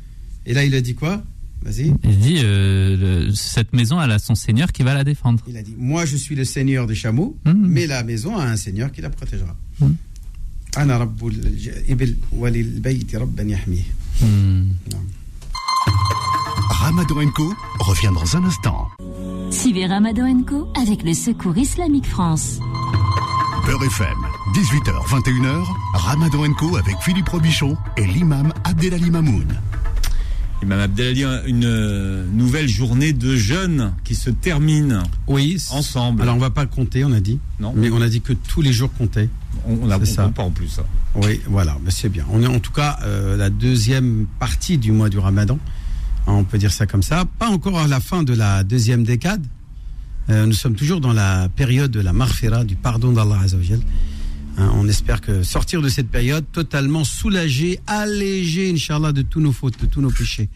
[0.46, 1.22] Et là, il a dit quoi?
[1.62, 1.92] Vas-y.
[2.06, 5.44] Il dit, cette maison, elle a son seigneur qui va la défendre.
[5.50, 7.54] Il a dit, moi, je suis le seigneur des chameaux, hmm.
[7.54, 9.58] mais la maison a un seigneur qui la protégera.
[9.82, 9.88] Mmh.
[16.70, 18.88] Ramadan Co revient dans un instant.
[19.52, 22.60] Suivez Ramadan Co avec le Secours Islamique France.
[23.66, 24.18] Beurre FM,
[24.54, 29.48] 18h, 21h, Ramadan Co avec Philippe Robichon et l'imam Abdelali Mamoun.
[30.64, 35.04] Imam Abdelali, une euh, nouvelle journée de jeûne qui se termine.
[35.28, 36.24] Oui, ensemble.
[36.24, 37.40] Alors on ne va pas compter, on a dit.
[37.60, 37.74] Non.
[37.76, 39.30] Mais on a dit que tous les jours comptaient.
[39.68, 40.30] On, n'a ça.
[40.30, 40.68] pas en plus.
[40.68, 40.86] Ça.
[41.16, 42.26] Oui, voilà, mais c'est bien.
[42.32, 45.60] On est en tout cas euh, la deuxième partie du mois du Ramadan.
[46.28, 47.26] Hein, On peut dire ça comme ça.
[47.40, 49.46] Pas encore à la fin de la deuxième décade.
[50.30, 53.80] Euh, nous sommes toujours dans la période de la marfira, du pardon d'Allah Azzawajal.
[54.58, 59.52] Hein, on espère que sortir de cette période totalement soulagé, allégé, Inch'Allah, de tous nos
[59.52, 60.50] fautes, de tous nos péchés.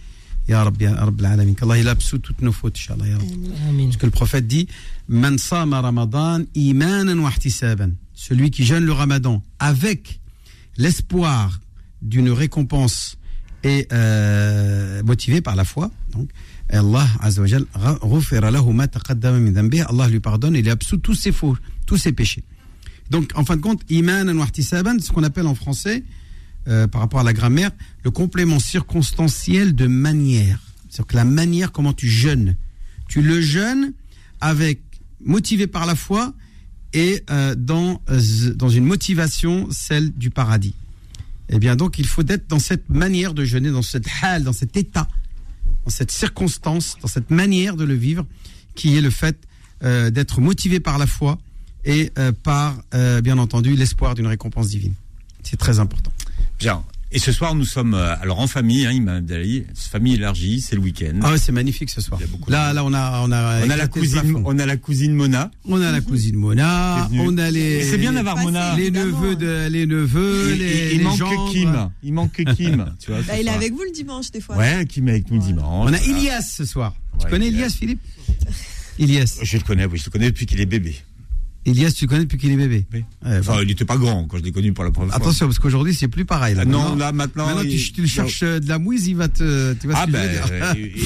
[0.47, 1.53] Ya Rabbi, ya Alamin.
[1.53, 3.07] Qu'Allah il absout toutes nos fautes, Inch'Allah.
[3.07, 3.83] Ya Rabbi.
[3.85, 4.67] Parce que le prophète dit
[5.07, 7.31] Man sama Ramadan imanan wa.
[8.15, 10.19] Celui qui jeûne le Ramadan avec
[10.77, 11.59] l'espoir
[12.01, 13.18] d'une récompense
[13.64, 15.91] et euh, motivé par la foi.
[16.11, 16.30] Donc,
[16.69, 17.07] Allah.
[17.22, 17.45] Allah
[20.07, 22.44] lui pardonne et lui absout tous ses faux, tous ses péchés.
[23.10, 26.03] Donc, en fin de compte, wa ihtisaban, ce qu'on appelle en français,
[26.68, 27.72] euh, par rapport à la grammaire,
[28.03, 30.60] le complément circonstanciel de manière.
[30.90, 32.56] C'est-à-dire que la manière comment tu jeûnes.
[33.07, 33.94] Tu le jeûnes
[34.40, 34.80] avec
[35.23, 36.34] motivé par la foi
[36.94, 38.02] et euh, dans,
[38.56, 40.76] dans une motivation, celle du paradis.
[41.49, 44.53] Eh bien, donc, il faut être dans cette manière de jeûner, dans cette hal, dans
[44.53, 45.07] cet état,
[45.85, 48.26] dans cette circonstance, dans cette manière de le vivre,
[48.76, 49.38] qui est le fait
[49.84, 51.38] euh, d'être motivé par la foi
[51.85, 54.93] et euh, par, euh, bien entendu, l'espoir d'une récompense divine.
[55.43, 56.11] C'est très important.
[56.59, 56.84] Bien.
[57.11, 59.26] Et ce soir, nous sommes euh, alors en famille, hein, Imam
[59.76, 61.19] famille élargie, c'est le week-end.
[61.23, 62.19] Ah ouais, c'est magnifique ce soir.
[62.48, 65.14] Là, là, on a, on a, On a la le cousine, on a la cousine
[65.15, 65.49] Mona.
[65.65, 67.84] On a la cousine Mona, on a les.
[67.84, 68.76] C'est bien d'avoir Mona.
[68.76, 70.65] Les neveux de, les neveux, Il- les.
[70.65, 71.48] il, il les manque gendres.
[71.48, 71.90] que Kim.
[72.03, 72.94] Il manque que Kim.
[72.99, 74.56] Tu vois, Bah, il est avec vous le dimanche, des fois.
[74.57, 75.90] Ouais, Kim est avec nous dimanche.
[75.90, 75.98] On a.
[76.02, 76.94] Ilias ce soir.
[77.19, 77.57] Tu connais Ilias.
[77.69, 78.02] Ilias, Philippe?
[78.99, 79.40] Ilias.
[79.41, 80.95] Je le connais, oui, je le connais depuis qu'il est bébé.
[81.65, 83.03] Ilias, tu connais depuis qu'il est bébé Oui.
[83.26, 85.22] Ouais, Enfin, il n'était pas grand quand je l'ai connu pour la première fois.
[85.22, 86.56] Attention, parce qu'aujourd'hui, c'est plus pareil.
[86.56, 86.61] Là.
[86.64, 89.07] Ah non, Maintenant- là, maintenant, Maintenant, tu, il- tu le cherches euh, de la mouise,
[89.07, 89.73] il va te.
[89.73, 90.60] Tu vois Ah ce que ben, euh,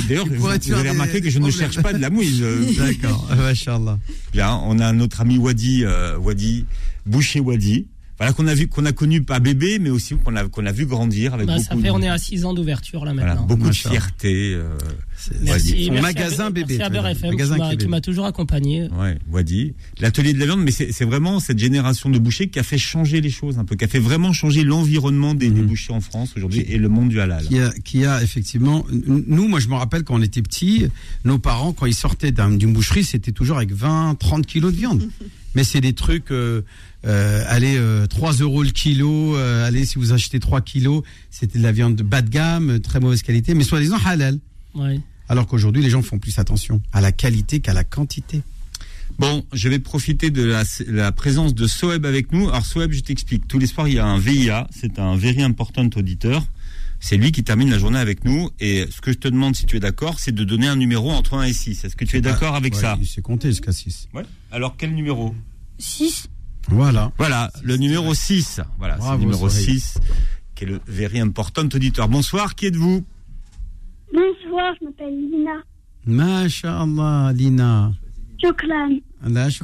[0.08, 2.40] d'ailleurs, Il vous, vous des- remarquer que je ne cherche pas de la mouise.
[2.44, 3.98] euh, D'accord, machallah.
[4.32, 6.66] Bien, on a notre ami Wadi, euh, Wadi,
[7.06, 7.88] Boucher Wadi.
[8.20, 10.72] Voilà qu'on a vu, qu'on a connu pas bébé, mais aussi qu'on a qu'on a
[10.72, 11.68] vu grandir avec Bah, beaucoup.
[11.68, 13.48] ça fait, de- on est à 6 ans d'ouverture là voilà, maintenant.
[13.48, 14.54] beaucoup de fierté.
[14.54, 14.78] Euh,
[15.42, 18.90] Merci, merci magasin à, bébé, Merci à FM magasin qui m'a- toujours accompagné.
[19.00, 19.74] Ouais, Wadi.
[20.00, 22.78] L'atelier de la viande, mais c'est c'est vraiment cette génération de bouchers qui a fait
[22.78, 26.02] changer les choses un peu, qui a fait vraiment changer l'environnement des, des bouchers en
[26.02, 27.46] France aujourd'hui et le monde du halal.
[27.46, 28.86] qui a, qui a effectivement.
[28.92, 30.88] Nous, moi, je me rappelle quand on était petits,
[31.26, 34.78] nos parents, quand ils sortaient d'un- d'une boucherie, c'était toujours avec 20, 30 kilos de
[34.78, 35.08] viande.
[35.56, 36.64] Mais c'est des trucs, euh,
[37.06, 41.58] euh, allez, euh, 3 euros le kilo, euh, allez, si vous achetez 3 kilos, c'était
[41.60, 44.40] de la viande de bas de gamme, euh, très mauvaise qualité, mais soi-disant halal.
[44.76, 45.00] Ouais.
[45.28, 48.42] Alors qu'aujourd'hui, les gens font plus attention à la qualité qu'à la quantité.
[49.20, 52.50] Bon, je vais profiter de la, la présence de Soeb avec nous.
[52.50, 53.48] Alors Soeb, je t'explique.
[53.48, 54.68] Tous les soirs, il y a un VIA.
[54.72, 56.44] C'est un very important auditeur.
[57.00, 58.50] C'est lui qui termine la journée avec nous.
[58.60, 61.12] Et ce que je te demande, si tu es d'accord, c'est de donner un numéro
[61.12, 61.84] entre 1 et 6.
[61.84, 64.08] Est-ce que tu es d'accord avec Ouais, ça Il s'est compté jusqu'à 6.
[64.14, 64.24] Ouais.
[64.52, 65.36] Alors, quel numéro?
[65.78, 66.28] 6.
[66.70, 67.12] Voilà.
[67.18, 68.62] Voilà, le numéro 6.
[68.78, 69.66] Voilà, c'est Bravo, le numéro Sohaib.
[69.80, 69.98] 6
[70.56, 72.08] qui est le very important auditeur.
[72.08, 73.04] Bonsoir, qui êtes-vous?
[74.14, 75.64] Bonsoir, je m'appelle Lina.
[76.06, 77.92] Masha'Allah, Lina.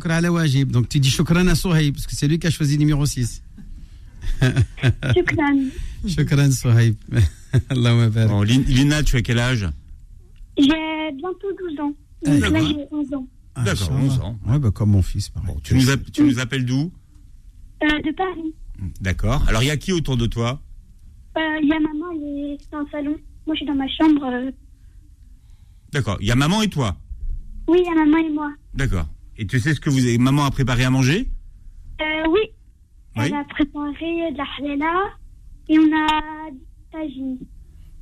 [0.05, 0.71] Ala wajib.
[0.71, 3.05] Donc tu dis shukran à Souhaib, parce que c'est lui qui a choisi le numéro
[3.05, 3.43] 6.
[4.41, 5.59] Chokran.
[6.07, 6.95] shukran Souhaib.
[7.73, 9.67] Bon, Lin- Lina, tu as quel âge?
[10.57, 11.93] J'ai bientôt 12 ans.
[12.27, 13.27] Ah, Donc là, j'ai 11 ans.
[13.59, 14.03] Ah, D'accord, Inch'Allah.
[14.13, 14.39] 11 ans.
[14.47, 15.55] Ouais, bah, comme mon fils, pareil.
[15.63, 16.91] Tu nous, app- tu nous appelles d'où
[17.83, 18.53] Euh, de Paris.
[19.01, 19.43] D'accord.
[19.47, 20.59] Alors, il y a qui autour de toi
[21.37, 23.15] Euh, Il y a maman, elle est dans le salon.
[23.45, 24.23] Moi, je suis dans ma chambre.
[24.25, 24.51] euh.
[25.91, 26.17] D'accord.
[26.21, 26.97] Il y a maman et toi
[27.67, 28.51] Oui, il y a maman et moi.
[28.73, 29.07] D'accord.
[29.37, 31.29] Et tu sais ce que vous avez, maman a préparé à manger
[32.01, 32.39] Euh, oui.
[33.17, 33.25] Oui.
[33.25, 35.09] Elle a préparé de la halala
[35.67, 36.59] et on a du
[36.91, 37.37] tagine.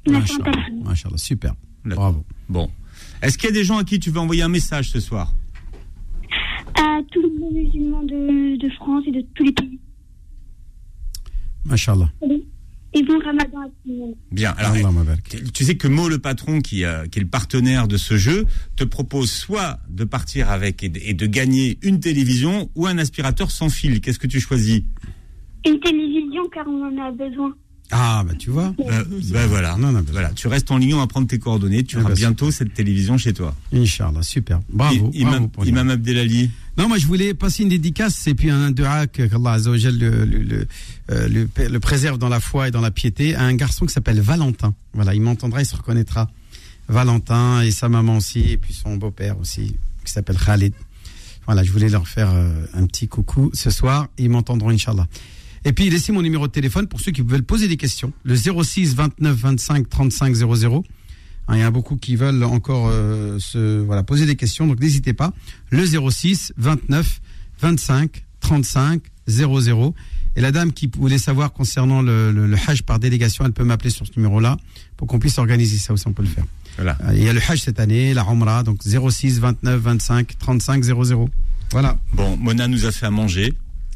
[0.08, 0.84] On a fait un tagine.
[0.84, 1.54] Masha'Allah, super.
[1.86, 2.26] Bravo.
[2.50, 2.70] Bon.
[3.22, 5.34] Est-ce qu'il y a des gens à qui tu veux envoyer un message ce soir
[6.76, 9.80] À tous les musulmans de, de France et de tous les pays.
[11.66, 12.10] Masha'Allah.
[12.94, 14.16] Et bon ramadan à tout le monde.
[14.32, 14.52] Bien.
[14.58, 14.74] Alors,
[15.30, 18.16] tu- tu sais que Mo, le patron, qui, euh, qui est le partenaire de ce
[18.18, 18.46] jeu,
[18.76, 22.98] te propose soit de partir avec et de, et de gagner une télévision ou un
[22.98, 24.00] aspirateur sans fil.
[24.02, 24.82] Qu'est-ce que tu choisis?
[25.68, 27.54] Une télévision car on en a besoin.
[27.92, 28.74] Ah, bah tu vois.
[28.80, 29.78] Euh, ben voilà.
[29.78, 30.30] Non, non, bah, Voilà.
[30.32, 31.84] Tu restes en ligne, on va prendre tes coordonnées.
[31.84, 33.56] Tu Eh auras ben, bientôt cette télévision chez toi.
[33.74, 34.60] Inch'Allah, super.
[34.70, 35.10] Bravo.
[35.14, 36.52] I- bravo Imam, Abdelali.
[36.78, 39.78] Non, moi je voulais passer une dédicace et puis un dua que Allah Azza wa
[39.78, 40.68] Jal le, le, le,
[41.12, 43.94] euh, le- le préserve dans la foi et dans la piété à un garçon qui
[43.94, 44.76] s'appelle Valentin.
[44.94, 46.30] Voilà, il m'entendra, il se reconnaîtra.
[46.90, 50.74] Valentin et sa maman aussi et puis son beau-père aussi qui s'appelle Khalid.
[51.46, 55.08] Voilà, je voulais leur faire euh, un petit coucou ce soir ils m'entendront Inch'Allah.
[55.68, 58.14] Et puis laissez mon numéro de téléphone pour ceux qui veulent poser des questions.
[58.24, 60.86] Le 06 29 25 35 00.
[61.50, 64.66] Hein, Il y en a beaucoup qui veulent encore euh, se voilà poser des questions,
[64.66, 65.34] donc n'hésitez pas.
[65.70, 67.20] Le 06 29
[67.60, 69.94] 25 35 00.
[70.38, 73.66] Et la dame qui voulait savoir concernant le, le, le Hajj par délégation, elle peut
[73.66, 74.56] m'appeler sur ce numéro-là
[74.96, 76.46] pour qu'on puisse organiser ça aussi, on peut le faire.
[76.78, 76.98] Voilà.
[77.04, 80.82] Euh, Il y a le Hajj cette année, la Umrah, donc 06 29 25 35
[80.84, 81.30] 00.
[81.72, 82.00] Voilà.
[82.14, 83.54] Bon, Mona nous a fait à manger.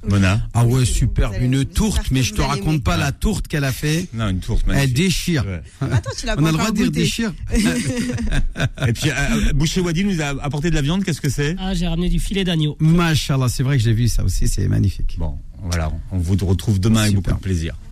[0.07, 0.41] Mona.
[0.53, 1.31] Ah ouais, super.
[1.39, 4.07] Une tourte, mais je te raconte pas la tourte qu'elle a fait.
[4.13, 4.95] Non, une tourte Elle magnifique.
[4.95, 5.45] déchire.
[5.45, 5.61] Ouais.
[5.91, 7.33] Attends, tu l'as On a le droit de dire déchire.
[8.87, 11.03] Et puis, euh, Boucher Wadi nous a apporté de la viande.
[11.03, 12.75] Qu'est-ce que c'est Ah, j'ai ramené du filet d'agneau.
[12.79, 15.15] Machallah, c'est vrai que j'ai vu ça aussi, c'est magnifique.
[15.19, 15.91] Bon, voilà.
[16.11, 17.75] On vous retrouve demain avec beaucoup de plaisir.